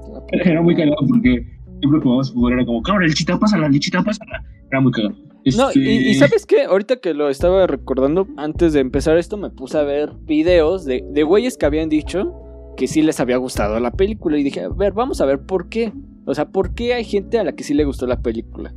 Era 0.45 0.61
muy 0.63 0.75
cagado 0.75 0.97
porque 1.09 1.47
siempre 1.81 2.01
que 2.01 2.09
vamos 2.09 2.31
a 2.31 2.33
jugar 2.33 2.55
era 2.55 2.65
como, 2.67 2.83
cabrón, 2.83 3.07
lechita, 3.09 3.39
pásala, 3.39 3.69
lechita, 3.69 4.03
pásala. 4.03 4.43
Era 4.71 4.81
muy 4.81 4.93
cagado. 4.93 5.15
No, 5.57 5.71
y, 5.75 5.81
y 5.81 6.11
Este, 6.11 6.27
¿sabes 6.27 6.47
qué? 6.47 6.65
Ahorita 6.65 6.97
que 6.97 7.15
lo 7.15 7.29
estaba 7.29 7.67
recordando, 7.67 8.29
antes 8.37 8.73
de 8.73 8.81
empezar 8.81 9.17
esto, 9.17 9.37
me 9.37 9.51
puse 9.51 9.79
a 9.79 9.83
ver 9.83 10.13
videos 10.23 10.85
de, 10.85 11.05
de 11.09 11.23
güeyes 11.23 11.57
que 11.57 11.67
habían 11.67 11.89
dicho 11.89 12.33
que 12.77 12.87
sí 12.87 13.03
les 13.03 13.21
había 13.21 13.37
gustado 13.37 13.79
la 13.81 13.91
película. 13.91 14.39
Y 14.39 14.43
dije, 14.43 14.61
a 14.61 14.69
ver, 14.69 14.93
vamos 14.93 15.21
a 15.21 15.27
ver 15.27 15.41
por 15.41 15.69
qué. 15.69 15.93
O 16.25 16.35
sea, 16.35 16.49
¿por 16.49 16.75
qué 16.75 16.95
hay 16.95 17.05
gente 17.05 17.39
a 17.39 17.45
la 17.45 17.53
que 17.53 17.65
sí 17.65 17.75
le 17.75 17.85
gustó 17.85 18.07
la 18.07 18.21
película? 18.21 18.75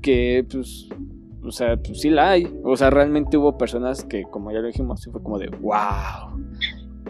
Que, 0.00 0.46
pues, 0.50 0.88
o 1.42 1.50
sea, 1.50 1.76
pues 1.76 2.00
sí 2.00 2.10
la 2.10 2.30
hay. 2.30 2.52
O 2.64 2.76
sea, 2.76 2.90
realmente 2.90 3.36
hubo 3.36 3.58
personas 3.58 4.04
que, 4.04 4.22
como 4.30 4.52
ya 4.52 4.60
lo 4.60 4.68
dijimos, 4.68 5.00
sí 5.02 5.10
fue 5.10 5.22
como 5.22 5.38
de, 5.38 5.48
wow. 5.48 6.38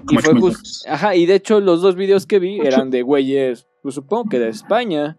Y 0.08 0.16
fue 0.16 0.52
Ajá, 0.88 1.14
y 1.14 1.26
de 1.26 1.34
hecho 1.34 1.60
los 1.60 1.82
dos 1.82 1.94
videos 1.94 2.26
que 2.26 2.38
vi 2.38 2.58
eran 2.60 2.90
de 2.90 3.02
güeyes, 3.02 3.66
pues 3.82 3.94
supongo 3.94 4.28
que 4.30 4.38
de 4.38 4.48
España, 4.48 5.18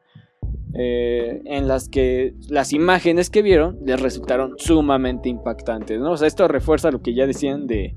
eh, 0.73 1.41
en 1.45 1.67
las 1.67 1.89
que 1.89 2.33
las 2.47 2.73
imágenes 2.73 3.29
que 3.29 3.41
vieron 3.41 3.79
les 3.85 3.99
resultaron 3.99 4.53
sumamente 4.57 5.29
impactantes, 5.29 5.99
¿no? 5.99 6.11
O 6.11 6.17
sea, 6.17 6.27
esto 6.27 6.47
refuerza 6.47 6.91
lo 6.91 7.01
que 7.01 7.13
ya 7.13 7.27
decían 7.27 7.67
de, 7.67 7.95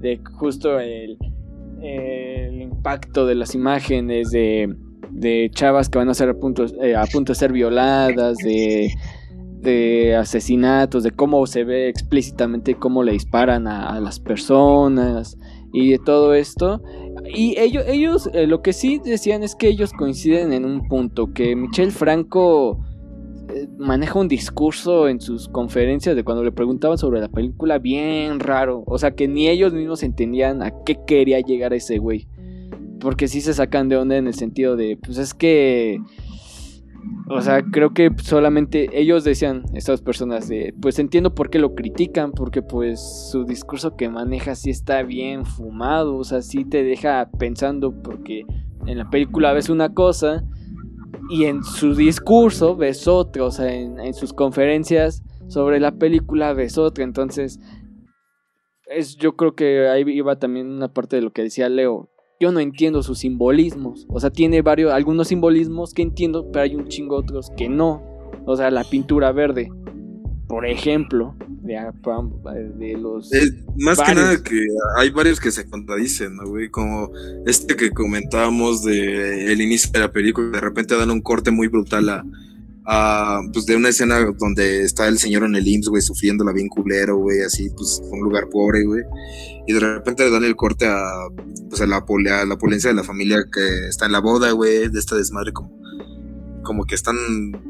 de 0.00 0.20
justo 0.34 0.78
el, 0.80 1.18
impacto 2.60 3.26
de 3.26 3.36
las 3.36 3.54
imágenes 3.54 4.30
de, 4.30 4.74
de 5.10 5.50
chavas 5.54 5.88
que 5.88 5.98
van 5.98 6.08
a 6.08 6.14
ser 6.14 6.30
a 6.30 6.34
punto, 6.34 6.66
eh, 6.82 6.96
a 6.96 7.04
punto 7.06 7.32
de 7.32 7.36
ser 7.36 7.52
violadas, 7.52 8.38
de, 8.38 8.92
de 9.60 10.14
asesinatos, 10.14 11.02
de 11.02 11.10
cómo 11.10 11.46
se 11.46 11.64
ve 11.64 11.88
explícitamente 11.88 12.74
cómo 12.74 13.02
le 13.02 13.12
disparan 13.12 13.66
a, 13.66 13.98
las 14.00 14.20
personas 14.20 15.38
y 15.72 15.90
de 15.90 15.98
todo 15.98 16.34
esto. 16.34 16.82
Y 17.34 17.58
ellos, 17.58 17.84
ellos 17.86 18.30
eh, 18.32 18.46
lo 18.46 18.62
que 18.62 18.72
sí 18.72 19.00
decían 19.04 19.42
es 19.42 19.54
que 19.54 19.68
ellos 19.68 19.92
coinciden 19.92 20.52
en 20.52 20.64
un 20.64 20.86
punto, 20.88 21.32
que 21.32 21.56
Michel 21.56 21.90
Franco 21.90 22.80
eh, 23.48 23.68
maneja 23.78 24.18
un 24.18 24.28
discurso 24.28 25.08
en 25.08 25.20
sus 25.20 25.48
conferencias 25.48 26.16
de 26.16 26.24
cuando 26.24 26.42
le 26.42 26.52
preguntaban 26.52 26.98
sobre 26.98 27.20
la 27.20 27.28
película 27.28 27.78
bien 27.78 28.40
raro. 28.40 28.84
O 28.86 28.98
sea, 28.98 29.12
que 29.12 29.28
ni 29.28 29.48
ellos 29.48 29.72
mismos 29.72 30.02
entendían 30.02 30.62
a 30.62 30.72
qué 30.84 30.98
quería 31.06 31.40
llegar 31.40 31.72
ese 31.72 31.98
güey. 31.98 32.28
Porque 33.00 33.28
sí 33.28 33.40
se 33.40 33.54
sacan 33.54 33.88
de 33.88 33.96
onda 33.96 34.16
en 34.16 34.26
el 34.26 34.34
sentido 34.34 34.76
de, 34.76 34.98
pues 35.02 35.18
es 35.18 35.34
que... 35.34 36.00
O 37.28 37.40
sea, 37.40 37.62
creo 37.62 37.92
que 37.92 38.10
solamente 38.22 38.88
ellos 38.92 39.24
decían, 39.24 39.64
estas 39.74 40.00
personas, 40.00 40.48
pues 40.80 40.98
entiendo 41.00 41.34
por 41.34 41.50
qué 41.50 41.58
lo 41.58 41.74
critican, 41.74 42.30
porque 42.30 42.62
pues 42.62 43.28
su 43.32 43.44
discurso 43.44 43.96
que 43.96 44.08
maneja 44.08 44.54
sí 44.54 44.70
está 44.70 45.02
bien 45.02 45.44
fumado, 45.44 46.16
o 46.16 46.24
sea, 46.24 46.42
sí 46.42 46.64
te 46.64 46.84
deja 46.84 47.28
pensando, 47.36 47.92
porque 48.02 48.44
en 48.86 48.98
la 48.98 49.10
película 49.10 49.52
ves 49.52 49.68
una 49.68 49.92
cosa 49.92 50.44
y 51.28 51.46
en 51.46 51.64
su 51.64 51.96
discurso 51.96 52.76
ves 52.76 53.08
otra, 53.08 53.44
o 53.44 53.50
sea, 53.50 53.74
en, 53.74 53.98
en 53.98 54.14
sus 54.14 54.32
conferencias 54.32 55.24
sobre 55.48 55.80
la 55.80 55.92
película 55.92 56.52
ves 56.52 56.78
otra, 56.78 57.02
entonces 57.02 57.58
es, 58.86 59.16
yo 59.16 59.36
creo 59.36 59.54
que 59.54 59.88
ahí 59.88 60.04
iba 60.06 60.38
también 60.38 60.70
una 60.70 60.88
parte 60.88 61.16
de 61.16 61.22
lo 61.22 61.32
que 61.32 61.42
decía 61.42 61.68
Leo, 61.68 62.08
yo 62.40 62.52
no 62.52 62.60
entiendo 62.60 63.02
sus 63.02 63.20
simbolismos. 63.20 64.06
O 64.08 64.20
sea, 64.20 64.30
tiene 64.30 64.62
varios, 64.62 64.92
algunos 64.92 65.28
simbolismos 65.28 65.94
que 65.94 66.02
entiendo, 66.02 66.50
pero 66.52 66.64
hay 66.64 66.74
un 66.74 66.88
chingo 66.88 67.16
otros 67.16 67.50
que 67.56 67.68
no. 67.68 68.02
O 68.44 68.56
sea, 68.56 68.70
la 68.70 68.84
pintura 68.84 69.32
verde, 69.32 69.70
por 70.46 70.66
ejemplo, 70.66 71.34
de, 71.62 71.76
de 72.76 72.92
los. 72.96 73.32
Es, 73.32 73.54
más 73.76 73.98
varios. 73.98 74.14
que 74.14 74.14
nada 74.14 74.42
que 74.42 74.66
hay 74.98 75.10
varios 75.10 75.40
que 75.40 75.50
se 75.50 75.68
contradicen, 75.68 76.36
¿no, 76.36 76.46
güey? 76.48 76.68
Como 76.70 77.10
este 77.46 77.76
que 77.76 77.90
comentábamos 77.90 78.84
de 78.84 79.52
el 79.52 79.60
inicio 79.60 79.90
de 79.92 80.00
la 80.00 80.12
película, 80.12 80.48
de 80.50 80.60
repente 80.60 80.96
dan 80.96 81.10
un 81.10 81.20
corte 81.20 81.50
muy 81.50 81.68
brutal 81.68 82.08
a. 82.08 82.24
a 82.86 83.40
pues 83.52 83.66
de 83.66 83.74
una 83.74 83.88
escena 83.88 84.24
donde 84.38 84.82
está 84.82 85.08
el 85.08 85.18
señor 85.18 85.42
en 85.42 85.56
el 85.56 85.66
IMSS, 85.66 85.88
güey, 85.88 86.02
sufriéndola 86.02 86.52
bien 86.52 86.68
culero, 86.68 87.16
güey, 87.16 87.42
así, 87.42 87.68
pues, 87.70 88.00
un 88.10 88.20
lugar 88.20 88.48
pobre, 88.48 88.84
güey. 88.84 89.02
Y 89.66 89.72
de 89.72 89.80
repente 89.80 90.24
le 90.24 90.30
dan 90.30 90.44
el 90.44 90.54
corte 90.54 90.86
a, 90.86 91.02
pues 91.68 91.80
a 91.80 91.86
la, 91.86 91.96
a 91.96 92.44
la 92.44 92.58
polencia 92.58 92.88
de 92.88 92.94
la 92.94 93.02
familia 93.02 93.44
que 93.52 93.88
está 93.88 94.06
en 94.06 94.12
la 94.12 94.20
boda, 94.20 94.52
güey, 94.52 94.88
de 94.88 94.98
esta 95.00 95.16
desmadre 95.16 95.52
como, 95.52 95.76
como 96.62 96.84
que 96.84 96.94
están 96.94 97.16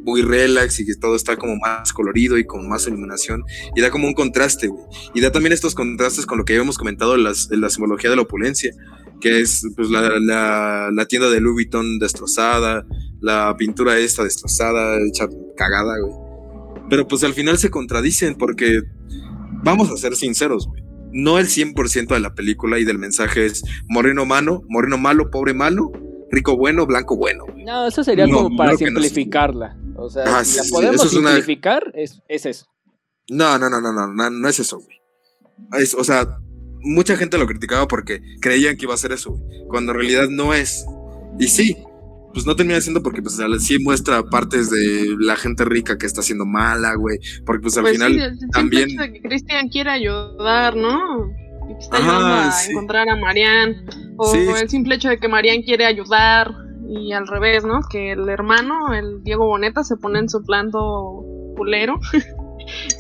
muy 0.05 0.21
relax 0.21 0.81
y 0.81 0.87
que 0.87 0.95
todo 0.97 1.17
está 1.17 1.37
como 1.37 1.57
más 1.57 1.95
colorido 1.95 2.37
y 2.37 2.45
con 2.45 2.69
más 2.69 2.87
iluminación. 2.87 3.43
Y 3.75 3.81
da 3.81 3.91
como 3.91 4.07
un 4.09 4.15
contraste, 4.15 4.67
güey. 4.67 4.85
Y 5.15 5.23
da 5.23 5.33
también 5.33 5.55
estos 5.55 5.75
contrastes 5.75 6.27
con 6.27 6.37
lo 6.37 6.45
que 6.45 6.53
habíamos 6.53 6.77
comentado 6.77 7.15
en, 7.15 7.25
las, 7.25 7.51
en 7.51 7.63
la 7.63 7.71
simbología 7.71 8.11
de 8.11 8.17
la 8.17 8.23
opulencia, 8.23 8.75
que 9.21 9.41
es 9.41 9.67
pues 9.77 9.91
la, 9.91 10.19
la, 10.21 10.91
la, 10.93 11.07
tienda 11.07 11.31
de 11.31 11.41
Louis 11.41 11.55
Vuitton 11.55 11.99
destrozada, 11.99 12.87
la 13.21 13.55
pintura 13.57 13.99
esta 13.99 14.25
destrozada, 14.25 14.99
hecha 15.07 15.29
cagada, 15.57 15.99
güey. 15.99 16.15
Pero 16.89 17.09
pues 17.09 17.25
al 17.25 17.35
final 17.35 17.59
se 17.59 17.71
contradicen 17.71 18.37
porque 18.37 18.83
vamos 19.65 19.91
a 19.91 19.97
ser 19.97 20.15
sinceros, 20.17 20.67
güey 20.69 20.87
no 21.17 21.39
el 21.39 21.47
100% 21.47 22.09
de 22.09 22.21
la 22.21 22.35
película 22.35 22.79
y 22.79 22.85
del 22.85 22.99
mensaje 22.99 23.47
es 23.47 23.65
moreno 23.89 24.27
malo, 24.27 24.63
moreno 24.69 24.99
malo, 24.99 25.31
pobre 25.31 25.55
malo, 25.55 25.91
rico 26.31 26.57
bueno, 26.57 26.87
blanco 26.87 27.17
bueno. 27.17 27.45
No, 27.57 27.87
eso 27.87 28.05
sería 28.05 28.27
no, 28.27 28.45
como 28.45 28.57
para 28.57 28.77
simplificarla. 28.77 29.75
No 29.75 30.03
o 30.03 30.11
sea, 30.11 30.25
ah, 30.27 30.45
si 30.45 30.59
la 30.59 30.65
podemos 30.71 30.97
eso 30.97 31.09
simplificar, 31.09 31.85
es, 31.95 32.13
una... 32.13 32.25
es, 32.29 32.45
es, 32.45 32.47
eso. 32.47 32.67
No, 33.31 33.59
no, 33.59 33.71
no, 33.71 33.81
no, 33.81 33.93
no, 33.93 34.07
no, 34.09 34.31
no 34.31 34.49
es 34.49 34.61
eso, 34.61 34.79
güey. 34.79 35.01
Es, 35.81 35.95
o 35.95 36.05
sea, 36.05 36.39
mucha 36.83 37.17
gente 37.17 37.39
lo 37.39 37.47
criticaba 37.47 37.87
porque 37.89 38.23
creían 38.41 38.77
que 38.77 38.85
iba 38.85 38.95
a 38.95 38.99
ser 38.99 39.13
eso, 39.13 39.39
cuando 39.69 39.93
en 39.93 39.99
realidad 39.99 40.29
no 40.29 40.55
es. 40.55 40.85
Y 41.39 41.49
sí, 41.49 41.77
pues 42.33 42.47
no 42.47 42.55
termina 42.55 42.81
siendo 42.81 43.03
porque 43.03 43.23
pues 43.23 43.39
sí 43.61 43.79
muestra 43.79 44.23
partes 44.23 44.71
de 44.71 45.17
la 45.19 45.37
gente 45.37 45.65
rica 45.65 45.97
que 45.99 46.07
está 46.07 46.23
siendo 46.23 46.45
mala, 46.47 46.95
güey, 46.95 47.19
porque 47.45 47.63
pues 47.63 47.77
al 47.77 47.85
pues 47.85 47.95
final 47.95 48.13
sí, 48.13 48.21
el 48.21 48.51
también 48.51 48.91
hecho 48.91 49.03
de 49.03 49.13
que 49.13 49.23
Cristian 49.23 49.69
quiere 49.69 49.91
ayudar, 49.91 50.77
¿no? 50.77 51.31
Y 51.71 51.75
que 51.75 51.81
está 51.81 51.97
ayudando 51.97 52.27
a 52.35 52.53
sí. 52.53 52.71
encontrar 52.73 53.09
a 53.09 53.17
Marianne 53.17 53.85
o 54.19 54.31
Sí. 54.31 54.39
el 54.61 54.69
simple 54.69 54.97
hecho 54.97 55.09
de 55.09 55.19
que 55.19 55.29
Marianne 55.29 55.65
quiere 55.65 55.87
ayudar 55.87 56.53
y 56.89 57.13
al 57.13 57.27
revés, 57.27 57.65
¿no? 57.65 57.81
Que 57.91 58.13
el 58.13 58.29
hermano, 58.29 58.95
el 58.95 59.23
Diego 59.25 59.47
Boneta 59.47 59.83
se 59.83 59.97
pone 59.97 60.19
en 60.21 60.29
su 60.29 60.43
planto 60.45 61.25
culero. 61.57 61.99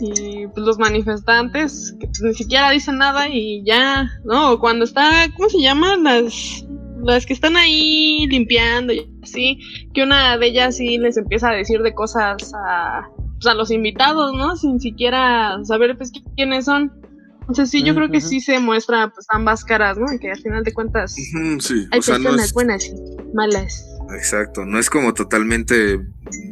Y 0.00 0.46
pues, 0.46 0.66
los 0.66 0.78
manifestantes 0.78 1.94
que 2.00 2.06
pues, 2.06 2.20
ni 2.22 2.34
siquiera 2.34 2.70
dicen 2.70 2.98
nada 2.98 3.28
y 3.28 3.62
ya, 3.64 4.08
¿no? 4.24 4.58
Cuando 4.58 4.84
está, 4.84 5.10
¿cómo 5.36 5.48
se 5.48 5.60
llaman? 5.60 6.04
Las, 6.04 6.64
las 7.02 7.26
que 7.26 7.32
están 7.32 7.56
ahí 7.56 8.26
limpiando 8.28 8.92
y 8.92 9.08
así, 9.22 9.58
que 9.94 10.02
una 10.02 10.38
de 10.38 10.46
ellas 10.46 10.76
sí 10.76 10.98
les 10.98 11.16
empieza 11.16 11.50
a 11.50 11.54
decir 11.54 11.82
de 11.82 11.94
cosas 11.94 12.52
a, 12.54 13.08
pues, 13.34 13.46
a 13.46 13.54
los 13.54 13.70
invitados, 13.70 14.32
¿no? 14.34 14.56
Sin 14.56 14.80
siquiera 14.80 15.58
saber 15.64 15.96
pues 15.96 16.12
quiénes 16.36 16.64
son. 16.64 16.92
Entonces 17.40 17.70
sí, 17.70 17.84
yo 17.84 17.94
creo 17.94 18.10
que 18.10 18.20
sí 18.20 18.40
se 18.40 18.58
muestra 18.58 19.08
pues 19.10 19.24
ambas 19.30 19.64
caras, 19.64 19.96
¿no? 19.96 20.06
Que 20.20 20.32
al 20.32 20.40
final 20.40 20.64
de 20.64 20.74
cuentas 20.74 21.14
sí, 21.14 21.86
hay 21.92 22.00
o 22.00 22.02
sea, 22.02 22.18
no 22.18 22.24
personas 22.24 22.46
es, 22.46 22.52
buenas 22.52 22.84
y 22.86 22.92
malas. 23.34 23.86
exacto, 24.16 24.64
no 24.64 24.80
es 24.80 24.90
como 24.90 25.14
totalmente 25.14 26.00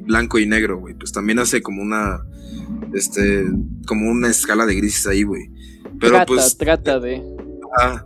blanco 0.03 0.39
y 0.39 0.47
negro, 0.47 0.79
güey, 0.79 0.95
pues 0.95 1.11
también 1.11 1.41
hace 1.41 1.63
como 1.63 1.83
una, 1.83 2.21
este, 2.95 3.47
como 3.87 4.11
una 4.11 4.29
escala 4.29 4.67
de 4.67 4.75
grises 4.75 5.07
ahí, 5.07 5.23
güey. 5.23 5.51
Pero 6.01 6.13
trata, 6.13 6.27
pues, 6.27 6.57
trata 6.57 7.01
de. 7.01 7.23
ah, 7.79 8.05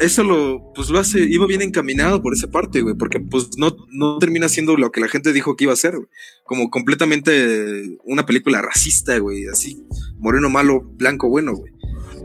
eso 0.00 0.24
lo, 0.24 0.72
pues 0.74 0.90
lo 0.90 0.98
hace, 0.98 1.20
iba 1.20 1.46
bien 1.46 1.62
encaminado 1.62 2.20
por 2.22 2.34
esa 2.34 2.48
parte, 2.48 2.80
güey, 2.80 2.96
porque 2.96 3.20
pues 3.20 3.56
no, 3.56 3.76
no 3.90 4.18
termina 4.18 4.48
siendo 4.48 4.76
lo 4.76 4.90
que 4.90 5.00
la 5.00 5.08
gente 5.08 5.32
dijo 5.32 5.54
que 5.56 5.64
iba 5.64 5.72
a 5.72 5.76
ser, 5.76 5.96
güey. 5.96 6.08
Como 6.44 6.70
completamente 6.70 7.98
una 8.04 8.26
película 8.26 8.62
racista, 8.62 9.16
güey, 9.18 9.46
así, 9.46 9.86
moreno 10.18 10.50
malo, 10.50 10.82
blanco 10.82 11.28
bueno, 11.28 11.54
güey. 11.54 11.72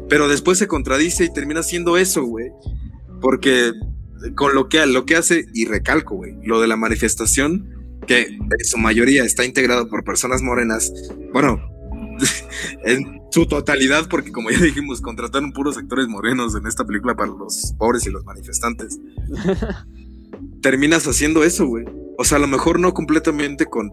Pero 0.07 0.27
después 0.27 0.57
se 0.57 0.67
contradice 0.67 1.25
y 1.25 1.33
termina 1.33 1.61
siendo 1.61 1.97
eso, 1.97 2.23
güey. 2.23 2.47
Porque 3.21 3.73
con 4.35 4.55
lo 4.55 4.67
que, 4.67 4.85
lo 4.87 5.05
que 5.05 5.15
hace, 5.15 5.45
y 5.53 5.65
recalco, 5.65 6.15
güey, 6.15 6.35
lo 6.43 6.59
de 6.59 6.67
la 6.67 6.77
manifestación, 6.77 7.78
que 8.09 8.23
en 8.23 8.65
su 8.65 8.79
mayoría 8.79 9.23
está 9.23 9.45
integrado 9.45 9.87
por 9.87 10.03
personas 10.03 10.41
morenas, 10.41 10.91
bueno, 11.31 11.61
en 12.83 13.21
su 13.29 13.45
totalidad, 13.45 14.09
porque 14.09 14.31
como 14.31 14.49
ya 14.49 14.57
dijimos, 14.57 14.99
contrataron 14.99 15.51
puros 15.51 15.75
sectores 15.75 16.07
morenos 16.07 16.55
en 16.55 16.65
esta 16.65 16.83
película 16.85 17.15
para 17.15 17.29
los 17.29 17.75
pobres 17.77 18.07
y 18.07 18.09
los 18.09 18.25
manifestantes. 18.25 18.97
Terminas 20.63 21.05
haciendo 21.05 21.43
eso, 21.43 21.67
güey. 21.67 21.85
O 22.17 22.23
sea, 22.23 22.39
a 22.39 22.41
lo 22.41 22.47
mejor 22.47 22.79
no 22.79 22.95
completamente 22.95 23.67
con 23.67 23.91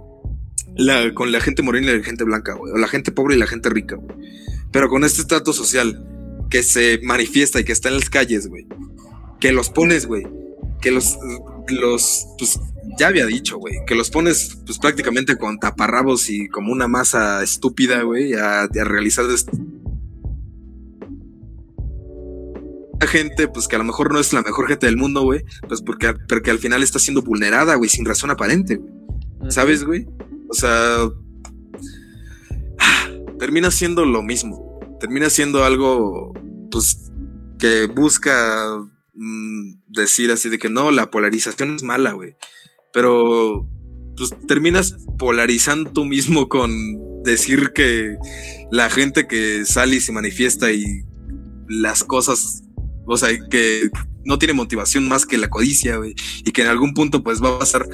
la, 0.77 1.13
con 1.13 1.31
la 1.31 1.43
gente 1.43 1.63
morena 1.63 1.93
y 1.93 1.99
la 1.99 2.05
gente 2.05 2.25
blanca, 2.25 2.55
güey. 2.55 2.73
O 2.73 2.79
la 2.79 2.89
gente 2.89 3.13
pobre 3.13 3.37
y 3.37 3.39
la 3.39 3.47
gente 3.47 3.69
rica, 3.69 3.97
güey. 3.97 4.17
Pero 4.73 4.89
con 4.89 5.05
este 5.05 5.21
estatus 5.21 5.57
social 5.57 6.03
que 6.49 6.63
se 6.63 7.01
manifiesta 7.03 7.61
y 7.61 7.65
que 7.65 7.73
está 7.73 7.91
en 7.91 7.97
las 7.97 8.09
calles, 8.09 8.49
güey. 8.49 8.67
Que 9.41 9.53
los 9.53 9.69
pones, 9.69 10.07
güey. 10.07 10.27
Que 10.81 10.91
los, 10.91 11.19
los, 11.69 12.27
pues, 12.39 12.59
ya 12.99 13.09
había 13.09 13.27
dicho, 13.27 13.59
güey. 13.59 13.77
Que 13.87 13.95
los 13.95 14.11
pones, 14.11 14.59
pues, 14.65 14.79
prácticamente 14.79 15.37
con 15.37 15.59
taparrabos 15.59 16.29
y 16.31 16.49
como 16.49 16.73
una 16.73 16.89
masa 16.89 17.43
estúpida, 17.43 18.03
güey, 18.03 18.35
a, 18.35 18.63
a 18.63 18.85
realizar 18.85 19.25
esto. 19.31 19.53
La 23.01 23.07
gente, 23.07 23.49
pues, 23.49 23.69
que 23.69 23.77
a 23.77 23.79
lo 23.79 23.85
mejor 23.85 24.13
no 24.13 24.19
es 24.19 24.33
la 24.33 24.43
mejor 24.43 24.69
gente 24.69 24.87
del 24.87 24.97
mundo, 24.97 25.23
güey. 25.23 25.45
Pues, 25.69 25.83
porque, 25.83 26.15
porque 26.29 26.51
al 26.51 26.59
final 26.59 26.83
está 26.83 26.99
siendo 26.99 27.23
vulnerada, 27.23 27.75
güey, 27.75 27.91
sin 27.91 28.05
razón 28.05 28.31
aparente, 28.31 28.77
güey. 28.77 28.93
¿Sabes, 29.51 29.85
güey? 29.85 30.07
O 30.49 30.55
sea, 30.55 31.09
termina 33.39 33.71
siendo 33.71 34.05
lo 34.05 34.23
mismo. 34.23 34.81
Termina 35.01 35.31
siendo 35.31 35.65
algo, 35.65 36.33
pues, 36.71 37.11
que 37.59 37.87
busca 37.87 38.79
mm, 39.15 39.75
decir 39.89 40.31
así 40.31 40.49
de 40.49 40.59
que 40.59 40.71
no, 40.71 40.91
la 40.91 41.11
polarización 41.11 41.77
es 41.77 41.83
mala, 41.83 42.13
güey. 42.13 42.37
Pero, 42.93 43.67
pues, 44.17 44.35
terminas 44.47 44.97
polarizando 45.19 45.91
tú 45.91 46.05
mismo 46.05 46.49
con 46.49 47.23
decir 47.23 47.73
que 47.75 48.17
la 48.71 48.89
gente 48.91 49.27
que 49.27 49.65
sale 49.65 49.97
y 49.97 50.01
se 50.01 50.13
manifiesta 50.13 50.71
y 50.73 51.05
las 51.69 52.05
cosas, 52.05 52.63
o 53.07 53.17
sea, 53.17 53.29
que 53.51 53.91
no 54.25 54.39
tiene 54.39 54.55
motivación 54.55 55.09
más 55.09 55.27
que 55.27 55.39
la 55.39 55.49
codicia, 55.49 55.97
güey. 55.97 56.15
Y 56.45 56.53
que 56.53 56.63
en 56.63 56.69
algún 56.69 56.95
punto, 56.95 57.23
pues, 57.23 57.43
va 57.43 57.57
a 57.57 57.59
pasar, 57.59 57.87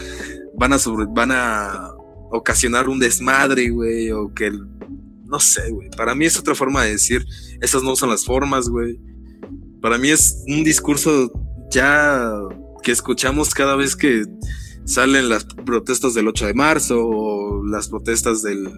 van 0.56 0.72
a 0.72 0.78
sobre, 0.78 1.06
van 1.08 1.30
a 1.32 1.90
ocasionar 2.30 2.88
un 2.88 2.98
desmadre, 2.98 3.68
güey, 3.70 4.10
o 4.10 4.32
que 4.32 4.50
no 5.32 5.40
sé, 5.40 5.70
güey. 5.70 5.88
Para 5.96 6.14
mí 6.14 6.26
es 6.26 6.38
otra 6.38 6.54
forma 6.54 6.84
de 6.84 6.92
decir, 6.92 7.26
esas 7.60 7.82
no 7.82 7.96
son 7.96 8.10
las 8.10 8.24
formas, 8.24 8.68
güey. 8.68 8.98
Para 9.80 9.98
mí 9.98 10.10
es 10.10 10.44
un 10.46 10.62
discurso 10.62 11.32
ya 11.70 12.30
que 12.82 12.92
escuchamos 12.92 13.54
cada 13.54 13.74
vez 13.74 13.96
que 13.96 14.24
salen 14.84 15.28
las 15.28 15.44
protestas 15.44 16.14
del 16.14 16.28
8 16.28 16.46
de 16.46 16.54
marzo 16.54 17.06
o 17.06 17.64
las 17.66 17.88
protestas 17.88 18.42
del, 18.42 18.68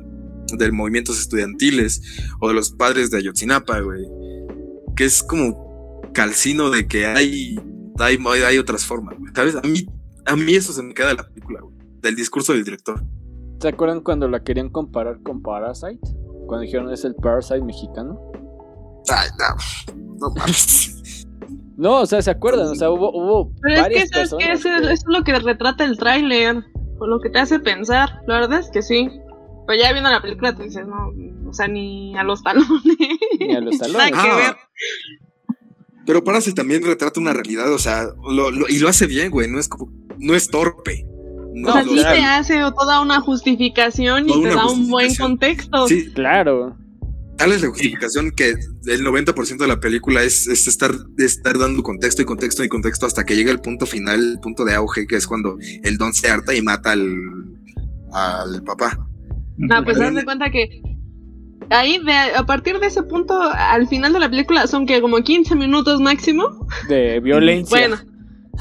del 0.57 0.73
movimientos 0.73 1.19
estudiantiles 1.19 2.03
o 2.41 2.49
de 2.49 2.55
los 2.55 2.71
padres 2.71 3.11
de 3.11 3.19
Ayotzinapa, 3.19 3.81
güey. 3.81 4.05
Que 4.97 5.05
es 5.05 5.23
como 5.23 6.01
calcino 6.13 6.71
de 6.71 6.87
que 6.87 7.07
hay, 7.07 7.57
hay, 7.99 8.19
hay 8.47 8.59
otras 8.59 8.85
formas, 8.85 9.19
güey. 9.19 9.33
¿Sabes? 9.35 9.57
A 9.57 9.63
mí, 9.63 9.87
a 10.27 10.37
mí 10.37 10.55
eso 10.55 10.73
se 10.73 10.83
me 10.83 10.95
queda 10.95 11.09
de 11.09 11.15
la 11.15 11.27
película, 11.27 11.61
güey. 11.61 11.75
Del 12.01 12.17
discurso 12.17 12.53
del 12.53 12.65
director. 12.65 13.03
¿Se 13.61 13.69
acuerdan 13.69 14.01
cuando 14.01 14.29
la 14.29 14.43
querían 14.43 14.69
comparar 14.69 15.23
con 15.23 15.41
Parasite? 15.43 16.01
Cuando 16.47 16.61
dijeron 16.61 16.93
es 16.93 17.05
el 17.05 17.15
Parasite 17.15 17.63
mexicano. 17.63 18.21
Ay, 19.09 19.29
no. 19.39 20.15
No 20.19 20.31
mames. 20.35 20.94
No, 21.77 22.01
o 22.01 22.07
sea, 22.07 22.23
¿se 22.23 22.31
acuerdan? 22.31 22.69
O 22.69 22.75
sea, 22.75 22.91
hubo, 22.91 23.11
hubo 23.11 23.53
Pero 23.63 23.75
es 23.75 23.79
que 23.79 23.83
varias 23.83 24.05
eso 24.05 24.21
es, 24.23 24.31
que 24.31 24.47
personas. 24.47 24.59
eso, 24.61 24.69
es- 24.77 24.83
eso 24.83 24.93
es 24.93 25.05
lo 25.19 25.25
que 25.25 25.39
retrata 25.39 25.85
el 25.85 25.97
tráiler, 25.99 26.63
o 27.01 27.07
lo 27.07 27.21
que 27.21 27.31
te 27.31 27.39
hace 27.41 27.59
pensar. 27.59 28.21
La 28.27 28.41
verdad 28.41 28.61
es 28.61 28.71
que 28.71 28.83
sí. 28.83 29.09
Pero 29.67 29.81
ya 29.83 29.93
viendo 29.93 30.11
la 30.11 30.21
película 30.23 30.55
te 30.55 30.63
dices, 30.65 30.87
no, 30.87 31.11
o 31.49 31.53
sea, 31.53 31.67
ni 31.69 32.17
a 32.17 32.23
los 32.23 32.43
talones. 32.43 32.69
Ni 33.41 33.55
a 33.55 33.61
los 33.61 33.75
Nada 33.81 34.11
talones. 34.11 34.11
que 34.13 34.19
Ah, 34.31 34.37
ver. 34.37 34.57
Pero 36.07 36.23
también 36.55 36.85
retrata 36.85 37.19
una 37.19 37.33
realidad, 37.33 37.73
o 37.73 37.79
sea, 37.79 38.05
lo- 38.29 38.51
lo- 38.51 38.69
y 38.69 38.79
lo 38.79 38.89
hace 38.89 39.07
bien, 39.07 39.31
güey. 39.31 39.51
No 39.51 39.59
es, 39.59 39.69
como- 39.69 39.91
no 40.19 40.35
es 40.35 40.49
torpe. 40.49 41.07
No, 41.55 41.71
O 41.71 41.73
sea, 41.73 41.83
sí 41.85 41.95
te 41.97 42.25
hace 42.25 42.59
toda 42.77 43.01
una 43.01 43.21
justificación 43.21 44.29
y 44.29 44.43
te 44.43 44.49
da 44.55 44.67
un 44.67 44.91
buen 44.91 45.15
contexto. 45.15 45.87
Sí, 45.89 46.13
Claro. 46.13 46.77
Tal 47.37 47.53
es 47.53 47.63
la 47.63 47.69
justificación 47.69 48.31
que 48.31 48.51
el 48.51 49.05
90% 49.05 49.59
de 49.59 49.67
la 49.67 49.81
película 49.81 50.23
es, 50.23 50.47
es 50.47 50.69
estar, 50.69 50.93
estar 51.19 51.59
dando 51.59 51.83
contexto 51.83 52.23
y 52.23 52.25
contexto 52.25 52.63
y 52.63 52.69
contexto 52.69 53.07
hasta 53.07 53.25
que 53.25 53.35
llega 53.35 53.51
el 53.51 53.61
punto 53.61 53.87
final, 53.87 54.33
el 54.33 54.41
punto 54.41 54.65
de 54.65 54.75
auge, 54.75 55.07
que 55.07 55.17
es 55.17 55.27
cuando 55.27 55.57
el 55.83 55.97
don 55.97 56.13
se 56.15 56.29
harta 56.29 56.55
y 56.55 56.63
mata 56.63 56.93
al, 56.93 57.13
al 58.13 58.63
papá. 58.63 58.99
No, 59.57 59.85
pues 59.85 60.01
haz 60.01 60.15
de 60.15 60.25
cuenta 60.25 60.51
que 60.51 60.81
ahí, 61.71 61.99
de, 62.05 62.13
a 62.13 62.45
partir 62.45 62.79
de 62.79 62.87
ese 62.87 63.03
punto, 63.03 63.41
al 63.41 63.89
final 63.89 64.13
de 64.13 64.21
la 64.21 64.31
película, 64.31 64.67
son 64.67 64.87
que 64.87 65.01
como 65.01 65.19
15 65.19 65.55
minutos 65.57 66.01
máximo. 66.01 66.67
De 66.89 67.21
violencia. 67.21 67.77
Bueno, 67.77 67.97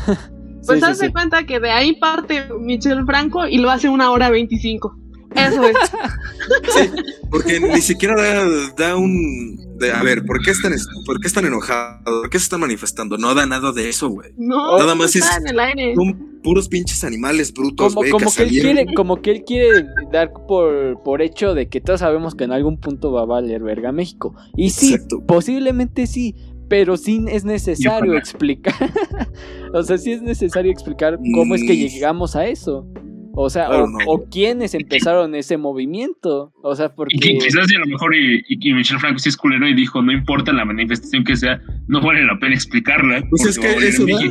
pues 0.66 0.80
sí, 0.80 0.86
haz 0.86 1.00
de 1.00 1.08
sí. 1.08 1.14
cuenta 1.14 1.46
que 1.46 1.60
de 1.60 1.72
ahí 1.72 1.94
parte 1.94 2.48
Michelle 2.60 3.06
Franco 3.06 3.46
y 3.48 3.58
lo 3.58 3.70
hace 3.70 3.90
una 3.90 4.12
hora 4.12 4.30
25. 4.30 5.03
Eso 5.36 5.64
es. 5.66 6.92
Porque 7.30 7.60
ni 7.60 7.82
siquiera 7.82 8.16
da, 8.16 8.46
da 8.78 8.96
un... 8.96 9.58
De, 9.78 9.92
a 9.92 10.04
ver, 10.04 10.24
¿por 10.26 10.40
qué, 10.44 10.52
están, 10.52 10.72
es- 10.74 10.88
¿por 11.06 11.20
qué 11.20 11.28
están 11.28 11.46
enojados? 11.46 12.02
¿Por 12.06 12.30
qué 12.30 12.38
se 12.38 12.44
están 12.44 12.60
manifestando? 12.60 13.18
No 13.18 13.34
da 13.34 13.46
nada 13.46 13.72
de 13.72 13.90
eso, 13.90 14.10
güey. 14.10 14.32
No, 14.38 14.78
Nada 14.78 14.94
más 14.96 15.16
está 15.16 15.32
es- 15.32 15.38
en 15.42 15.48
el 15.48 15.60
aire. 15.60 15.96
Son 15.96 16.40
puros 16.44 16.68
pinches 16.70 17.04
animales 17.04 17.52
brutos, 17.54 17.88
Como, 17.88 18.02
güey, 18.02 18.12
como 18.12 18.32
que 18.32 18.44
él 18.44 18.50
quiere, 18.50 18.94
como 18.94 19.22
que 19.22 19.32
él 19.32 19.44
quiere 19.46 19.86
dar 20.12 20.32
por, 20.48 21.02
por 21.04 21.22
hecho 21.22 21.54
de 21.54 21.70
que 21.70 21.82
todos 21.82 22.02
sabemos 22.02 22.36
que 22.36 22.44
en 22.44 22.52
algún 22.52 22.80
punto 22.80 23.12
va 23.12 23.22
a 23.22 23.26
valer 23.26 23.64
verga 23.64 23.92
México. 23.92 24.36
Y 24.56 24.70
sí, 24.70 24.94
Exacto. 24.94 25.24
posiblemente 25.26 26.06
sí, 26.06 26.36
pero 26.70 26.98
sí 26.98 27.24
es 27.30 27.44
necesario 27.46 28.16
explicar. 28.16 28.76
o 29.74 29.84
sea, 29.84 29.98
sí 29.98 30.12
es 30.12 30.22
necesario 30.22 30.72
explicar 30.72 31.18
cómo 31.34 31.56
es 31.56 31.64
que 31.64 31.76
llegamos 31.78 32.36
a 32.36 32.46
eso. 32.46 32.86
O 33.36 33.50
sea, 33.50 33.66
Claro, 33.66 33.86
o, 33.86 33.88
no. 33.88 33.98
o 34.08 34.30
quiénes 34.30 34.74
empezaron 34.76 35.34
ese 35.36 35.58
movimiento. 35.58 36.54
O 36.62 36.76
sea, 36.76 36.86
Y 36.86 36.90
que 36.90 36.96
porque. 36.96 37.18
quizás 37.18 37.72
y 37.72 37.76
a 37.76 37.80
lo 37.80 37.88
mejor 37.88 38.16
y, 38.16 38.44
y 38.48 38.74
Michel 38.74 39.00
Franco 39.00 39.18
sí 39.20 39.30
es 39.30 39.38
culero 39.38 39.68
y 39.68 39.74
dijo, 39.74 40.02
no 40.04 40.12
importa 40.12 40.54
la 40.54 40.66
manifestación 40.66 41.24
que 41.24 41.36
sea, 41.36 41.60
no 41.88 42.00
vale 42.02 42.24
la 42.26 42.38
pena 42.40 42.54
explicarla. 42.54 43.24
Pues 43.30 43.46
es 43.46 43.60
que 43.60 43.68
eso 43.88 44.06
da. 44.06 44.22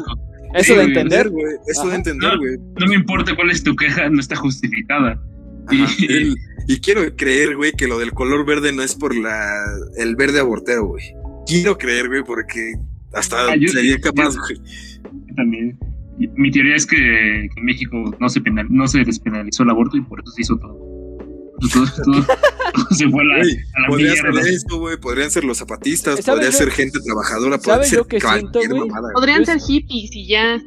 Eso 0.55 0.65
Sí, 0.65 0.73
de 0.75 0.79
de 0.79 0.85
entender. 0.85 1.31
güey. 1.31 1.45
Eso 1.67 1.89
de 1.89 1.97
entender, 1.97 2.37
güey. 2.39 2.57
No 2.79 2.87
me 2.87 2.95
importa 2.95 3.35
cuál 3.35 3.51
es 3.51 3.65
tu 3.65 3.75
queja, 3.75 4.09
no 4.11 4.21
está 4.21 4.37
justificada. 4.37 5.21
Ajá, 5.67 5.93
Y- 5.99 6.05
el- 6.13 6.37
y 6.69 6.79
quiero 6.81 7.03
creer, 7.17 7.57
güey, 7.57 7.73
que 7.73 7.89
lo 7.89 7.99
del 7.99 8.13
color 8.13 8.45
verde 8.47 8.71
no 8.73 8.83
es 8.83 8.95
por 8.95 9.17
la 9.17 9.65
el 9.97 10.15
verde 10.15 10.41
abortero, 10.41 10.87
güey. 10.87 11.05
Quiero 11.47 11.77
creer, 11.79 12.09
güey, 12.09 12.23
porque 12.23 12.75
hasta 13.15 13.51
Ah, 13.51 13.57
yo- 13.57 13.69
sería 13.69 13.99
capaz, 13.99 14.37
güey. 14.37 14.59
También. 15.35 15.79
Mi 16.35 16.51
teoría 16.51 16.77
es 16.77 16.87
que, 16.87 16.97
que 16.97 17.51
en 17.61 17.65
México 17.65 17.97
no 18.21 18.29
se, 18.29 18.41
penal, 18.41 18.67
no 18.71 18.87
se 18.87 19.05
despenalizó 19.05 19.63
el 19.63 19.71
aborto 19.71 19.97
y 19.97 20.03
por 20.03 20.21
eso 20.21 20.31
se 20.33 20.43
hizo 20.43 20.57
todo. 20.59 20.75
Todo, 21.73 21.85
todo- 22.05 22.27
todo 22.75 22.87
se 22.91 23.09
fue 23.09 23.21
a 23.23 23.25
la, 23.25 23.39
Güey, 23.39 23.57
a 23.77 23.81
la 23.83 23.89
Podría 23.89 24.13
ser 24.17 24.31
mierda. 24.33 24.49
eso, 24.51 24.79
güey. 24.81 24.97
Podrían 24.99 25.31
ser 25.31 25.45
los 25.45 25.59
zapatistas, 25.59 26.15
¿Sabes 26.25 26.27
podría 26.27 26.51
yo- 26.51 26.57
ser 26.59 26.71
gente 26.71 26.99
trabajadora, 27.05 27.57
podría 27.59 27.75
¿sabes 27.75 27.89
ser 27.91 28.03
qué 28.09 28.21
siento, 28.21 28.61
mamada. 28.87 29.09
Podrían 29.15 29.45
ser 29.47 29.59
hippies 29.61 30.11
y 30.17 30.27
ya. 30.29 30.61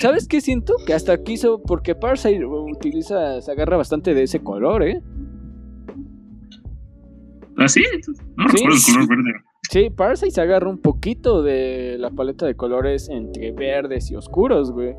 ¿Sabes 0.00 0.26
qué 0.28 0.40
siento? 0.40 0.74
Que 0.86 0.92
hasta 0.94 1.22
quiso. 1.22 1.62
Porque 1.62 1.94
Parasite 1.94 2.44
utiliza. 2.44 3.40
Se 3.40 3.50
agarra 3.52 3.76
bastante 3.78 4.12
de 4.14 4.24
ese 4.24 4.40
color, 4.40 4.82
¿eh? 4.82 5.00
¿Ah, 7.56 7.68
sí? 7.68 7.82
No 8.36 8.48
Sí. 8.48 8.56
recuerdo 8.56 8.76
el 8.76 8.82
color 8.82 9.08
verde. 9.08 9.32
Sí, 9.70 9.90
Parasite 9.90 10.30
se 10.30 10.40
agarra 10.40 10.68
un 10.68 10.78
poquito 10.78 11.42
de 11.42 11.96
la 11.98 12.10
paleta 12.10 12.46
de 12.46 12.54
colores 12.56 13.08
entre 13.08 13.52
verdes 13.52 14.10
y 14.10 14.16
oscuros, 14.16 14.70
güey. 14.72 14.94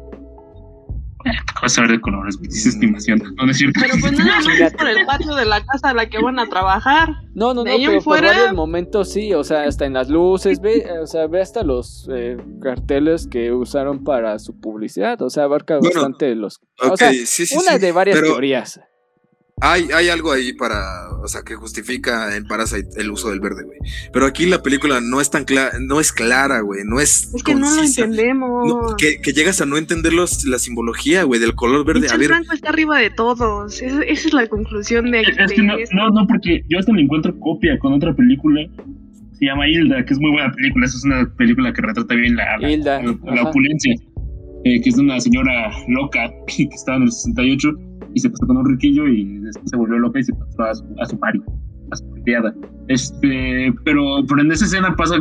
Vas 1.62 1.78
a 1.78 1.82
ver 1.82 1.92
de 1.92 2.00
colores, 2.02 2.38
güey. 2.38 2.48
Es 2.50 2.66
estimación. 2.66 3.20
No, 3.36 3.46
no 3.46 3.52
es 3.52 3.58
cierto. 3.58 3.78
Pero 3.82 3.96
pues 4.00 4.14
nada 4.14 4.38
más 4.40 4.48
es 4.62 4.74
por 4.74 4.88
el 4.88 5.06
patio 5.06 5.36
de 5.36 5.46
la 5.46 5.66
casa 5.66 5.90
a 5.90 5.94
la 5.94 6.08
que 6.08 6.18
van 6.22 6.40
a 6.40 6.48
trabajar. 6.48 7.10
No, 7.34 7.54
no, 7.54 7.64
De 7.66 7.72
no, 7.72 7.78
en 7.78 7.86
pero 7.88 8.02
fuera- 8.02 8.28
por 8.30 8.38
varios 8.38 8.56
momentos 8.56 9.12
sí, 9.12 9.34
o 9.34 9.44
sea, 9.44 9.64
hasta 9.64 9.86
en 9.86 9.94
las 9.94 10.08
luces, 10.10 10.62
ve, 10.62 10.86
o 11.02 11.08
sea, 11.08 11.28
ve 11.28 11.42
hasta 11.42 11.64
los 11.64 12.08
eh, 12.14 12.38
carteles 12.62 13.28
que 13.28 13.52
usaron 13.52 14.06
para 14.06 14.40
su 14.40 14.58
publicidad, 14.62 15.22
o 15.22 15.30
sea, 15.30 15.44
abarca 15.44 15.78
Bueno, 15.80 15.94
bastante 15.94 16.34
los... 16.36 16.62
o 16.82 16.88
Ok, 16.88 16.98
sea, 16.98 17.12
sí, 17.12 17.26
sí, 17.46 17.56
una 17.58 17.74
sí, 17.74 17.80
de 17.80 17.92
varias 17.92 18.18
pero 18.18 18.32
teorías. 18.32 18.80
Hay, 19.62 19.90
hay 19.94 20.08
algo 20.08 20.32
ahí 20.32 20.54
para, 20.54 21.10
o 21.22 21.28
sea, 21.28 21.42
que 21.42 21.56
justifica 21.56 22.36
en 22.38 22.46
Parasite 22.48 22.90
el 22.98 23.12
uso 23.12 23.30
del 23.30 23.42
verde, 23.42 23.64
güey. 23.66 23.78
Pero 24.14 24.26
aquí 24.26 24.46
la 24.46 24.64
película 24.64 25.02
no 25.02 25.20
es 25.20 25.30
tan 25.30 25.44
clara, 25.44 25.72
no 25.82 26.00
es 26.00 26.14
clara, 26.14 26.62
güey, 26.62 26.84
no 26.86 27.00
es 27.02 27.34
Es 27.36 27.44
que 27.44 27.56
no 27.56 27.70
lo 27.76 27.84
entendemos. 27.84 28.68
No, 28.68 28.96
que, 28.98 29.20
que 29.22 29.34
llegas 29.34 29.60
a 29.60 29.66
no 29.66 29.76
entender 29.78 30.14
los, 30.14 30.46
la 30.46 30.60
simbología, 30.60 31.24
güey, 31.24 31.42
del 31.42 31.56
color 31.56 31.86
verde. 31.86 32.00
A 32.00 32.02
Michel 32.04 32.20
ver, 32.20 32.28
Franco 32.30 32.54
está 32.54 32.70
arriba 32.70 33.00
de 33.00 33.10
todos. 33.10 33.82
Es- 33.82 33.94
esa 34.08 34.28
es 34.30 34.34
la 34.34 34.48
conclusión 34.48 35.12
de, 35.12 35.22
Es 35.22 35.36
de 35.36 35.56
que 35.56 35.62
no, 35.62 35.78
esto. 35.78 35.94
no, 35.96 36.10
no, 36.10 36.26
porque 36.28 36.64
yo 36.70 36.80
hasta 36.80 36.94
me 36.94 37.02
encuentro 37.02 37.38
copia 37.40 37.78
con 37.80 37.92
otra 37.94 38.16
película. 38.16 38.62
Se 39.38 39.46
llama 39.46 39.68
Hilda, 39.68 40.06
que 40.06 40.14
es 40.14 40.20
muy 40.20 40.32
buena 40.32 40.52
película. 40.54 40.86
Esa 40.86 40.98
es 40.98 41.04
una 41.06 41.34
película 41.36 41.74
que 41.74 41.82
retrata 41.82 42.16
bien 42.16 42.36
la, 42.38 42.58
la, 42.60 42.72
Hilda, 42.72 43.02
la- 43.04 43.18
la 43.26 43.42
ajá. 43.42 43.50
opulencia. 43.50 43.94
eh, 44.66 44.82
que 44.82 44.90
es 44.90 44.96
de 44.96 45.02
una 45.02 45.20
señora 45.22 45.70
loca 45.90 46.30
que 46.48 46.64
estaba 46.74 46.98
en 46.98 47.04
el 47.04 47.12
68 47.12 47.70
y 48.14 48.20
se 48.20 48.30
pasó 48.30 48.48
con 48.48 48.58
un 48.58 48.70
riquillo 48.70 49.08
y 49.08 49.40
después 49.40 49.70
se 49.70 49.78
volvió 49.78 50.00
loca 50.00 50.20
y 50.20 50.24
se 50.24 50.34
pasó 50.34 50.64
a 50.64 50.76
su, 50.76 50.86
a 51.00 51.06
su 51.06 51.20
pari, 51.20 51.42
a 51.92 51.96
su 51.96 52.10
criada. 52.24 52.54
Este, 52.88 53.74
pero, 53.84 54.04
pero 54.28 54.42
en 54.42 54.52
esa 54.52 54.66
escena 54.66 54.96
pasa 54.96 55.16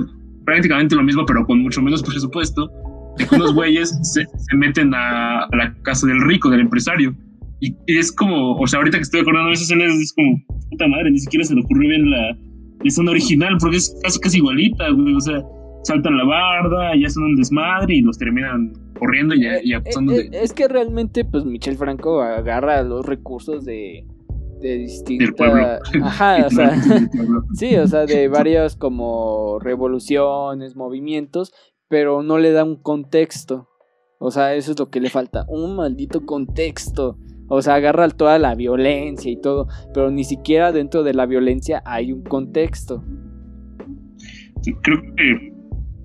prácticamente 0.45 0.95
lo 0.95 1.03
mismo, 1.03 1.25
pero 1.27 1.45
con 1.47 1.63
mucho 1.63 1.83
menos 1.83 2.03
presupuesto. 2.03 2.71
De 3.19 3.27
que 3.27 3.35
unos 3.35 3.55
güeyes 3.55 3.91
se, 4.03 4.25
se 4.25 4.57
meten 4.57 4.95
a, 4.95 5.45
a 5.45 5.57
la 5.57 5.75
casa 5.83 6.07
del 6.07 6.21
rico, 6.23 6.51
del 6.51 6.61
empresario. 6.61 7.15
Y, 7.61 7.75
y 7.87 7.99
es 7.99 8.13
como, 8.13 8.55
o 8.55 8.67
sea, 8.67 8.79
ahorita 8.79 8.99
que 8.99 9.03
estoy 9.03 9.21
acordando 9.21 9.49
de 9.49 9.55
esa 9.55 9.65
escena, 9.65 9.85
es 9.85 10.13
como, 10.15 10.41
puta 10.71 10.87
madre, 10.87 11.11
ni 11.11 11.19
siquiera 11.19 11.45
se 11.45 11.55
le 11.55 11.61
ocurrió 11.61 11.89
bien 11.89 12.11
la, 12.11 12.29
la 12.29 12.85
escena 12.85 13.11
original, 13.11 13.57
porque 13.61 13.79
es 13.79 13.99
casi 14.03 14.21
casi 14.21 14.37
igualita, 14.39 14.89
güey. 14.91 15.15
O 15.15 15.21
sea, 15.21 15.43
saltan 15.83 16.17
la 16.17 16.25
barda 16.25 16.97
y 16.97 17.05
hacen 17.05 17.23
un 17.25 17.37
desmadre 17.37 17.97
y 17.97 18.01
los 18.03 18.17
terminan 18.19 18.73
corriendo 18.99 19.35
y, 19.35 19.47
y 19.63 19.73
Eh, 19.73 19.77
acusando 19.77 20.13
eh, 20.13 20.29
de. 20.31 20.43
Es 20.43 20.53
que 20.53 20.69
realmente, 20.69 21.25
pues, 21.25 21.45
Michel 21.45 21.77
Franco 21.77 22.21
agarra 22.21 22.83
los 22.83 23.05
recursos 23.07 23.65
de, 23.65 24.07
de 24.61 24.87
Del 25.19 25.35
pueblo. 25.35 25.79
distintas... 25.79 25.81
Ajá, 26.03 26.47
o 26.47 26.51
sea... 26.51 26.77
Sí, 27.55 27.77
o 27.77 27.87
sea, 27.87 28.07
de 28.07 28.29
varias 28.29 28.77
como 28.77 29.59
revoluciones, 29.61 30.77
movimientos, 30.77 31.53
pero 31.89 32.23
no 32.23 32.39
le 32.39 32.53
da 32.53 32.65
un 32.65 32.77
contexto. 32.77 33.69
O 34.21 34.31
sea, 34.31 34.55
eso 34.55 34.73
es 34.73 34.79
lo 34.79 34.91
que 34.91 35.01
le 35.01 35.11
falta, 35.11 35.45
un 35.49 35.77
maldito 35.77 36.27
contexto. 36.27 37.19
O 37.49 37.63
sea, 37.63 37.77
agarra 37.77 38.09
toda 38.11 38.39
la 38.39 38.55
violencia 38.55 39.31
y 39.31 39.37
todo, 39.41 39.69
pero 39.95 40.11
ni 40.11 40.25
siquiera 40.25 40.71
dentro 40.73 41.03
de 41.03 41.15
la 41.15 41.25
violencia 41.25 41.83
hay 41.87 42.13
un 42.13 42.23
contexto. 42.23 43.03
Sí, 44.61 44.75
Creo 44.83 45.01
que 45.17 45.58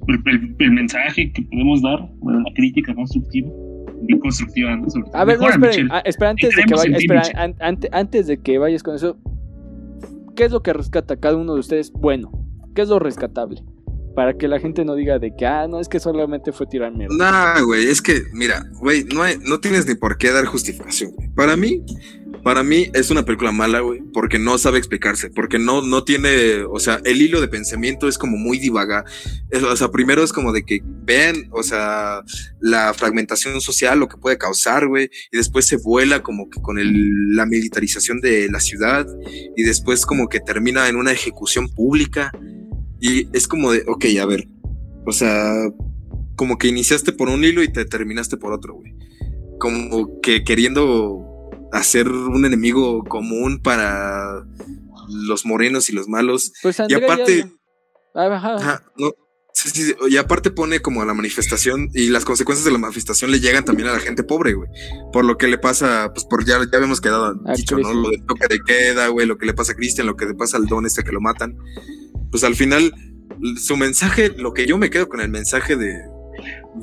el, 0.07 0.21
el- 0.25 0.55
el 0.59 0.71
mensaje 0.71 1.31
que 1.31 1.41
podemos 1.43 1.81
dar, 1.81 1.99
bueno, 2.19 2.39
la 2.41 2.53
crítica 2.53 2.93
constructiva, 2.95 3.49
constructiva, 4.21 4.75
¿no? 4.75 4.89
Sobre. 4.89 5.09
A 5.13 5.23
ver, 5.25 5.39
no, 5.39 5.49
esperen, 5.49 5.87
ah, 5.91 6.01
espera, 6.05 6.31
antes 6.31 6.55
de 6.55 6.63
que 6.63 6.73
vaya, 6.75 6.97
espera, 6.97 7.21
an- 7.35 7.55
ante- 7.59 7.89
antes 7.91 8.27
de 8.27 8.37
que 8.37 8.57
vayas 8.57 8.83
con 8.83 8.95
eso, 8.95 9.17
¿qué 10.35 10.45
es 10.45 10.51
lo 10.51 10.61
que 10.63 10.73
rescata 10.73 11.15
cada 11.17 11.37
uno 11.37 11.53
de 11.53 11.59
ustedes? 11.59 11.91
Bueno, 11.93 12.31
¿qué 12.75 12.81
es 12.81 12.89
lo 12.89 12.99
rescatable? 12.99 13.63
Para 14.15 14.33
que 14.37 14.47
la 14.47 14.59
gente 14.59 14.85
no 14.85 14.93
diga 14.95 15.17
de 15.17 15.35
que, 15.35 15.45
ah, 15.45 15.67
no, 15.67 15.79
es 15.79 15.89
que 15.89 15.99
solamente 15.99 16.51
fue 16.51 16.67
tirar 16.67 16.93
mierda. 16.95 17.15
Nah, 17.17 17.61
güey, 17.63 17.85
es 17.87 17.99
que, 18.01 18.21
mira, 18.33 18.63
güey, 18.79 19.05
no, 19.05 19.23
hay- 19.23 19.37
no 19.47 19.59
tienes 19.59 19.87
ni 19.87 19.95
por 19.95 20.17
qué 20.17 20.31
dar 20.31 20.45
justificación. 20.45 21.11
güey. 21.15 21.29
Para 21.29 21.55
mí, 21.55 21.81
Para 22.43 22.61
mí 22.61 22.87
es 22.93 23.09
una 23.09 23.23
película 23.23 23.53
mala, 23.53 23.79
güey, 23.79 24.01
porque 24.11 24.37
no 24.37 24.57
sabe 24.57 24.77
explicarse, 24.77 25.29
porque 25.29 25.59
no, 25.59 25.81
no 25.81 26.03
tiene, 26.03 26.63
o 26.69 26.77
sea, 26.77 26.99
el 27.05 27.21
hilo 27.21 27.39
de 27.39 27.47
pensamiento 27.47 28.09
es 28.09 28.17
como 28.17 28.35
muy 28.35 28.59
divaga. 28.59 29.05
O 29.71 29.75
sea, 29.77 29.91
primero 29.91 30.23
es 30.23 30.33
como 30.33 30.51
de 30.51 30.65
que 30.65 30.81
vean, 30.83 31.47
o 31.51 31.63
sea, 31.63 32.21
la 32.59 32.93
fragmentación 32.93 33.61
social, 33.61 33.97
lo 33.97 34.09
que 34.09 34.17
puede 34.17 34.37
causar, 34.37 34.87
güey, 34.89 35.09
y 35.31 35.37
después 35.37 35.65
se 35.65 35.77
vuela 35.77 36.21
como 36.21 36.49
que 36.49 36.59
con 36.61 36.79
el- 36.79 37.33
la 37.33 37.45
militarización 37.45 38.19
de 38.19 38.49
la 38.49 38.59
ciudad, 38.59 39.07
y 39.55 39.63
después 39.63 40.05
como 40.05 40.27
que 40.27 40.41
termina 40.41 40.89
en 40.89 40.97
una 40.97 41.13
ejecución 41.13 41.69
pública, 41.69 42.29
y 42.99 43.29
es 43.31 43.47
como 43.47 43.71
de, 43.71 43.85
ok, 43.87 44.05
a 44.21 44.25
ver, 44.25 44.49
o 45.05 45.13
sea, 45.13 45.53
como 46.35 46.57
que 46.57 46.67
iniciaste 46.67 47.13
por 47.13 47.29
un 47.29 47.45
hilo 47.45 47.63
y 47.63 47.71
te 47.71 47.85
terminaste 47.85 48.35
por 48.35 48.51
otro, 48.51 48.73
güey. 48.73 48.93
Como 49.59 50.19
que 50.19 50.43
queriendo 50.43 51.22
hacer 51.73 52.07
un 52.07 52.45
enemigo 52.45 53.03
común 53.03 53.59
para 53.61 54.45
los 55.09 55.45
morenos 55.45 55.89
y 55.89 55.93
los 55.93 56.07
malos. 56.07 56.53
Pues 56.61 56.79
Y 56.79 56.87
ya- 56.91 56.97
aparte, 56.97 57.51
Ah, 58.15 58.27
ajá. 58.33 58.55
ajá, 58.55 58.83
no, 58.97 59.11
sí, 59.53 59.69
sí, 59.69 59.83
sí, 59.83 59.95
y 60.09 60.17
aparte 60.17 60.51
pone 60.51 60.79
como 60.81 61.01
a 61.01 61.05
la 61.05 61.13
manifestación 61.15 61.89
y 61.93 62.09
las 62.09 62.25
consecuencias 62.25 62.63
de 62.63 62.71
la 62.71 62.77
manifestación 62.77 63.31
le 63.31 63.39
llegan 63.39 63.65
también 63.65 63.89
a 63.89 63.93
la 63.93 63.99
gente 63.99 64.23
pobre, 64.23 64.53
güey. 64.53 64.69
Por 65.11 65.25
lo 65.25 65.37
que 65.37 65.47
le 65.47 65.57
pasa, 65.57 66.11
pues 66.13 66.25
por 66.25 66.45
ya, 66.45 66.59
ya 66.59 66.77
habíamos 66.77 67.01
quedado 67.01 67.35
A 67.45 67.53
dicho, 67.55 67.77
¿no? 67.77 67.91
Lo 67.93 68.09
del 68.11 68.23
toque 68.25 68.47
de 68.47 68.59
queda, 68.65 69.07
güey, 69.07 69.25
lo 69.27 69.37
que 69.37 69.45
le 69.47 69.53
pasa 69.53 69.71
a 69.73 69.75
Cristian, 69.75 70.07
lo 70.07 70.15
que 70.15 70.25
le 70.27 70.35
pasa 70.35 70.57
al 70.57 70.67
don 70.67 70.85
este 70.85 71.03
que 71.03 71.11
lo 71.11 71.21
matan. 71.21 71.57
Pues 72.31 72.43
al 72.43 72.55
final, 72.55 72.93
su 73.57 73.75
mensaje, 73.77 74.29
lo 74.37 74.53
que 74.53 74.65
yo 74.67 74.77
me 74.77 74.89
quedo 74.89 75.09
con 75.09 75.21
el 75.21 75.29
mensaje 75.29 75.75
de, 75.75 75.93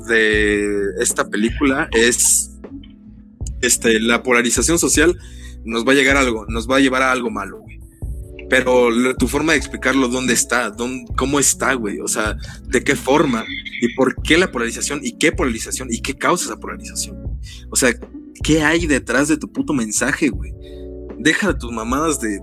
de 0.07 0.83
esta 0.99 1.29
película 1.29 1.89
es 1.93 2.50
este, 3.61 3.99
la 3.99 4.23
polarización 4.23 4.79
social 4.79 5.17
nos 5.63 5.87
va 5.87 5.91
a 5.91 5.95
llegar 5.95 6.17
a 6.17 6.21
algo, 6.21 6.45
nos 6.47 6.69
va 6.69 6.77
a 6.77 6.79
llevar 6.79 7.03
a 7.03 7.11
algo 7.11 7.29
malo, 7.29 7.59
güey. 7.59 7.79
Pero 8.49 8.89
tu 9.17 9.29
forma 9.29 9.53
de 9.53 9.59
explicarlo, 9.59 10.09
¿dónde 10.09 10.33
está? 10.33 10.71
¿Dónde, 10.71 11.05
¿Cómo 11.15 11.39
está, 11.39 11.73
güey? 11.73 12.01
O 12.01 12.07
sea, 12.09 12.35
¿de 12.67 12.83
qué 12.83 12.97
forma? 12.97 13.45
¿Y 13.81 13.95
por 13.95 14.21
qué 14.23 14.37
la 14.37 14.51
polarización? 14.51 14.99
¿Y 15.03 15.17
qué 15.17 15.31
polarización? 15.31 15.87
¿Y 15.89 16.01
qué 16.01 16.17
causa 16.17 16.45
esa 16.45 16.59
polarización? 16.59 17.17
O 17.69 17.77
sea, 17.77 17.93
¿qué 18.43 18.61
hay 18.61 18.87
detrás 18.87 19.29
de 19.29 19.37
tu 19.37 19.49
puto 19.49 19.73
mensaje, 19.73 20.29
güey? 20.29 20.51
Deja 21.17 21.53
de 21.53 21.59
tus 21.59 21.71
mamadas 21.71 22.19
de, 22.19 22.41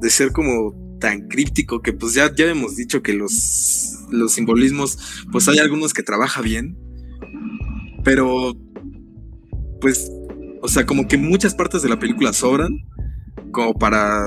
de 0.00 0.10
ser 0.10 0.32
como 0.32 0.74
tan 1.00 1.26
críptico 1.28 1.80
que 1.80 1.92
pues 1.92 2.12
ya, 2.14 2.32
ya 2.34 2.44
hemos 2.44 2.76
dicho 2.76 3.02
que 3.02 3.14
los, 3.14 4.04
los 4.10 4.32
simbolismos, 4.32 5.24
pues 5.32 5.48
hay 5.48 5.58
algunos 5.58 5.94
que 5.94 6.02
trabaja 6.02 6.42
bien, 6.42 6.76
pero 8.04 8.54
pues, 9.80 10.10
o 10.62 10.68
sea, 10.68 10.86
como 10.86 11.08
que 11.08 11.16
muchas 11.16 11.54
partes 11.54 11.82
de 11.82 11.88
la 11.88 11.98
película 11.98 12.32
sobran 12.32 12.84
como 13.52 13.74
para 13.74 14.24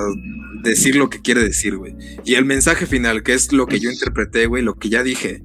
decir 0.63 0.95
lo 0.95 1.09
que 1.09 1.21
quiere 1.21 1.43
decir, 1.43 1.77
güey. 1.77 1.95
Y 2.25 2.36
el 2.36 2.45
mensaje 2.45 2.86
final, 2.86 3.23
que 3.23 3.34
es 3.34 3.51
lo 3.51 3.67
que 3.67 3.79
yo 3.79 3.91
interpreté, 3.91 4.47
güey, 4.47 4.63
lo 4.63 4.75
que 4.75 4.89
ya 4.89 5.03
dije, 5.03 5.41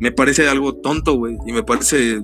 me 0.00 0.12
parece 0.12 0.48
algo 0.48 0.76
tonto, 0.76 1.14
güey, 1.14 1.36
y 1.46 1.52
me 1.52 1.62
parece 1.62 2.20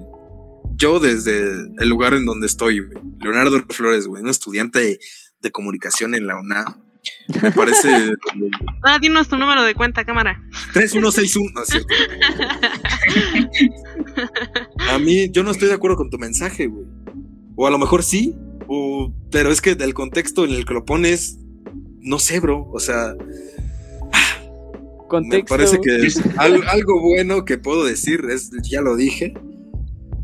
yo 0.77 1.01
desde 1.01 1.43
el 1.79 1.89
lugar 1.89 2.15
en 2.15 2.25
donde 2.25 2.47
estoy, 2.47 2.81
güey, 2.81 3.03
Leonardo 3.21 3.63
Flores, 3.69 4.07
güey, 4.07 4.23
un 4.23 4.29
estudiante 4.29 4.79
de, 4.81 4.99
de 5.41 5.51
comunicación 5.51 6.15
en 6.15 6.27
la 6.27 6.39
UNAM. 6.39 6.83
Me 7.43 7.51
parece 7.53 8.15
Ah, 8.83 8.99
dinos 9.01 9.29
tu 9.29 9.37
número 9.37 9.65
de 9.65 9.75
cuenta, 9.75 10.05
cámara. 10.05 10.41
3161, 10.73 11.51
no 11.55 11.63
es 11.63 11.69
cierto. 11.69 11.95
A 14.93 14.99
mí, 14.99 15.31
yo 15.31 15.43
no 15.43 15.51
estoy 15.51 15.69
de 15.69 15.75
acuerdo 15.75 15.97
con 15.97 16.11
tu 16.11 16.19
mensaje, 16.19 16.67
güey. 16.67 16.87
O 17.57 17.67
a 17.67 17.71
lo 17.71 17.79
mejor 17.79 18.03
sí, 18.03 18.35
o- 18.69 19.13
pero 19.31 19.51
es 19.51 19.61
que 19.61 19.75
del 19.75 19.95
contexto 19.95 20.45
en 20.45 20.53
el 20.53 20.65
que 20.65 20.75
lo 20.75 20.85
pones, 20.85 21.39
no 22.01 22.19
sé, 22.19 22.41
bro. 22.41 22.69
O 22.73 22.81
sea, 22.81 23.15
me 23.15 25.09
Contexto. 25.09 25.55
parece 25.55 25.79
que 25.81 25.91
al- 26.39 26.67
algo 26.69 27.01
bueno 27.01 27.45
que 27.45 27.59
puedo 27.59 27.85
decir 27.85 28.23
es, 28.31 28.51
ya 28.63 28.81
lo 28.81 28.97
dije, 28.97 29.35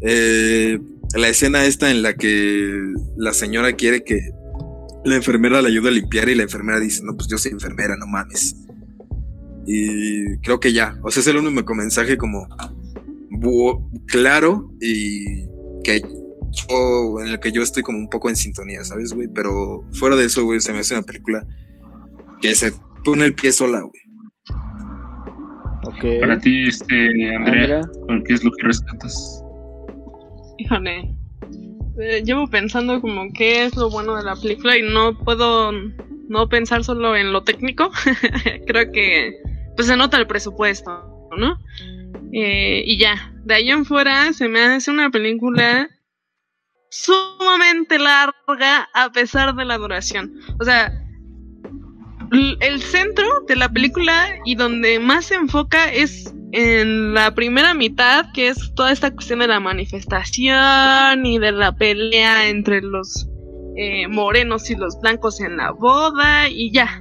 eh, 0.00 0.78
la 1.14 1.28
escena 1.28 1.64
esta 1.66 1.90
en 1.90 2.02
la 2.02 2.14
que 2.14 2.80
la 3.16 3.32
señora 3.32 3.72
quiere 3.74 4.02
que 4.04 4.30
la 5.04 5.16
enfermera 5.16 5.60
le 5.62 5.68
ayude 5.68 5.88
a 5.88 5.92
limpiar 5.92 6.28
y 6.28 6.34
la 6.34 6.42
enfermera 6.44 6.80
dice, 6.80 7.02
no, 7.04 7.14
pues 7.16 7.28
yo 7.28 7.38
soy 7.38 7.52
enfermera, 7.52 7.96
no 7.96 8.06
mames. 8.06 8.56
Y 9.66 10.38
creo 10.38 10.58
que 10.60 10.72
ya, 10.72 10.98
o 11.02 11.10
sea, 11.10 11.20
es 11.20 11.26
el 11.26 11.36
único 11.36 11.74
mensaje 11.74 12.16
como 12.16 12.46
claro 14.06 14.72
y 14.80 15.44
que 15.84 16.02
yo, 16.50 17.20
en 17.20 17.28
el 17.28 17.40
que 17.40 17.52
yo 17.52 17.62
estoy 17.62 17.82
como 17.82 17.98
un 17.98 18.08
poco 18.08 18.28
en 18.28 18.36
sintonía, 18.36 18.84
¿sabes, 18.84 19.12
güey? 19.12 19.28
Pero 19.28 19.84
fuera 19.92 20.16
de 20.16 20.26
eso, 20.26 20.44
güey, 20.44 20.60
se 20.60 20.72
me 20.72 20.80
hace 20.80 20.94
una 20.94 21.02
película 21.02 21.46
que 22.40 22.54
se 22.54 22.72
pone 23.04 23.24
el 23.24 23.34
pie 23.34 23.52
sola, 23.52 23.80
güey. 23.80 24.02
Ok. 25.84 26.20
Para 26.20 26.38
ti, 26.38 26.68
este, 26.68 27.34
Andrea, 27.34 27.36
Andrea. 27.36 27.80
¿con 28.06 28.24
¿qué 28.24 28.34
es 28.34 28.44
lo 28.44 28.50
que 28.52 28.66
rescatas? 28.66 29.42
Híjole. 30.58 31.14
Eh, 32.00 32.22
llevo 32.24 32.46
pensando 32.48 33.00
como 33.00 33.32
qué 33.32 33.64
es 33.64 33.76
lo 33.76 33.90
bueno 33.90 34.16
de 34.16 34.22
la 34.22 34.36
película 34.36 34.76
y 34.76 34.82
no 34.82 35.18
puedo 35.18 35.72
no 36.28 36.48
pensar 36.48 36.84
solo 36.84 37.16
en 37.16 37.32
lo 37.32 37.42
técnico. 37.42 37.90
Creo 38.66 38.92
que 38.92 39.32
pues 39.74 39.88
se 39.88 39.96
nota 39.96 40.16
el 40.16 40.26
presupuesto, 40.26 41.28
¿no? 41.36 41.58
Eh, 42.32 42.82
y 42.84 42.98
ya, 42.98 43.32
de 43.44 43.54
ahí 43.54 43.70
en 43.70 43.84
fuera 43.84 44.32
se 44.32 44.48
me 44.48 44.60
hace 44.60 44.90
una 44.90 45.10
película 45.10 45.88
sumamente 46.90 47.98
larga 47.98 48.88
a 48.94 49.10
pesar 49.12 49.54
de 49.54 49.64
la 49.64 49.78
duración. 49.78 50.34
O 50.60 50.64
sea, 50.64 50.92
el 52.60 52.82
centro 52.82 53.26
de 53.46 53.56
la 53.56 53.68
película 53.68 54.28
y 54.44 54.54
donde 54.54 54.98
más 54.98 55.26
se 55.26 55.34
enfoca 55.34 55.90
es 55.92 56.34
en 56.52 57.14
la 57.14 57.34
primera 57.34 57.74
mitad, 57.74 58.26
que 58.32 58.48
es 58.48 58.74
toda 58.74 58.92
esta 58.92 59.12
cuestión 59.12 59.40
de 59.40 59.48
la 59.48 59.60
manifestación 59.60 61.26
y 61.26 61.38
de 61.38 61.52
la 61.52 61.76
pelea 61.76 62.48
entre 62.48 62.80
los 62.80 63.28
eh, 63.76 64.08
morenos 64.08 64.70
y 64.70 64.74
los 64.74 64.98
blancos 65.00 65.40
en 65.40 65.56
la 65.56 65.72
boda 65.72 66.48
y 66.48 66.72
ya, 66.72 67.00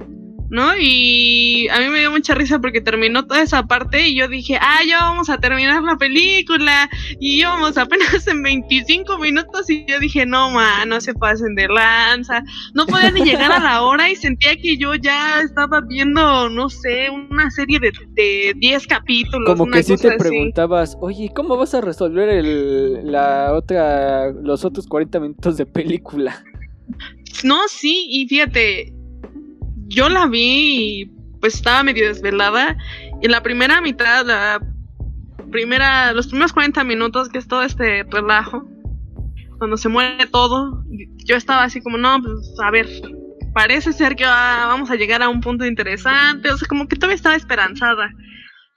¿no? 0.50 0.72
Y 0.78 1.68
a 1.68 1.80
mí 1.80 1.88
me 1.88 2.00
dio 2.00 2.10
mucha 2.10 2.34
risa 2.34 2.58
porque 2.58 2.80
terminó 2.80 3.26
toda 3.26 3.42
esa 3.42 3.64
parte 3.64 4.08
y 4.08 4.14
yo 4.16 4.28
dije, 4.28 4.58
ah, 4.60 4.80
ya 4.86 5.00
vamos 5.00 5.28
a 5.28 5.38
terminar 5.38 5.82
la 5.82 5.96
película 5.96 6.88
y 7.20 7.40
íbamos 7.40 7.76
apenas 7.76 8.26
en 8.26 8.42
25 8.42 9.18
minutos 9.18 9.68
y 9.70 9.84
yo 9.86 9.98
dije, 10.00 10.24
no, 10.26 10.50
ma, 10.50 10.84
no 10.86 11.00
se 11.00 11.14
pasen 11.14 11.54
de 11.54 11.68
lanza. 11.68 12.42
No 12.74 12.86
podía 12.86 13.10
ni 13.10 13.22
llegar 13.24 13.52
a 13.52 13.60
la 13.60 13.82
hora 13.82 14.10
y 14.10 14.16
sentía 14.16 14.56
que 14.56 14.76
yo 14.76 14.94
ya 14.94 15.40
estaba 15.42 15.80
viendo, 15.82 16.48
no 16.48 16.68
sé, 16.68 17.10
una 17.10 17.50
serie 17.50 17.78
de, 17.80 17.92
de 18.10 18.54
10 18.56 18.86
capítulos. 18.86 19.46
Como 19.46 19.64
una 19.64 19.78
que 19.78 19.82
sí 19.82 19.92
cosa 19.92 20.08
te 20.08 20.14
así. 20.14 20.28
preguntabas, 20.28 20.96
oye, 21.00 21.30
¿cómo 21.34 21.56
vas 21.56 21.74
a 21.74 21.80
resolver 21.80 22.28
el, 22.28 23.10
la 23.10 23.52
otra, 23.54 24.32
los 24.32 24.64
otros 24.64 24.86
40 24.86 25.20
minutos 25.20 25.56
de 25.56 25.66
película? 25.66 26.42
No, 27.44 27.68
sí, 27.68 28.06
y 28.08 28.26
fíjate, 28.26 28.92
yo 29.88 30.08
la 30.08 30.26
vi 30.26 31.00
y 31.00 31.04
pues 31.40 31.54
estaba 31.56 31.82
medio 31.82 32.06
desvelada. 32.06 32.76
Y 33.20 33.28
la 33.28 33.42
primera 33.42 33.80
mitad, 33.80 34.24
la 34.24 34.60
primera, 35.50 36.12
los 36.12 36.28
primeros 36.28 36.52
40 36.52 36.84
minutos, 36.84 37.28
que 37.28 37.38
es 37.38 37.48
todo 37.48 37.62
este 37.62 38.04
relajo, 38.04 38.68
cuando 39.58 39.76
se 39.76 39.88
muere 39.88 40.26
todo, 40.26 40.84
yo 41.24 41.36
estaba 41.36 41.64
así 41.64 41.80
como, 41.80 41.98
no, 41.98 42.22
pues 42.22 42.54
a 42.62 42.70
ver, 42.70 42.86
parece 43.52 43.92
ser 43.92 44.14
que 44.14 44.24
vamos 44.24 44.90
a 44.90 44.96
llegar 44.96 45.22
a 45.22 45.28
un 45.28 45.40
punto 45.40 45.66
interesante, 45.66 46.50
o 46.50 46.56
sea, 46.56 46.68
como 46.68 46.86
que 46.86 46.96
todavía 46.96 47.16
estaba 47.16 47.34
esperanzada. 47.34 48.10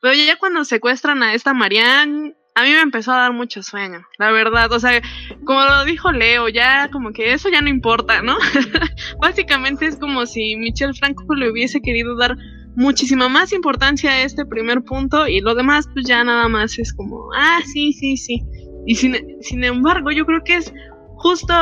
Pero 0.01 0.15
ya 0.15 0.37
cuando 0.37 0.65
secuestran 0.65 1.21
a 1.21 1.35
esta 1.35 1.53
Marianne, 1.53 2.35
a 2.53 2.63
mí 2.63 2.69
me 2.69 2.81
empezó 2.81 3.13
a 3.13 3.17
dar 3.17 3.33
mucho 3.33 3.63
sueño, 3.63 4.05
la 4.17 4.31
verdad, 4.31 4.71
o 4.71 4.79
sea, 4.79 5.01
como 5.45 5.61
lo 5.61 5.85
dijo 5.85 6.11
Leo, 6.11 6.49
ya 6.49 6.89
como 6.91 7.13
que 7.13 7.33
eso 7.33 7.49
ya 7.49 7.61
no 7.61 7.69
importa, 7.69 8.21
¿no? 8.21 8.37
Básicamente 9.21 9.85
es 9.85 9.97
como 9.97 10.25
si 10.25 10.55
Michel 10.57 10.93
Franco 10.93 11.33
le 11.33 11.49
hubiese 11.49 11.81
querido 11.81 12.15
dar 12.17 12.35
muchísima 12.75 13.29
más 13.29 13.53
importancia 13.53 14.11
a 14.11 14.21
este 14.23 14.45
primer 14.45 14.83
punto 14.83 15.27
y 15.27 15.41
lo 15.41 15.55
demás 15.55 15.87
pues 15.93 16.05
ya 16.05 16.23
nada 16.23 16.47
más 16.47 16.77
es 16.79 16.93
como, 16.93 17.29
ah, 17.35 17.59
sí, 17.65 17.93
sí, 17.93 18.17
sí. 18.17 18.41
Y 18.85 18.95
sin, 18.95 19.15
sin 19.41 19.63
embargo 19.63 20.11
yo 20.11 20.25
creo 20.25 20.43
que 20.43 20.55
es 20.55 20.73
justo 21.17 21.53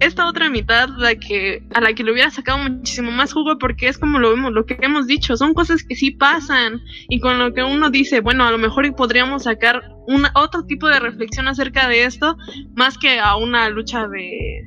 esta 0.00 0.28
otra 0.28 0.48
mitad 0.50 0.88
la 0.96 1.16
que 1.16 1.62
a 1.74 1.80
la 1.80 1.92
que 1.92 2.04
le 2.04 2.12
hubiera 2.12 2.30
sacado 2.30 2.58
muchísimo 2.58 3.10
más 3.10 3.32
jugo 3.32 3.58
porque 3.58 3.88
es 3.88 3.98
como 3.98 4.18
lo 4.18 4.30
vemos, 4.30 4.52
lo 4.52 4.64
que 4.64 4.78
hemos 4.80 5.06
dicho, 5.06 5.36
son 5.36 5.54
cosas 5.54 5.82
que 5.82 5.96
sí 5.96 6.10
pasan 6.10 6.82
y 7.08 7.20
con 7.20 7.38
lo 7.38 7.52
que 7.52 7.62
uno 7.62 7.90
dice, 7.90 8.20
bueno, 8.20 8.44
a 8.44 8.50
lo 8.50 8.58
mejor 8.58 8.94
podríamos 8.94 9.44
sacar 9.44 9.82
una, 10.06 10.30
otro 10.34 10.64
tipo 10.64 10.88
de 10.88 11.00
reflexión 11.00 11.48
acerca 11.48 11.88
de 11.88 12.04
esto 12.04 12.36
más 12.74 12.96
que 12.98 13.18
a 13.18 13.36
una 13.36 13.68
lucha 13.70 14.06
de 14.08 14.64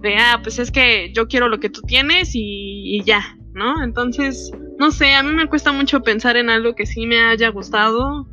de 0.00 0.16
ah, 0.16 0.40
pues 0.42 0.58
es 0.58 0.70
que 0.70 1.12
yo 1.14 1.28
quiero 1.28 1.48
lo 1.48 1.60
que 1.60 1.70
tú 1.70 1.80
tienes 1.80 2.34
y, 2.34 2.96
y 2.96 3.02
ya, 3.04 3.36
¿no? 3.54 3.82
Entonces, 3.82 4.52
no 4.78 4.90
sé, 4.90 5.14
a 5.14 5.22
mí 5.22 5.32
me 5.32 5.46
cuesta 5.48 5.72
mucho 5.72 6.02
pensar 6.02 6.36
en 6.36 6.50
algo 6.50 6.74
que 6.74 6.84
sí 6.84 7.06
me 7.06 7.22
haya 7.22 7.48
gustado, 7.48 8.28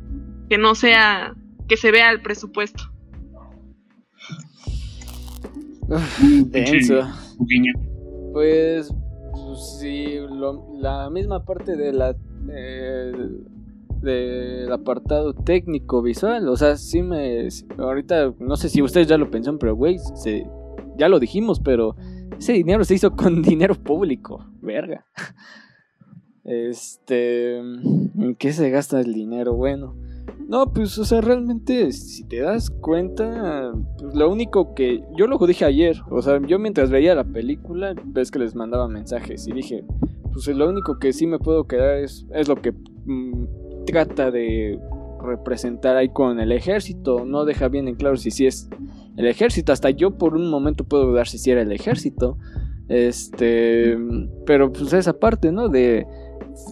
que 0.50 0.58
no 0.58 0.74
sea 0.74 1.34
que 1.68 1.78
se 1.78 1.90
vea 1.90 2.10
el 2.10 2.20
presupuesto. 2.20 2.91
Uf, 5.96 6.50
denso. 6.50 7.00
Pues, 8.32 8.92
pues 9.32 9.76
sí, 9.80 10.16
lo- 10.30 10.66
la 10.80 11.10
misma 11.10 11.44
parte 11.44 11.76
de 11.76 11.92
la 11.92 12.16
eh, 12.50 13.12
del 14.00 14.72
apartado 14.72 15.32
técnico 15.34 16.02
visual, 16.02 16.48
o 16.48 16.56
sea, 16.56 16.76
sí 16.76 17.02
me 17.02 17.46
ahorita 17.78 18.34
no 18.40 18.56
sé 18.56 18.68
si 18.68 18.82
ustedes 18.82 19.06
ya 19.06 19.16
lo 19.18 19.30
pensaron, 19.30 19.58
pero 19.58 19.76
güey, 19.76 19.98
se- 20.16 20.46
ya 20.96 21.08
lo 21.08 21.20
dijimos, 21.20 21.60
pero 21.60 21.94
ese 22.38 22.52
dinero 22.54 22.84
se 22.84 22.94
hizo 22.94 23.14
con 23.14 23.42
dinero 23.42 23.74
público, 23.74 24.44
verga. 24.60 25.04
Este, 26.44 27.58
¿en 27.58 28.34
qué 28.36 28.52
se 28.52 28.68
gasta 28.70 29.00
el 29.00 29.12
dinero? 29.12 29.54
Bueno, 29.54 29.94
no, 30.52 30.70
pues, 30.70 30.98
o 30.98 31.06
sea, 31.06 31.22
realmente, 31.22 31.90
si 31.92 32.24
te 32.24 32.40
das 32.40 32.68
cuenta, 32.68 33.72
pues 33.98 34.14
lo 34.14 34.30
único 34.30 34.74
que. 34.74 35.02
Yo 35.16 35.26
lo 35.26 35.38
dije 35.46 35.64
ayer, 35.64 36.02
o 36.10 36.20
sea, 36.20 36.42
yo 36.46 36.58
mientras 36.58 36.90
veía 36.90 37.14
la 37.14 37.24
película, 37.24 37.94
ves 38.04 38.30
que 38.30 38.38
les 38.38 38.54
mandaba 38.54 38.86
mensajes 38.86 39.48
y 39.48 39.52
dije, 39.52 39.82
pues 40.30 40.46
lo 40.48 40.68
único 40.68 40.98
que 40.98 41.14
sí 41.14 41.26
me 41.26 41.38
puedo 41.38 41.64
quedar 41.64 41.96
es, 41.96 42.26
es 42.34 42.48
lo 42.48 42.56
que 42.56 42.72
mm, 42.72 43.84
trata 43.86 44.30
de 44.30 44.78
representar 45.22 45.96
ahí 45.96 46.10
con 46.10 46.38
el 46.38 46.52
ejército. 46.52 47.24
No 47.24 47.46
deja 47.46 47.68
bien 47.68 47.88
en 47.88 47.94
claro 47.94 48.18
si 48.18 48.30
sí 48.30 48.44
es 48.44 48.68
el 49.16 49.26
ejército. 49.28 49.72
Hasta 49.72 49.88
yo 49.88 50.18
por 50.18 50.34
un 50.34 50.50
momento 50.50 50.84
puedo 50.84 51.06
dudar 51.06 51.28
si 51.28 51.38
sí 51.38 51.50
era 51.50 51.62
el 51.62 51.72
ejército. 51.72 52.36
Este, 52.88 53.96
pero 54.44 54.70
pues 54.70 54.92
esa 54.92 55.14
parte, 55.14 55.50
¿no? 55.50 55.70
De 55.70 56.06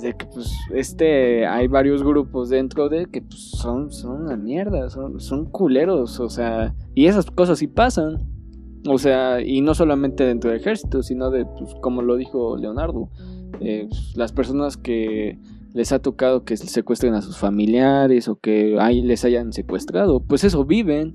de 0.03 0.15
que 0.15 0.27
pues 0.27 0.53
este 0.75 1.47
hay 1.47 1.69
varios 1.69 2.03
grupos 2.03 2.49
dentro 2.51 2.89
de 2.89 3.07
que 3.07 3.23
pues, 3.23 3.51
son 3.51 3.93
son 3.93 4.23
una 4.23 4.37
mierda, 4.37 4.89
son, 4.91 5.21
son 5.21 5.47
culeros, 5.47 6.21
o 6.21 6.29
sea, 6.29 6.75
y 6.95 7.07
esas 7.07 7.31
cosas 7.31 7.59
sí 7.59 7.67
pasan. 7.67 8.29
O 8.89 8.97
sea, 8.97 9.43
y 9.43 9.61
no 9.61 9.75
solamente 9.75 10.25
dentro 10.25 10.51
del 10.51 10.61
ejército, 10.61 11.03
sino 11.03 11.31
de 11.31 11.45
pues 11.45 11.75
como 11.83 12.01
lo 12.01 12.17
dijo 12.17 12.57
Leonardo, 12.57 13.11
eh, 13.61 13.89
las 14.15 14.33
personas 14.33 14.79
que 14.79 15.39
les 15.73 15.93
ha 15.93 16.01
tocado 16.01 16.45
que 16.45 16.57
secuestren 16.57 17.15
a 17.15 17.23
sus 17.23 17.39
familiares 17.39 18.29
o 18.29 18.37
que 18.37 18.77
ahí 18.81 19.03
les 19.03 19.25
hayan 19.25 19.53
secuestrado, 19.53 20.21
pues 20.21 20.45
eso 20.45 20.65
viven. 20.65 21.13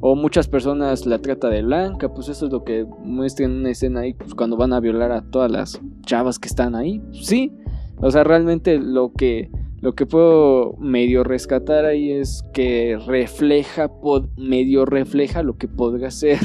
O 0.00 0.14
muchas 0.14 0.46
personas 0.46 1.06
la 1.06 1.18
trata 1.20 1.48
de 1.48 1.62
blanca, 1.62 2.12
pues 2.12 2.28
eso 2.28 2.46
es 2.46 2.52
lo 2.52 2.64
que 2.64 2.84
muestran 3.02 3.50
en 3.50 3.56
una 3.60 3.70
escena 3.70 4.00
ahí, 4.00 4.12
pues 4.12 4.34
cuando 4.34 4.58
van 4.58 4.74
a 4.74 4.80
violar 4.80 5.10
a 5.10 5.22
todas 5.22 5.50
las 5.50 5.80
chavas 6.04 6.38
que 6.38 6.48
están 6.48 6.74
ahí. 6.74 7.02
Sí, 7.12 7.50
o 7.98 8.10
sea, 8.10 8.24
realmente 8.24 8.78
lo 8.78 9.12
que, 9.12 9.50
lo 9.80 9.94
que 9.94 10.06
puedo 10.06 10.76
medio 10.78 11.24
rescatar 11.24 11.84
ahí 11.84 12.12
es 12.12 12.42
que 12.52 12.98
refleja, 13.06 13.90
medio 14.36 14.84
refleja 14.84 15.42
lo 15.42 15.56
que 15.56 15.68
podría 15.68 16.10
ser 16.10 16.38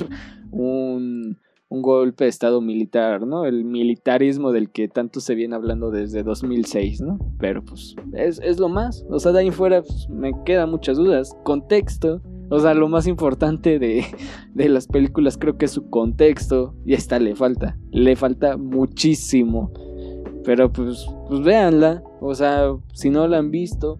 un, 0.51 1.37
un 1.71 1.81
golpe 1.81 2.25
de 2.25 2.29
estado 2.29 2.59
militar, 2.59 3.25
¿no? 3.25 3.45
El 3.45 3.63
militarismo 3.63 4.51
del 4.51 4.69
que 4.69 4.89
tanto 4.89 5.21
se 5.21 5.35
viene 5.35 5.55
hablando 5.55 5.89
desde 5.89 6.21
2006, 6.21 6.99
¿no? 6.99 7.17
Pero 7.39 7.63
pues 7.63 7.95
es, 8.13 8.39
es 8.43 8.59
lo 8.59 8.67
más. 8.67 9.05
O 9.09 9.19
sea, 9.19 9.31
de 9.31 9.39
ahí 9.39 9.51
fuera 9.51 9.81
pues, 9.81 10.09
me 10.09 10.33
quedan 10.43 10.69
muchas 10.69 10.97
dudas. 10.97 11.33
Contexto. 11.43 12.21
O 12.49 12.59
sea, 12.59 12.73
lo 12.73 12.89
más 12.89 13.07
importante 13.07 13.79
de, 13.79 14.03
de 14.53 14.67
las 14.67 14.87
películas 14.87 15.37
creo 15.37 15.57
que 15.57 15.63
es 15.63 15.71
su 15.71 15.89
contexto. 15.89 16.75
Y 16.85 16.93
esta 16.93 17.19
le 17.19 17.37
falta. 17.37 17.77
Le 17.91 18.17
falta 18.17 18.57
muchísimo. 18.57 19.71
Pero 20.43 20.71
pues, 20.71 21.07
pues 21.27 21.41
véanla. 21.41 22.03
O 22.19 22.33
sea, 22.35 22.75
si 22.93 23.09
no 23.09 23.27
la 23.27 23.37
han 23.37 23.51
visto 23.51 23.99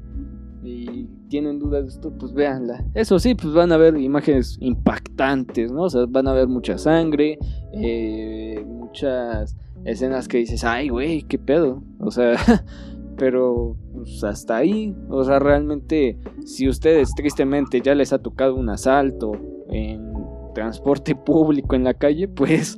y 0.64 1.08
tienen 1.30 1.60
dudas 1.60 1.84
de 1.84 1.89
esto, 1.89 2.12
pues 2.18 2.34
véanla. 2.34 2.86
Eso 2.94 3.20
sí, 3.20 3.36
pues 3.36 3.54
van 3.54 3.72
a 3.72 3.78
ver 3.78 3.98
imágenes 3.98 4.58
impactantes, 4.60 5.72
¿no? 5.72 5.84
O 5.84 5.89
sea, 5.89 6.06
van 6.08 6.28
a 6.28 6.34
ver 6.34 6.48
mucha 6.48 6.78
sangre, 6.78 7.39
eh, 7.74 8.64
muchas 8.68 9.56
escenas 9.86 10.28
que 10.28 10.39
dices, 10.39 10.64
ay, 10.64 10.89
güey, 10.89 11.24
qué 11.24 11.39
pedo. 11.39 11.84
O 12.00 12.12
sea, 12.12 12.36
pero 13.18 13.78
pues, 13.94 14.24
hasta 14.24 14.58
ahí. 14.58 14.96
O 15.10 15.24
sea, 15.24 15.39
realmente, 15.39 16.20
si 16.46 16.68
ustedes 16.68 17.14
tristemente 17.16 17.82
ya 17.82 17.96
les 17.96 18.14
ha 18.14 18.20
tocado 18.20 18.56
un 18.56 18.70
asalto 18.70 19.32
en 19.70 20.12
transporte 20.54 21.16
público 21.16 21.76
en 21.76 21.84
la 21.84 21.94
calle, 21.94 22.28
pues 22.28 22.78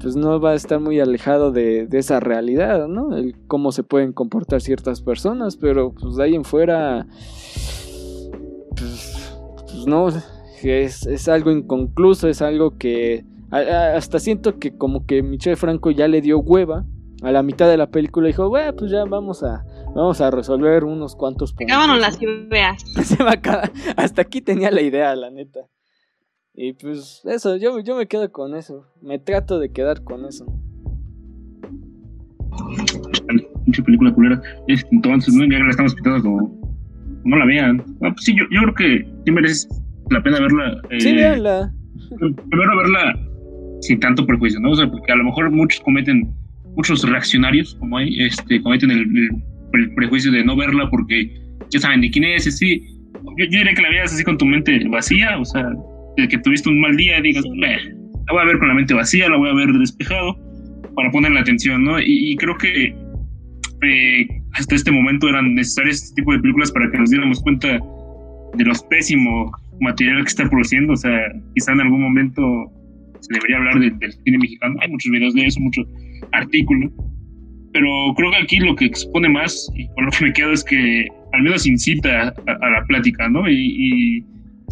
pues 0.00 0.16
no 0.16 0.40
va 0.40 0.52
a 0.52 0.54
estar 0.54 0.80
muy 0.80 0.98
alejado 1.00 1.52
de, 1.52 1.86
de 1.86 1.98
esa 1.98 2.20
realidad, 2.20 2.88
¿no? 2.88 3.16
El 3.16 3.36
cómo 3.46 3.70
se 3.72 3.82
pueden 3.82 4.12
comportar 4.12 4.60
ciertas 4.60 5.02
personas, 5.02 5.56
pero 5.56 5.92
pues 5.92 6.16
de 6.16 6.24
ahí 6.24 6.34
en 6.34 6.44
fuera, 6.44 7.06
pues, 8.76 9.32
pues 9.66 9.86
no, 9.86 10.08
es, 10.62 11.06
es 11.06 11.28
algo 11.28 11.50
inconcluso, 11.50 12.28
es 12.28 12.42
algo 12.42 12.76
que 12.78 13.24
a- 13.50 13.58
a- 13.58 13.96
hasta 13.96 14.18
siento 14.18 14.58
que 14.58 14.76
como 14.76 15.06
que 15.06 15.22
Michel 15.22 15.56
Franco 15.56 15.90
ya 15.90 16.08
le 16.08 16.20
dio 16.20 16.38
hueva 16.38 16.84
a 17.22 17.32
la 17.32 17.42
mitad 17.42 17.68
de 17.68 17.76
la 17.76 17.90
película 17.90 18.28
y 18.28 18.32
dijo, 18.32 18.48
bueno, 18.48 18.74
pues 18.74 18.90
ya 18.90 19.04
vamos 19.04 19.42
a, 19.42 19.64
vamos 19.94 20.20
a 20.20 20.30
resolver 20.30 20.84
unos 20.84 21.16
cuantos 21.16 21.52
puntos. 21.52 21.76
Acábanos 21.76 22.00
las 22.00 22.20
ideas. 22.22 22.82
Se 23.04 23.22
va 23.22 23.30
a 23.30 23.34
acabar. 23.34 23.70
Hasta 23.96 24.22
aquí 24.22 24.40
tenía 24.40 24.70
la 24.70 24.80
idea, 24.80 25.14
la 25.16 25.30
neta. 25.30 25.60
Y 26.54 26.72
pues 26.74 27.22
eso, 27.24 27.56
yo, 27.56 27.80
yo 27.80 27.96
me 27.96 28.06
quedo 28.06 28.30
con 28.32 28.54
eso. 28.54 28.86
Me 29.00 29.18
trato 29.18 29.58
de 29.58 29.70
quedar 29.72 30.02
con 30.04 30.24
eso. 30.26 30.46
Mucha 33.66 33.82
película 33.84 34.12
culera. 34.12 34.42
Entonces, 34.90 35.34
¿no? 35.34 35.44
ya 35.44 35.58
que 35.58 35.64
la 35.64 35.70
estamos 35.70 35.94
pitando 35.94 36.22
como. 36.22 36.60
No 37.24 37.36
la 37.36 37.44
vean. 37.44 37.80
Ah, 38.02 38.10
pues 38.12 38.24
sí, 38.24 38.34
yo, 38.36 38.44
yo 38.50 38.60
creo 38.62 38.74
que 38.74 39.08
sí 39.24 39.30
merece 39.32 39.68
la 40.10 40.22
pena 40.22 40.40
verla. 40.40 40.80
eh, 40.90 41.00
Sí, 41.00 41.14
véanla. 41.14 41.72
primero 42.18 42.76
verla 42.78 43.18
sin 43.82 44.00
tanto 44.00 44.26
prejuicio, 44.26 44.58
¿no? 44.60 44.70
O 44.72 44.76
sea, 44.76 44.90
porque 44.90 45.12
a 45.12 45.16
lo 45.16 45.24
mejor 45.24 45.50
muchos 45.50 45.80
cometen, 45.80 46.34
muchos 46.76 47.02
reaccionarios, 47.08 47.74
como 47.76 47.98
hay, 47.98 48.14
este, 48.24 48.60
cometen 48.62 48.90
el, 48.90 49.00
el- 49.00 49.30
el 49.72 49.94
prejuicio 49.94 50.32
de 50.32 50.44
no 50.44 50.56
verla 50.56 50.90
porque 50.90 51.30
ya 51.70 51.78
saben 51.78 52.00
de 52.00 52.10
quién 52.10 52.24
es, 52.24 52.46
así. 52.46 52.80
Yo, 53.38 53.44
yo 53.50 53.58
diría 53.58 53.72
que 53.74 53.82
la 53.82 53.90
veas 53.90 54.12
así 54.12 54.24
con 54.24 54.36
tu 54.36 54.44
mente 54.46 54.86
vacía, 54.88 55.38
o 55.38 55.44
sea, 55.44 55.72
de 56.16 56.28
que 56.28 56.38
tuviste 56.38 56.68
un 56.68 56.80
mal 56.80 56.96
día 56.96 57.18
y 57.18 57.22
digas, 57.22 57.44
"Meh, 57.56 57.78
la 58.26 58.32
voy 58.32 58.42
a 58.42 58.44
ver 58.46 58.58
con 58.58 58.68
la 58.68 58.74
mente 58.74 58.94
vacía, 58.94 59.28
la 59.28 59.36
voy 59.36 59.50
a 59.50 59.54
ver 59.54 59.72
despejado, 59.72 60.36
para 60.96 61.10
ponerle 61.10 61.40
atención, 61.40 61.84
¿no? 61.84 61.98
Y, 62.00 62.32
y 62.32 62.36
creo 62.36 62.56
que 62.58 62.94
eh, 63.82 64.26
hasta 64.52 64.74
este 64.74 64.90
momento 64.90 65.28
eran 65.28 65.54
necesarias 65.54 66.02
este 66.02 66.16
tipo 66.16 66.32
de 66.32 66.40
películas 66.40 66.70
para 66.72 66.90
que 66.90 66.98
nos 66.98 67.10
diéramos 67.10 67.40
cuenta 67.42 67.78
de 68.56 68.64
los 68.64 68.82
pésimo 68.84 69.50
material 69.80 70.18
que 70.22 70.28
está 70.28 70.48
produciendo, 70.50 70.92
o 70.92 70.96
sea, 70.96 71.18
quizá 71.54 71.72
en 71.72 71.80
algún 71.80 72.02
momento 72.02 72.42
se 73.20 73.32
debería 73.34 73.56
hablar 73.58 73.78
de- 73.80 73.90
del 73.98 74.12
cine 74.12 74.38
mexicano. 74.38 74.76
Hay 74.82 74.90
muchos 74.90 75.10
videos 75.12 75.34
de 75.34 75.46
eso, 75.46 75.60
muchos 75.60 75.86
artículos. 76.32 76.90
Pero 77.72 77.88
creo 78.16 78.30
que 78.32 78.36
aquí 78.38 78.58
lo 78.58 78.74
que 78.74 78.86
expone 78.86 79.28
más, 79.28 79.70
y 79.76 79.86
con 79.94 80.06
lo 80.06 80.10
que 80.10 80.24
me 80.24 80.32
quedo, 80.32 80.52
es 80.52 80.64
que 80.64 81.06
al 81.32 81.42
menos 81.42 81.66
incita 81.66 82.34
a, 82.46 82.52
a 82.52 82.70
la 82.70 82.84
plática, 82.88 83.28
¿no? 83.28 83.48
Y, 83.48 83.54
y 83.54 84.24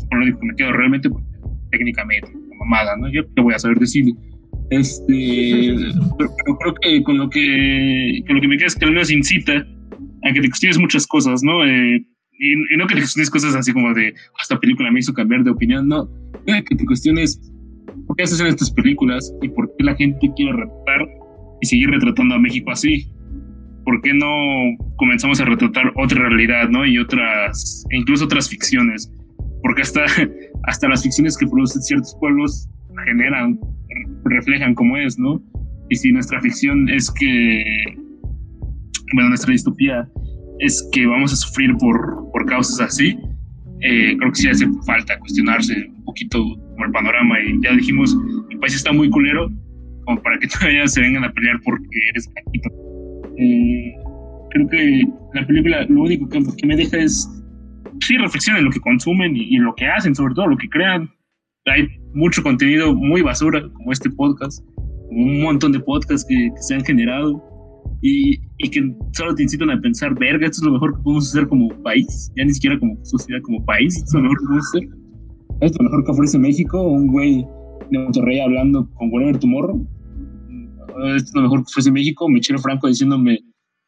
con 0.09 0.19
lo 0.21 0.25
único 0.25 0.41
que 0.41 0.47
me 0.47 0.57
quedo 0.57 0.73
realmente, 0.73 1.11
pues, 1.11 1.25
técnicamente, 1.71 2.29
mamada, 2.59 2.97
¿no? 2.97 3.11
Yo 3.13 3.23
qué 3.35 3.43
voy 3.43 3.55
a 3.55 3.59
saber 3.59 3.79
de 3.79 3.87
cine. 3.87 4.15
Este, 4.71 5.75
pero, 6.19 6.31
pero 6.45 6.59
creo 6.59 6.75
que 6.83 7.03
con 7.03 7.19
lo 7.19 7.31
que, 7.31 8.23
con 8.27 8.37
lo 8.37 8.43
que 8.43 8.49
me 8.49 8.57
queda 8.57 8.67
es 8.67 8.75
que 8.77 8.85
al 8.85 8.93
menos 8.93 9.11
incita 9.11 9.67
a 10.25 10.33
que 10.33 10.41
te 10.41 10.49
cuestiones 10.49 10.79
muchas 10.79 11.07
cosas, 11.07 11.43
¿no? 11.43 11.65
Eh, 11.65 12.05
y, 12.41 12.53
y 12.53 12.77
no 12.77 12.87
que 12.87 12.95
te 12.95 13.01
cuestiones 13.01 13.31
cosas 13.31 13.55
así 13.55 13.73
como 13.73 13.93
de, 13.95 14.13
"Ah, 14.17 14.43
esta 14.43 14.59
película 14.61 14.91
me 14.91 15.01
hizo 15.01 15.13
cambiar 15.13 15.43
de 15.43 15.51
opinión, 15.51 15.89
no. 15.89 16.09
Que 16.47 16.77
te 16.77 16.85
cuestiones 16.85 17.41
por 18.07 18.17
qué 18.17 18.27
se 18.27 18.35
hacen 18.35 18.47
estas 18.47 18.71
películas 18.71 19.33
y 19.43 19.49
por 19.49 19.71
qué 19.77 19.85
la 19.85 19.95
gente 19.97 20.31
quiere 20.37 20.53
retratar 20.53 21.09
y 21.61 21.67
seguir 21.67 21.91
retratando 21.91 22.35
a 22.35 22.39
México 22.39 22.71
así. 22.71 23.07
¿Por 23.85 24.01
qué 24.03 24.13
no 24.13 24.27
comenzamos 24.97 25.41
a 25.41 25.47
retratar 25.47 25.93
otra 25.97 26.29
realidad, 26.29 26.69
¿no? 26.69 26.85
Y 26.87 26.99
otras, 26.99 27.85
e 27.91 27.97
incluso 27.97 28.27
otras 28.27 28.49
ficciones. 28.49 29.11
Porque 29.69 29.83
hasta, 29.83 30.07
hasta 30.63 30.89
las 30.89 31.03
ficciones 31.03 31.37
que 31.37 31.47
producen 31.47 31.83
ciertos 31.83 32.17
pueblos 32.21 32.67
generan, 33.05 33.61
reflejan 34.25 34.75
cómo 34.75 34.97
es, 34.97 35.19
¿no? 35.19 35.43
Y 35.91 35.97
si 35.97 36.11
nuestra 36.11 36.41
ficción 36.41 36.89
es 36.89 37.11
que, 37.11 37.63
bueno, 39.13 39.29
nuestra 39.29 39.53
distopía 39.53 40.09
es 40.61 40.89
que 40.93 41.07
vamos 41.07 41.35
a 41.35 41.37
sufrir 41.37 41.77
por, 41.77 42.31
por 42.33 42.47
causas 42.47 42.81
así, 42.81 43.19
eh, 43.83 44.17
creo 44.17 44.33
que 44.33 44.39
sí 44.41 44.49
hace 44.49 44.67
falta 44.87 45.19
cuestionarse 45.19 45.75
un 45.99 46.05
poquito 46.05 46.43
como 46.71 46.87
el 46.87 46.93
panorama. 46.93 47.39
Y 47.39 47.61
ya 47.63 47.75
dijimos, 47.75 48.17
el 48.49 48.59
país 48.61 48.75
está 48.75 48.91
muy 48.91 49.11
culero, 49.11 49.51
como 50.07 50.23
para 50.23 50.39
que 50.39 50.49
todavía 50.59 50.87
se 50.87 51.03
vengan 51.03 51.25
a 51.25 51.33
pelear 51.35 51.61
porque 51.63 51.87
eres 52.09 52.27
blanquito. 52.33 52.71
Eh, 53.37 53.93
creo 54.49 54.69
que 54.71 55.03
la 55.35 55.47
película 55.47 55.85
lo 55.91 56.05
único 56.05 56.27
que, 56.27 56.43
que 56.57 56.67
me 56.67 56.75
deja 56.75 56.97
es, 56.97 57.29
sí, 58.01 58.17
reflexión 58.17 58.57
en 58.57 58.65
lo 58.65 58.71
que 58.71 58.81
consumen 58.81 59.37
y, 59.37 59.55
y 59.55 59.57
lo 59.59 59.75
que 59.75 59.87
hacen, 59.87 60.15
sobre 60.15 60.35
todo 60.35 60.49
lo 60.49 60.57
que 60.57 60.69
crean. 60.69 61.11
Hay 61.67 61.89
mucho 62.15 62.43
contenido 62.43 62.95
muy 62.95 63.21
basura, 63.21 63.63
como 63.75 63.93
este 63.93 64.11
podcast, 64.11 64.65
un 65.11 65.43
montón 65.43 65.73
de 65.73 65.81
podcasts 65.81 66.27
que, 66.29 66.51
que 66.55 66.63
se 66.63 66.75
han 66.75 66.85
generado 66.85 67.43
y, 68.03 68.39
y 68.59 68.71
que 68.71 68.95
solo 69.13 69.35
te 69.35 69.43
incitan 69.43 69.71
a 69.71 69.81
pensar, 69.81 70.15
verga, 70.19 70.47
esto 70.47 70.61
es 70.61 70.67
lo 70.67 70.73
mejor 70.73 70.97
que 70.97 71.03
podemos 71.03 71.29
hacer 71.29 71.49
como 71.49 71.69
país, 71.83 72.31
ya 72.37 72.45
ni 72.45 72.55
siquiera 72.55 72.79
como 72.79 72.97
sociedad, 73.05 73.41
como 73.43 73.65
país, 73.65 73.97
esto 73.97 74.09
es 74.09 74.15
lo 74.15 74.23
mejor 74.23 74.39
que 74.39 74.45
podemos 74.45 74.67
hacer. 74.69 74.89
Esto 75.61 75.67
es 75.67 75.79
lo 75.79 75.85
mejor 75.85 76.05
que 76.05 76.11
ofrece 76.13 76.39
México, 76.39 76.83
un 76.83 77.09
güey 77.09 77.47
de 77.91 77.99
Monterrey 77.99 78.41
hablando 78.41 78.89
con 78.95 79.11
Whatever 79.13 79.39
Tomorrow. 79.39 79.89
esto 81.17 81.29
es 81.29 81.35
lo 81.35 81.43
mejor 81.43 81.59
que 81.61 81.71
ofrece 81.71 81.91
México, 81.91 82.29
Michelle 82.29 82.61
Franco 82.61 82.87
diciéndome, 82.87 83.41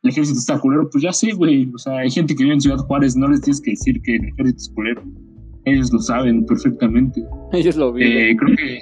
el 0.02 0.10
ejército 0.10 0.38
está 0.38 0.58
culero, 0.58 0.88
pues 0.90 1.02
ya 1.04 1.12
sé, 1.12 1.32
güey, 1.32 1.70
o 1.74 1.78
sea, 1.78 1.98
hay 1.98 2.10
gente 2.10 2.34
que 2.34 2.42
vive 2.42 2.54
en 2.54 2.60
Ciudad 2.60 2.78
Juárez, 2.78 3.16
no 3.16 3.28
les 3.28 3.42
tienes 3.42 3.60
que 3.60 3.72
decir 3.72 4.00
que 4.02 4.16
el 4.16 4.24
ejército 4.28 4.56
es 4.58 4.68
culero, 4.74 5.02
ellos 5.66 5.92
lo 5.92 5.98
saben 5.98 6.46
perfectamente. 6.46 7.22
Ellos 7.52 7.76
lo 7.76 7.92
viven. 7.92 8.12
Eh, 8.30 8.36
creo 8.36 8.56
que 8.56 8.78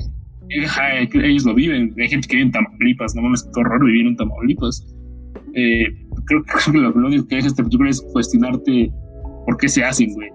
eh, 0.51 1.09
que 1.11 1.27
ellos 1.27 1.45
lo 1.45 1.55
viven, 1.55 1.95
hay 1.99 2.09
gente 2.09 2.27
que 2.29 2.37
vive 2.37 2.47
en 2.47 2.53
Tamaulipas, 2.53 3.15
no 3.15 3.23
mames, 3.23 3.43
qué 3.53 3.61
horror 3.61 3.85
vivir 3.85 4.07
en 4.07 4.17
Tamaulipas. 4.17 4.87
Eh, 5.55 5.85
creo, 6.25 6.43
creo 6.45 6.73
que 6.73 6.79
lo, 6.79 6.91
lo 6.93 7.07
único 7.09 7.27
que 7.27 7.37
deja 7.37 7.49
esta 7.49 7.63
película 7.65 7.91
es 7.91 8.01
cuestionarte 8.13 8.91
por 9.45 9.57
qué 9.59 9.69
se 9.69 9.83
hacen, 9.85 10.13
güey. 10.15 10.29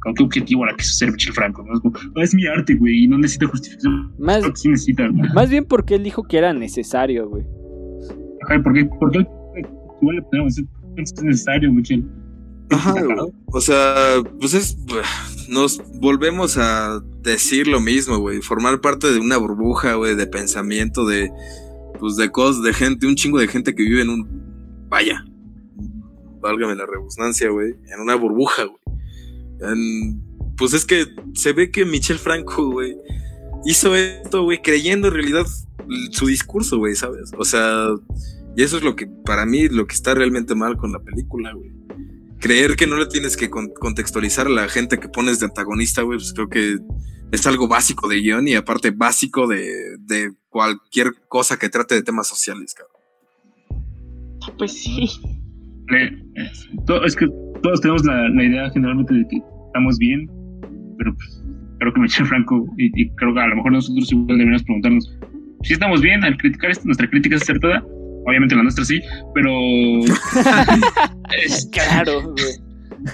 ¿Con 0.00 0.14
qué 0.14 0.22
objetivo 0.22 0.64
la 0.64 0.74
quiso 0.74 0.90
hacer 0.90 1.12
Michel 1.12 1.34
Franco? 1.34 1.64
¿no? 1.64 1.74
Es, 1.74 1.80
como, 1.80 1.94
"Ah, 2.16 2.22
es 2.22 2.34
mi 2.34 2.46
arte, 2.46 2.74
güey, 2.76 3.04
y 3.04 3.08
no 3.08 3.18
necesita 3.18 3.46
justificación. 3.46 4.12
Más, 4.18 4.42
sí 4.54 4.68
necesita. 4.70 5.08
bien 5.48 5.64
porque 5.66 5.96
él 5.96 6.02
dijo 6.04 6.22
que 6.22 6.38
era 6.38 6.52
necesario, 6.52 7.28
güey. 7.28 7.44
Ajá, 8.44 8.62
¿por 8.62 8.72
qué? 8.72 8.88
Le 10.02 10.22
podemos 10.22 10.54
decir, 10.54 10.68
es 10.96 11.22
necesario, 11.22 11.72
Michel. 11.72 12.04
Ajá. 12.70 12.94
O 13.46 13.60
sea, 13.60 14.22
pues 14.40 14.54
es. 14.54 14.76
Nos 15.48 15.80
volvemos 16.00 16.58
a 16.58 17.00
decir 17.22 17.66
lo 17.66 17.80
mismo, 17.80 18.18
güey. 18.18 18.40
Formar 18.42 18.80
parte 18.80 19.10
de 19.10 19.18
una 19.18 19.38
burbuja, 19.38 19.94
güey, 19.94 20.14
de 20.14 20.26
pensamiento, 20.26 21.06
de. 21.06 21.30
Pues 21.98 22.16
de 22.16 22.30
cosas, 22.30 22.62
de 22.62 22.72
gente, 22.74 23.06
un 23.06 23.14
chingo 23.16 23.38
de 23.38 23.48
gente 23.48 23.74
que 23.74 23.82
vive 23.82 24.02
en 24.02 24.10
un. 24.10 24.86
Vaya. 24.88 25.24
Válgame 26.40 26.74
la 26.76 26.86
redundancia, 26.86 27.48
güey. 27.50 27.74
En 27.92 28.00
una 28.00 28.14
burbuja, 28.14 28.64
güey. 28.64 28.78
En- 29.72 30.22
pues 30.56 30.72
es 30.74 30.84
que 30.84 31.06
se 31.34 31.52
ve 31.52 31.70
que 31.70 31.84
Michel 31.84 32.18
Franco, 32.18 32.70
güey, 32.70 32.96
hizo 33.64 33.94
esto, 33.94 34.42
güey, 34.42 34.60
creyendo 34.60 35.06
en 35.08 35.14
realidad 35.14 35.46
su 36.10 36.26
discurso, 36.26 36.78
güey, 36.78 36.96
¿sabes? 36.96 37.30
O 37.38 37.44
sea, 37.44 37.88
y 38.58 38.62
eso 38.64 38.76
es 38.78 38.82
lo 38.82 38.96
que, 38.96 39.06
para 39.24 39.46
mí, 39.46 39.68
lo 39.68 39.86
que 39.86 39.94
está 39.94 40.14
realmente 40.14 40.54
mal 40.54 40.76
con 40.76 40.92
la 40.92 41.00
película, 41.00 41.52
güey 41.52 41.70
creer 42.40 42.76
que 42.76 42.86
no 42.86 42.96
le 42.96 43.06
tienes 43.06 43.36
que 43.36 43.50
con- 43.50 43.72
contextualizar 43.80 44.46
a 44.46 44.50
la 44.50 44.68
gente 44.68 44.98
que 45.00 45.08
pones 45.08 45.40
de 45.40 45.46
antagonista, 45.46 46.02
güey, 46.02 46.18
pues 46.18 46.32
creo 46.32 46.48
que 46.48 46.78
es 47.32 47.46
algo 47.48 47.66
básico 47.66 48.08
de 48.08 48.20
guion 48.20 48.46
y 48.46 48.54
aparte 48.54 48.92
básico 48.92 49.48
de, 49.48 49.96
de 49.98 50.30
cualquier 50.48 51.14
cosa 51.26 51.58
que 51.58 51.68
trate 51.68 51.96
de 51.96 52.02
temas 52.04 52.28
sociales, 52.28 52.74
cabrón. 52.74 53.82
Pues 54.56 54.72
sí. 54.72 55.04
Le- 55.88 56.12
es, 57.06 57.16
que 57.16 57.26
todos 57.60 57.80
tenemos 57.80 58.04
la, 58.04 58.28
la 58.28 58.44
idea 58.44 58.70
generalmente 58.70 59.14
de 59.14 59.26
que 59.28 59.42
estamos 59.66 59.98
bien, 59.98 60.30
pero 60.96 61.12
pues, 61.16 61.42
creo 61.80 61.92
que 61.92 62.00
Michel 62.00 62.26
Franco, 62.26 62.66
y, 62.78 63.02
y 63.02 63.10
creo 63.16 63.34
que 63.34 63.40
a 63.40 63.48
lo 63.48 63.56
mejor 63.56 63.72
nosotros 63.72 64.12
igual 64.12 64.26
deberíamos 64.28 64.62
preguntarnos 64.62 65.12
si 65.64 65.72
estamos 65.72 66.00
bien 66.00 66.22
al 66.22 66.36
criticar 66.36 66.70
esto, 66.70 66.84
nuestra 66.84 67.10
crítica 67.10 67.34
es 67.34 67.42
acertada. 67.42 67.84
Obviamente 68.28 68.54
la 68.54 68.62
nuestra 68.62 68.84
sí, 68.84 69.00
pero. 69.34 69.50
es- 71.44 71.68
Claro, 71.72 72.22
güey. 72.22 72.54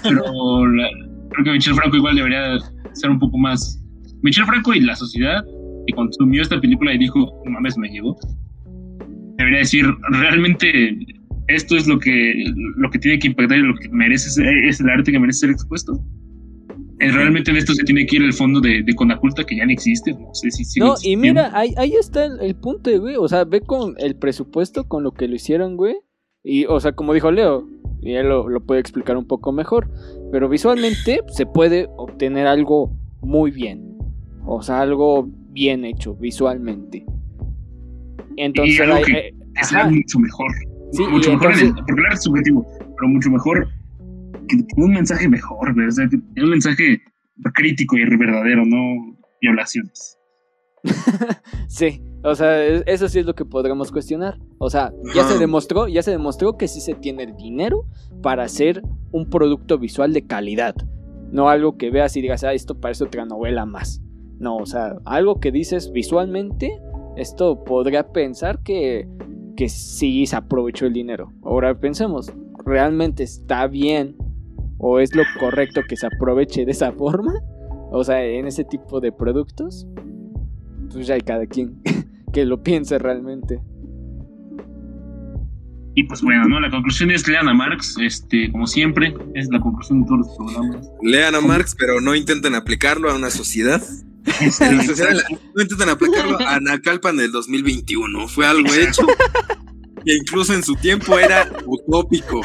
pero 0.03 0.67
la- 0.67 0.89
creo 1.31 1.45
que 1.45 1.53
Michel 1.53 1.75
Franco 1.75 1.97
igual 1.97 2.17
debería 2.17 2.59
ser 2.93 3.11
un 3.11 3.19
poco 3.19 3.39
más. 3.39 3.81
Michel 4.23 4.45
Franco 4.47 4.75
y 4.75 4.81
la 4.81 4.97
sociedad 4.97 5.45
que 5.87 5.95
consumió 5.95 6.43
esta 6.43 6.61
película 6.61 6.93
y 6.95 6.99
dijo, 6.99 7.43
"No 7.45 7.51
mames, 7.53 7.77
me 7.79 7.89
llegó. 7.89 8.17
Debería 9.39 9.59
decir, 9.61 9.87
realmente 10.11 10.97
esto 11.49 11.77
es 11.77 11.87
lo 11.87 11.99
que, 11.99 12.45
lo 12.77 12.91
que 12.91 12.99
tiene 12.99 13.19
que 13.19 13.29
impactar 13.29 13.59
y 13.59 13.63
lo 13.63 13.75
que 13.75 13.89
merece 13.91 14.31
ser- 14.31 14.65
es 14.65 14.81
el 14.81 14.89
arte 14.89 15.13
que 15.13 15.19
merece 15.19 15.41
ser 15.41 15.51
expuesto. 15.51 15.93
Eh, 17.01 17.11
Realmente 17.11 17.51
en 17.51 17.57
esto 17.57 17.75
se 17.75 17.83
tiene 17.85 18.07
que 18.07 18.17
ir 18.17 18.23
el 18.23 18.33
fondo 18.33 18.61
de, 18.61 18.83
de 18.83 18.95
Conaculta 18.95 19.45
que 19.45 19.57
ya 19.57 19.65
no 19.67 19.73
existe. 19.73 20.13
No 20.13 20.33
sé 20.35 20.51
si 20.51 20.65
sigue 20.65 20.87
No, 20.87 20.95
y 21.03 21.17
mira, 21.17 21.51
ahí, 21.53 21.75
ahí 21.77 21.93
está 21.95 22.25
el, 22.27 22.41
el 22.41 22.55
punto, 22.55 22.91
güey. 23.01 23.17
O 23.17 23.27
sea, 23.29 23.45
ve 23.45 23.61
con 23.61 23.95
el 23.99 24.15
presupuesto, 24.17 24.85
con 24.89 25.03
lo 25.03 25.13
que 25.13 25.27
lo 25.29 25.35
hicieron, 25.35 25.77
güey. 25.77 25.97
Y, 26.45 26.67
o 26.67 26.79
sea, 26.81 26.93
como 26.93 27.13
dijo 27.15 27.31
Leo, 27.33 27.67
y 28.01 28.13
él 28.13 28.29
lo, 28.29 28.49
lo 28.49 28.61
puede 28.65 28.81
explicar 28.81 29.17
un 29.17 29.27
poco 29.27 29.51
mejor. 29.53 29.89
Pero 30.31 30.49
visualmente 30.49 31.21
se 31.33 31.47
puede 31.47 31.89
obtener 31.97 32.47
algo 32.47 32.93
muy 33.23 33.51
bien. 33.51 33.99
O 34.47 34.63
sea, 34.63 34.81
algo 34.81 35.29
bien 35.51 35.85
hecho 35.85 36.15
visualmente. 36.15 37.05
Entonces, 38.37 38.81
algo 38.81 38.95
ahí- 38.97 39.05
que- 39.05 39.13
eh, 39.29 39.35
que 39.55 39.65
sea 39.65 39.81
ajá, 39.81 39.91
mucho 39.91 40.19
mejor. 40.19 40.51
sí, 40.93 41.03
mucho 41.11 41.31
y 41.31 41.33
mejor 41.35 41.53
en 41.53 41.59
entonces- 41.59 41.63
el- 41.69 41.75
porque 41.75 41.93
el 42.01 42.07
arte 42.07 42.15
es 42.17 42.23
subjetivo, 42.25 42.67
pero 42.97 43.09
mucho 43.09 43.31
mejor 43.31 43.69
que 44.57 44.81
un 44.81 44.93
mensaje 44.93 45.29
mejor, 45.29 45.75
güey, 45.75 45.87
o 45.87 45.91
sea, 45.91 46.09
que 46.09 46.17
tenga 46.19 46.45
un 46.45 46.51
mensaje 46.51 47.01
crítico 47.55 47.97
y 47.97 48.05
verdadero, 48.17 48.65
no 48.65 49.17
violaciones. 49.41 50.19
Sí, 51.69 52.03
o 52.23 52.35
sea, 52.35 52.63
es- 52.65 52.85
eso 52.87 53.09
sí 53.09 53.19
es 53.19 53.27
lo 53.27 53.35
que 53.35 53.45
podremos 53.45 53.91
cuestionar. 53.91 54.39
O 54.59 54.71
sea, 54.71 54.93
ya 55.15 55.25
se 55.25 55.39
demostró, 55.39 55.89
ya 55.89 56.03
se 56.03 56.11
demostró 56.11 56.57
que 56.57 56.69
sí 56.69 56.81
se 56.81 56.95
tiene 56.95 57.25
el 57.25 57.37
dinero 57.37 57.85
para 58.23 58.45
hacer 58.45 58.83
un 59.13 59.29
producto 59.29 59.79
visual 59.79 60.13
de 60.13 60.27
calidad. 60.27 60.75
No 61.33 61.49
algo 61.49 61.77
que 61.77 61.91
veas 61.91 62.17
y 62.17 62.21
digas, 62.23 62.45
ah, 62.45 62.53
esto 62.53 62.81
parece 62.81 63.05
otra 63.05 63.25
novela 63.25 63.67
más. 63.67 64.01
No, 64.39 64.57
o 64.57 64.67
sea, 64.67 64.97
algo 65.05 65.41
que 65.41 65.51
dices 65.51 65.91
visualmente, 65.93 66.71
esto 67.17 67.65
podría 67.65 68.09
pensar 68.13 68.61
que, 68.63 69.09
que 69.57 69.69
sí 69.69 70.27
se 70.27 70.37
aprovechó 70.37 70.87
el 70.87 70.93
dinero. 70.93 71.33
Ahora 71.43 71.79
pensemos, 71.79 72.33
¿realmente 72.65 73.23
está 73.25 73.67
bien 73.67 74.17
o 74.87 75.01
es 75.01 75.15
lo 75.15 75.23
correcto 75.41 75.81
que 75.89 75.97
se 75.97 76.07
aproveche 76.07 76.67
de 76.67 76.73
esa 76.73 76.93
forma? 76.93 77.33
O 77.91 78.05
sea, 78.05 78.23
en 78.23 78.47
ese 78.47 78.65
tipo 78.65 79.01
de 79.01 79.13
productos 79.13 79.87
pues 80.93 81.07
ya 81.07 81.15
hay 81.15 81.23
cada 81.23 81.47
quien 81.47 81.81
que 82.33 82.45
lo 82.45 82.63
piense 82.63 82.99
realmente. 82.99 83.61
Y 85.97 86.05
pues 86.05 86.23
bueno, 86.23 86.47
¿no? 86.49 86.61
La 86.61 86.71
conclusión 86.71 87.11
es 87.13 87.27
lean 87.29 87.49
a 87.49 87.55
Marx, 87.55 87.97
este, 88.01 88.51
como 88.51 88.67
siempre, 88.67 89.15
es 89.35 89.49
la 89.49 89.61
conclusión 89.61 90.03
de 90.03 90.07
todos 90.09 90.27
los 90.27 90.37
programas. 90.37 90.91
Lean 91.03 91.35
a 91.37 91.41
Marx, 91.41 91.77
pero 91.79 92.01
no 92.01 92.17
intenten 92.17 92.55
aplicarlo 92.55 93.11
a 93.11 93.15
una 93.15 93.31
sociedad. 93.31 93.81
En 94.61 94.77
la 94.77 94.85
sociedad 94.85 95.15
no 95.55 95.63
intenten 95.63 95.89
aplicarlo 95.89 96.39
a 96.41 96.59
Nacalpan 96.59 97.17
del 97.17 97.31
2021. 97.31 98.27
Fue 98.27 98.45
algo 98.45 98.75
hecho 98.75 99.07
que 100.05 100.17
incluso 100.17 100.53
en 100.53 100.65
su 100.65 100.75
tiempo 100.75 101.17
era 101.17 101.49
utópico. 101.65 102.41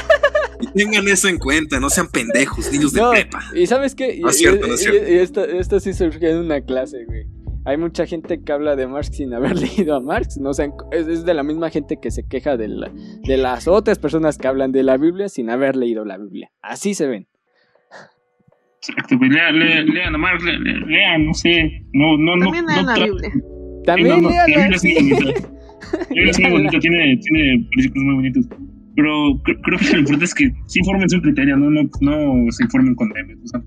Y 0.61 0.67
tengan 0.75 1.07
eso 1.07 1.27
en 1.27 1.37
cuenta, 1.37 1.79
no 1.79 1.89
sean 1.89 2.07
pendejos, 2.11 2.71
niños 2.71 2.93
de 2.93 3.01
prepa. 3.11 3.39
y 3.55 3.65
sabes 3.67 3.95
qué, 3.95 4.19
No 4.19 4.29
es 4.29 4.35
Y- 4.35 4.39
cierto, 4.39 4.65
y- 4.65 4.69
no 4.69 4.75
es 4.75 4.81
y- 4.81 4.89
cierto. 4.89 5.11
y 5.11 5.15
esto, 5.15 5.45
esto 5.45 5.79
sí 5.79 5.93
surgió 5.93 6.29
en 6.29 6.37
una 6.37 6.61
clase, 6.61 7.05
güey. 7.05 7.25
Hay 7.65 7.77
mucha 7.77 8.05
gente 8.07 8.41
que 8.41 8.51
habla 8.51 8.75
de 8.75 8.87
Marx 8.87 9.15
sin 9.15 9.33
haber 9.33 9.55
leído 9.59 9.95
a 9.95 9.99
Marx. 9.99 10.37
No 10.37 10.53
sé, 10.53 10.71
es, 10.91 11.07
es 11.07 11.25
de 11.25 11.33
la 11.33 11.43
misma 11.43 11.69
gente 11.69 11.97
que 12.01 12.09
se 12.09 12.25
queja 12.27 12.57
de, 12.57 12.67
la- 12.69 12.91
de 13.23 13.37
las 13.37 13.67
otras 13.67 13.99
personas 13.99 14.37
que 14.37 14.47
hablan 14.47 14.71
de 14.71 14.83
la 14.83 14.97
Biblia 14.97 15.29
sin 15.29 15.49
haber 15.49 15.75
leído 15.75 16.03
la 16.05 16.17
Biblia. 16.17 16.51
Así 16.61 16.93
se 16.93 17.07
ven. 17.07 17.27
Exacto, 18.81 19.17
pues, 19.19 19.29
lean, 19.31 19.59
lean, 19.59 19.85
lean 19.87 20.15
a 20.15 20.17
Marx, 20.17 20.41
lean, 20.43 20.63
lean, 20.63 20.87
lean, 20.87 21.25
no 21.25 21.33
sé, 21.33 21.83
no, 21.93 22.17
no, 22.17 22.37
no. 22.37 22.45
También 22.45 22.65
lean 22.65 22.85
no 22.85 22.95
la 22.95 23.05
Biblia. 23.05 23.31
También 23.85 24.15
Sí, 24.15 24.21
no, 24.21 24.21
no, 24.21 24.29
léala, 24.29 24.67
la 24.69 24.77
Biblia. 24.81 25.33
La 25.91 26.05
Biblia 26.07 26.31
es 26.31 26.39
muy 26.39 26.51
bonita, 26.51 26.79
tiene, 26.79 27.17
tiene 27.17 27.67
versículos 27.75 28.03
muy 28.05 28.15
bonitos. 28.15 28.45
Pero 29.01 29.11
cre- 29.43 29.59
creo 29.63 29.79
que 29.79 29.85
lo 29.93 29.99
importante 29.99 30.25
es 30.25 30.33
que 30.35 30.51
sí 30.67 30.79
formen 30.83 31.09
su 31.09 31.21
criterio, 31.21 31.55
no, 31.55 31.69
no, 31.69 31.81
no 32.01 32.51
se 32.51 32.63
informen 32.65 32.95
con 32.95 33.07
memes. 33.09 33.37
o 33.45 33.47
sea, 33.47 33.61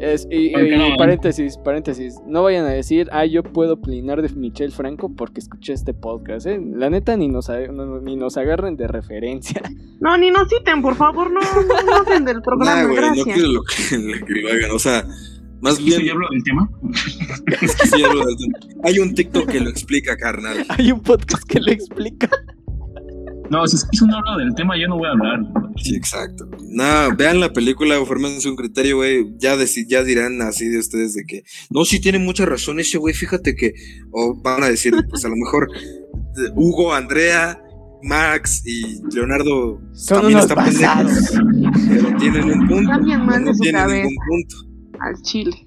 Es- 0.00 0.26
y, 0.30 0.48
y- 0.48 0.76
no- 0.78 0.96
paréntesis, 0.96 1.58
paréntesis. 1.58 2.14
No 2.26 2.42
vayan 2.42 2.64
a 2.64 2.70
decir, 2.70 3.08
ah, 3.12 3.26
yo 3.26 3.42
puedo 3.42 3.74
opinar 3.74 4.22
de 4.22 4.28
Michel 4.34 4.72
Franco 4.72 5.14
porque 5.14 5.40
escuché 5.40 5.74
este 5.74 5.92
podcast. 5.94 6.46
¿eh? 6.46 6.58
La 6.74 6.88
neta, 6.90 7.16
ni 7.18 7.28
nos, 7.28 7.50
a- 7.50 7.66
no- 7.68 8.00
ni 8.00 8.16
nos 8.16 8.36
agarren 8.38 8.76
de 8.76 8.88
referencia. 8.88 9.60
No, 10.02 10.18
ni 10.18 10.32
nos 10.32 10.48
citen, 10.48 10.82
por 10.82 10.96
favor, 10.96 11.30
no, 11.30 11.38
no, 11.40 11.82
no 11.86 12.02
hacen 12.02 12.24
del 12.24 12.42
programa, 12.42 12.74
Nah, 12.82 12.88
güey, 12.88 12.96
no 12.96 13.02
gracias. 13.14 13.24
quiero 13.36 13.52
lo 13.52 13.62
que, 13.62 13.98
lo 14.20 14.26
que 14.26 14.34
lo 14.40 14.48
hagan. 14.48 14.70
O 14.72 14.78
sea, 14.80 15.04
más 15.60 15.78
¿Viste 15.78 15.98
bien. 16.02 16.06
yo 16.08 16.12
hablo 16.14 16.26
del 16.32 16.42
tema? 16.42 16.68
es 17.62 17.76
que 17.76 17.86
sí 17.86 18.02
hablo 18.02 18.24
del 18.26 18.36
tema. 18.36 18.58
Hay 18.82 18.98
un 18.98 19.14
TikTok 19.14 19.48
que 19.48 19.60
lo 19.60 19.70
explica, 19.70 20.16
carnal. 20.16 20.66
Hay 20.70 20.90
un 20.90 21.00
podcast 21.02 21.44
que 21.48 21.60
lo 21.60 21.70
explica. 21.70 22.28
No, 23.52 23.66
si 23.66 23.76
es 23.76 23.84
que 23.84 24.06
no 24.06 24.16
hablo 24.16 24.38
del 24.38 24.54
tema, 24.54 24.78
yo 24.78 24.88
no 24.88 24.96
voy 24.96 25.08
a 25.08 25.10
hablar. 25.10 25.40
Sí, 25.76 25.94
exacto. 25.94 26.48
No, 26.70 27.14
vean 27.14 27.38
la 27.38 27.52
película 27.52 28.00
o 28.00 28.06
formense 28.06 28.48
un 28.48 28.56
criterio, 28.56 28.96
güey. 28.96 29.26
Ya, 29.36 29.56
ya 29.86 30.02
dirán 30.02 30.40
así 30.40 30.68
de 30.68 30.78
ustedes 30.78 31.12
de 31.12 31.24
que, 31.26 31.42
no, 31.68 31.84
sí 31.84 32.00
tiene 32.00 32.18
mucha 32.18 32.46
razón 32.46 32.80
ese 32.80 32.96
güey, 32.96 33.12
fíjate 33.12 33.54
que, 33.54 33.74
o 34.10 34.34
van 34.40 34.62
a 34.62 34.70
decir, 34.70 34.94
pues 35.10 35.26
a 35.26 35.28
lo 35.28 35.36
mejor 35.36 35.68
eh, 35.74 36.50
Hugo, 36.54 36.94
Andrea, 36.94 37.62
Max 38.02 38.62
y 38.64 39.02
Leonardo 39.14 39.82
Son 39.92 40.22
también 40.22 40.38
unos 40.38 40.50
están 40.50 40.64
pendejos, 40.64 41.30
pero 41.90 42.16
tienen 42.16 42.44
un 42.44 42.68
punto. 42.68 42.90
No 42.90 43.54
su 43.54 43.60
tienen 43.60 43.86
ningún 43.86 44.16
punto. 44.28 44.56
Al 44.98 45.22
chile. 45.24 45.66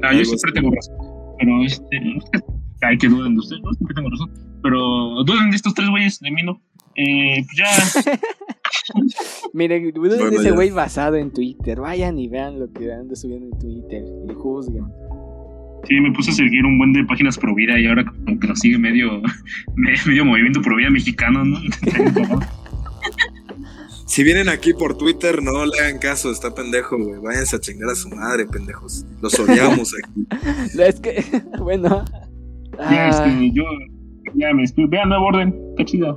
No, 0.00 0.12
yo 0.12 0.24
siempre 0.24 0.50
tengo 0.52 0.72
razón. 0.74 0.96
Pero 1.38 1.64
este. 1.64 2.00
Hay 2.82 2.98
que 2.98 3.08
duden 3.08 3.34
de 3.34 3.38
ustedes, 3.38 3.62
¿no? 3.62 3.72
Siempre 3.74 3.94
tengo 3.94 4.10
razón. 4.10 4.28
Pero 4.60 5.22
duden 5.24 5.50
de 5.50 5.56
estos 5.56 5.72
tres 5.72 5.88
güeyes, 5.88 6.18
de 6.18 6.32
mí 6.32 6.42
no. 6.42 6.60
Eh, 6.96 7.44
pues 7.44 7.56
ya. 7.56 8.20
Miren, 9.52 9.92
de 9.92 10.36
ese 10.36 10.50
güey 10.50 10.70
basado 10.70 11.16
en 11.16 11.30
Twitter. 11.32 11.80
Vayan 11.80 12.18
y 12.18 12.28
vean 12.28 12.58
lo 12.58 12.72
que 12.72 12.92
anda 12.92 13.14
subiendo 13.14 13.46
en 13.46 13.58
Twitter 13.58 14.04
y 14.28 14.34
juzguen. 14.34 14.84
Sí, 15.88 16.00
me 16.00 16.12
puse 16.12 16.30
a 16.30 16.34
seguir 16.34 16.64
un 16.64 16.78
buen 16.78 16.92
de 16.92 17.04
páginas 17.04 17.36
pro 17.36 17.54
vida 17.54 17.78
y 17.78 17.86
ahora 17.86 18.04
como 18.04 18.38
que 18.38 18.46
lo 18.46 18.54
sigue 18.54 18.78
medio, 18.78 19.20
medio 20.06 20.24
movimiento 20.24 20.62
pro 20.62 20.76
vida 20.76 20.90
mexicano, 20.90 21.44
¿no? 21.44 21.58
Si 24.12 24.22
vienen 24.24 24.50
aquí 24.50 24.74
por 24.74 24.98
Twitter, 24.98 25.42
no 25.42 25.64
le 25.64 25.72
hagan 25.80 25.98
caso, 25.98 26.30
está 26.30 26.54
pendejo, 26.54 26.98
güey. 26.98 27.18
Váyanse 27.18 27.56
a 27.56 27.60
chingar 27.60 27.88
a 27.88 27.94
su 27.94 28.10
madre, 28.10 28.44
pendejos. 28.44 29.06
Los 29.22 29.38
odiamos 29.40 29.94
aquí. 29.94 30.26
Es 30.78 31.00
que, 31.00 31.24
bueno. 31.58 32.04
Ya, 32.78 33.06
ah, 33.06 33.08
este, 33.08 33.52
yo, 33.52 33.64
ya 34.34 34.52
me 34.52 34.64
estoy, 34.64 34.84
vean 34.86 35.08
Nuevo 35.08 35.28
Orden, 35.28 35.54
está 35.70 35.86
chida. 35.86 36.14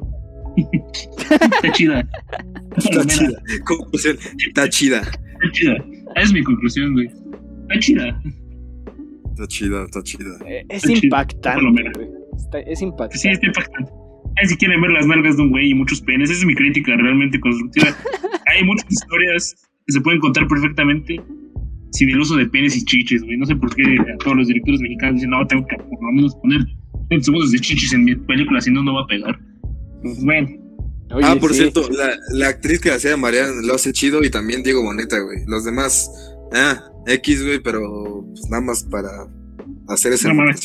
Está 0.58 1.72
chida. 1.74 2.08
Está 2.78 3.06
chida. 3.06 3.42
Conclusión, 3.66 4.18
está 4.48 4.70
chida. 4.70 5.00
Está 5.02 5.52
chida. 5.52 5.76
Es 6.16 6.32
mi 6.34 6.44
conclusión, 6.44 6.94
güey. 6.94 7.08
Está 7.08 7.80
chida. 7.80 8.22
Está 9.32 9.48
chida, 9.48 9.84
está 9.84 10.04
chida. 10.04 10.38
eh, 10.48 10.66
es 10.70 10.78
está 10.78 10.88
chido, 10.94 11.00
impactante. 11.06 11.50
por 11.56 11.64
lo 11.64 11.72
menos. 11.74 11.94
güey. 11.98 12.08
Está- 12.38 12.60
es 12.60 12.82
impactante. 12.82 13.18
Sí, 13.18 13.30
está 13.30 13.48
impactante. 13.48 13.92
Ay, 14.38 14.48
si 14.48 14.58
quieren 14.58 14.82
ver 14.82 14.92
las 14.92 15.08
nalgas 15.08 15.38
de 15.38 15.44
un 15.44 15.50
güey 15.52 15.70
y 15.70 15.74
muchos 15.74 16.02
penes, 16.02 16.30
esa 16.30 16.40
es 16.42 16.46
mi 16.46 16.56
crítica 16.56 16.96
realmente 16.98 17.40
constructiva. 17.40 17.88
Hay 18.48 18.64
muchas 18.64 18.86
historias 18.92 19.56
que 19.88 19.94
se 19.94 20.02
pueden 20.02 20.20
contar 20.20 20.48
perfectamente 20.48 21.22
sin 21.92 22.10
el 22.10 22.20
uso 22.20 22.36
de 22.36 22.46
penes 22.48 22.76
y 22.76 22.84
chiches, 22.84 23.24
güey. 23.24 23.38
No 23.38 23.46
sé 23.46 23.56
por 23.56 23.74
qué 23.76 23.84
a 23.84 24.18
todos 24.18 24.36
los 24.38 24.48
directores 24.48 24.82
mexicanos 24.82 25.16
dicen, 25.16 25.30
no, 25.30 25.46
tengo 25.48 25.66
que 25.68 25.78
por 25.78 26.04
lo 26.04 26.12
menos 26.12 26.36
poner 26.36 26.60
20 27.10 27.24
segundos 27.24 27.52
de 27.52 27.60
chichis 27.60 27.94
en 27.94 28.04
mi 28.04 28.16
película, 28.16 28.60
si 28.60 28.72
no, 28.72 28.84
no 28.84 28.94
va 28.96 29.04
a 29.04 29.08
pegar. 29.08 29.40
Pues 30.06 30.24
bueno, 30.24 30.48
Oye, 31.12 31.26
ah, 31.28 31.36
por 31.40 31.52
sí. 31.54 31.60
cierto, 31.62 31.90
la, 31.90 32.16
la 32.34 32.48
actriz 32.50 32.80
que 32.80 32.92
hacía 32.92 33.18
Mariana 33.18 33.62
lo 33.64 33.74
hace 33.76 33.92
chido 33.94 34.24
y 34.24 34.30
también 34.30 34.62
Diego 34.64 34.84
Boneta, 34.84 35.20
güey. 35.20 35.40
Los 35.48 35.64
demás, 35.66 36.10
ah, 36.54 36.84
X, 37.08 37.44
güey, 37.44 37.60
pero 37.60 38.24
pues 38.28 38.50
nada 38.50 38.62
más 38.62 38.84
para 38.84 39.10
hacer 39.88 40.14
esa 40.14 40.28
No 40.30 40.36
mames. 40.36 40.62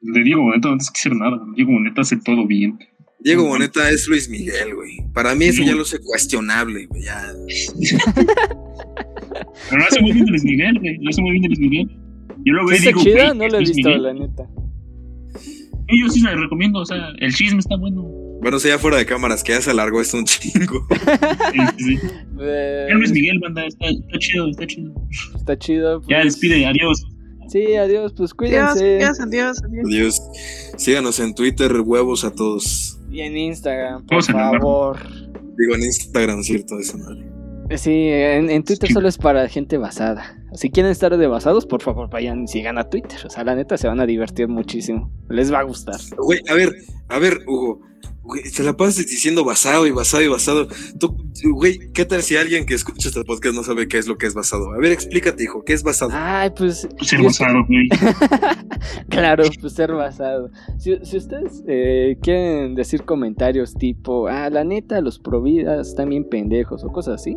de 0.00 0.22
Diego 0.22 0.42
Boneta 0.42 0.68
no 0.68 0.76
tienes 0.76 0.90
que 0.90 0.98
hacer 1.00 1.14
nada. 1.16 1.38
Diego 1.56 1.72
Boneta 1.72 2.00
hace 2.02 2.16
todo 2.16 2.46
bien. 2.46 2.78
Diego 3.20 3.44
Boneta 3.44 3.90
es 3.90 4.06
Luis 4.06 4.28
Miguel, 4.28 4.74
güey. 4.74 4.98
Para 5.14 5.34
mí 5.34 5.46
eso 5.46 5.62
ya 5.62 5.74
lo 5.74 5.82
hace 5.82 5.98
cuestionable, 5.98 6.86
güey. 6.86 7.02
Ya. 7.04 7.32
Pero 9.70 9.78
lo 9.78 9.84
hace 9.84 10.00
muy 10.00 10.12
bien 10.12 10.24
de 10.26 10.30
Luis 10.30 10.44
Miguel, 10.44 10.78
güey. 10.78 10.98
Lo 11.00 11.10
hace 11.10 11.22
muy 11.22 11.30
bien 11.32 11.42
de 11.42 11.48
Luis 11.48 11.60
Miguel. 11.60 11.88
Yo 12.44 12.52
lo 12.52 12.66
veo 12.66 12.72
y 12.74 12.78
¿Está 12.78 12.88
digo, 12.90 13.00
chida? 13.02 13.24
güey, 13.32 13.38
No 13.38 13.48
la 13.48 13.56
he 13.56 13.60
visto, 13.60 13.76
Miguel. 13.76 14.02
la 14.02 14.12
neta. 14.14 14.42
Y 15.88 16.00
yo 16.02 16.08
sí 16.08 16.20
se 16.20 16.26
la 16.26 16.34
recomiendo, 16.36 16.80
o 16.80 16.86
sea, 16.86 16.96
el 17.18 17.32
chisme 17.34 17.58
está 17.60 17.76
bueno. 17.76 18.02
Bueno, 18.44 18.58
sea, 18.60 18.72
ya 18.72 18.78
fuera 18.78 18.98
de 18.98 19.06
cámaras, 19.06 19.42
que 19.42 19.52
ya 19.52 19.62
se 19.62 19.70
alargó 19.70 20.02
esto 20.02 20.18
un 20.18 20.26
chingo. 20.26 20.86
Sí, 20.90 21.58
sí, 21.78 21.96
sí. 21.96 22.06
Eh, 22.40 22.88
Luis 22.92 23.10
Miguel, 23.10 23.38
banda, 23.40 23.64
está, 23.64 23.86
está 23.86 24.18
chido, 24.18 24.48
está 24.50 24.66
chido. 24.66 24.92
Está 25.34 25.58
chido. 25.58 26.00
Ya 26.02 26.20
pues. 26.20 26.24
despide, 26.24 26.66
adiós. 26.66 27.06
Sí, 27.48 27.74
adiós, 27.74 28.12
pues 28.14 28.32
Adiós, 28.32 28.34
cuídense. 28.34 28.96
adiós, 28.96 29.20
adiós, 29.20 29.62
adiós. 29.64 29.88
Dios. 29.88 30.20
Síganos 30.76 31.20
en 31.20 31.34
Twitter, 31.34 31.72
huevos 31.80 32.22
a 32.24 32.32
todos. 32.34 32.98
Y 33.10 33.20
en 33.20 33.34
Instagram, 33.36 34.04
por 34.06 34.22
favor. 34.22 34.98
Digo 35.56 35.74
en 35.76 35.82
Instagram, 35.84 36.42
cierto, 36.42 36.78
eso 36.78 36.98
madre. 36.98 37.24
Eh, 37.70 37.78
Sí, 37.78 37.90
en, 37.92 38.50
en 38.50 38.62
Twitter 38.62 38.88
Sí. 38.88 38.92
solo 38.92 39.08
es 39.08 39.16
para 39.16 39.48
gente 39.48 39.78
basada. 39.78 40.36
Si 40.52 40.68
quieren 40.70 40.92
estar 40.92 41.16
de 41.16 41.26
basados, 41.26 41.64
por 41.64 41.80
favor 41.80 42.10
vayan 42.10 42.44
y 42.44 42.48
sigan 42.48 42.76
a 42.76 42.90
Twitter. 42.90 43.18
O 43.24 43.30
sea, 43.30 43.42
la 43.42 43.54
neta 43.54 43.78
se 43.78 43.88
van 43.88 44.00
a 44.00 44.06
divertir 44.06 44.48
muchísimo. 44.48 45.10
Les 45.30 45.50
va 45.50 45.60
a 45.60 45.62
gustar. 45.62 45.96
Güey, 46.18 46.40
a 46.50 46.52
ver, 46.54 46.74
a 47.08 47.18
ver, 47.18 47.40
Hugo. 47.46 47.80
Güey, 48.24 48.42
te 48.50 48.62
la 48.62 48.74
pasas 48.74 49.06
diciendo 49.06 49.44
basado 49.44 49.86
y 49.86 49.90
basado 49.90 50.22
y 50.22 50.28
basado. 50.28 50.66
Tú, 50.98 51.14
güey, 51.52 51.92
¿qué 51.92 52.06
tal 52.06 52.22
si 52.22 52.36
alguien 52.36 52.64
que 52.64 52.72
escucha 52.72 53.08
este 53.08 53.22
podcast 53.22 53.54
no 53.54 53.62
sabe 53.62 53.86
qué 53.86 53.98
es 53.98 54.06
lo 54.06 54.16
que 54.16 54.26
es 54.26 54.32
basado? 54.32 54.72
A 54.72 54.78
ver, 54.78 54.92
explícate, 54.92 55.44
hijo, 55.44 55.62
¿qué 55.62 55.74
es 55.74 55.82
basado? 55.82 56.10
Ay, 56.14 56.50
pues. 56.56 56.88
Pues 56.96 57.10
ser 57.10 57.22
basado, 57.22 57.64
güey. 57.66 57.88
Claro, 59.08 59.44
pues 59.60 59.72
ser 59.72 59.92
basado. 59.92 60.50
Si, 60.78 60.96
si 61.02 61.16
ustedes 61.16 61.62
eh, 61.66 62.18
quieren 62.20 62.74
decir 62.74 63.04
comentarios 63.04 63.74
tipo, 63.74 64.28
ah, 64.28 64.50
la 64.50 64.64
neta, 64.64 65.00
los 65.00 65.18
providas 65.18 65.88
están 65.88 66.08
bien 66.10 66.28
pendejos 66.28 66.84
o 66.84 66.92
cosas 66.92 67.20
así, 67.20 67.36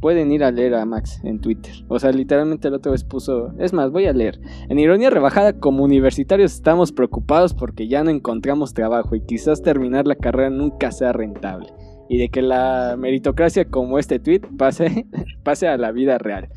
pueden 0.00 0.32
ir 0.32 0.44
a 0.44 0.50
leer 0.50 0.74
a 0.74 0.84
Max 0.84 1.20
en 1.24 1.40
Twitter. 1.40 1.72
O 1.88 1.98
sea, 1.98 2.10
literalmente 2.10 2.70
la 2.70 2.76
otra 2.76 2.92
vez 2.92 3.04
puso, 3.04 3.52
es 3.58 3.72
más, 3.72 3.90
voy 3.90 4.06
a 4.06 4.12
leer. 4.12 4.40
En 4.68 4.78
ironía 4.78 5.10
rebajada, 5.10 5.58
como 5.58 5.84
universitarios 5.84 6.54
estamos 6.54 6.92
preocupados 6.92 7.54
porque 7.54 7.88
ya 7.88 8.04
no 8.04 8.10
encontramos 8.10 8.74
trabajo 8.74 9.14
y 9.14 9.24
quizás 9.24 9.62
terminar 9.62 10.06
la 10.06 10.16
carrera 10.16 10.50
nunca 10.50 10.92
sea 10.92 11.12
rentable. 11.12 11.68
Y 12.08 12.18
de 12.18 12.28
que 12.28 12.42
la 12.42 12.96
meritocracia 12.98 13.66
como 13.66 13.98
este 13.98 14.18
tweet 14.18 14.42
pase, 14.56 15.06
pase 15.44 15.68
a 15.68 15.76
la 15.76 15.92
vida 15.92 16.18
real. 16.18 16.48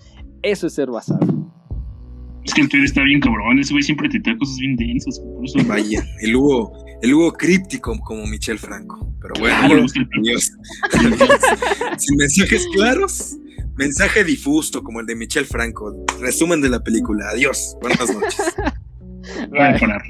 Eso 0.43 0.67
es 0.67 0.73
ser 0.73 0.89
basado. 0.89 1.19
Es 2.43 2.53
que 2.53 2.61
el 2.61 2.69
Twitter 2.69 2.85
está 2.85 3.03
bien 3.03 3.19
cabrón, 3.19 3.59
ese 3.59 3.73
güey 3.73 3.83
siempre 3.83 4.09
te 4.09 4.19
trae 4.19 4.35
cosas 4.37 4.57
bien 4.57 4.75
densas. 4.75 5.21
Vaya, 5.67 6.03
el 6.21 6.35
Hugo, 6.35 6.73
el 7.01 7.13
Hugo 7.13 7.33
críptico 7.33 7.97
como 7.99 8.25
Michel 8.25 8.59
Franco. 8.59 9.13
Pero 9.21 9.33
bueno. 9.39 9.85
Adiós. 10.19 10.51
Sin 11.97 12.17
mensajes 12.17 12.67
claros, 12.73 13.37
mensaje 13.75 14.23
difuso 14.23 14.83
como 14.83 14.99
el 14.99 15.05
de 15.05 15.15
Michel 15.15 15.45
Franco. 15.45 16.05
Resumen 16.19 16.61
de 16.61 16.69
la 16.69 16.83
película. 16.83 17.29
Adiós. 17.29 17.75
Buenas 17.81 18.13
noches. 18.13 18.55
No 19.49 19.57
voy 19.57 19.67
a 19.67 19.79
parar. 19.79 20.01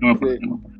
No 0.00 0.08
voy 0.08 0.14
a 0.14 0.18
parar. 0.18 0.38
no 0.40 0.56
voy 0.56 0.56
a 0.56 0.60
parar. 0.60 0.75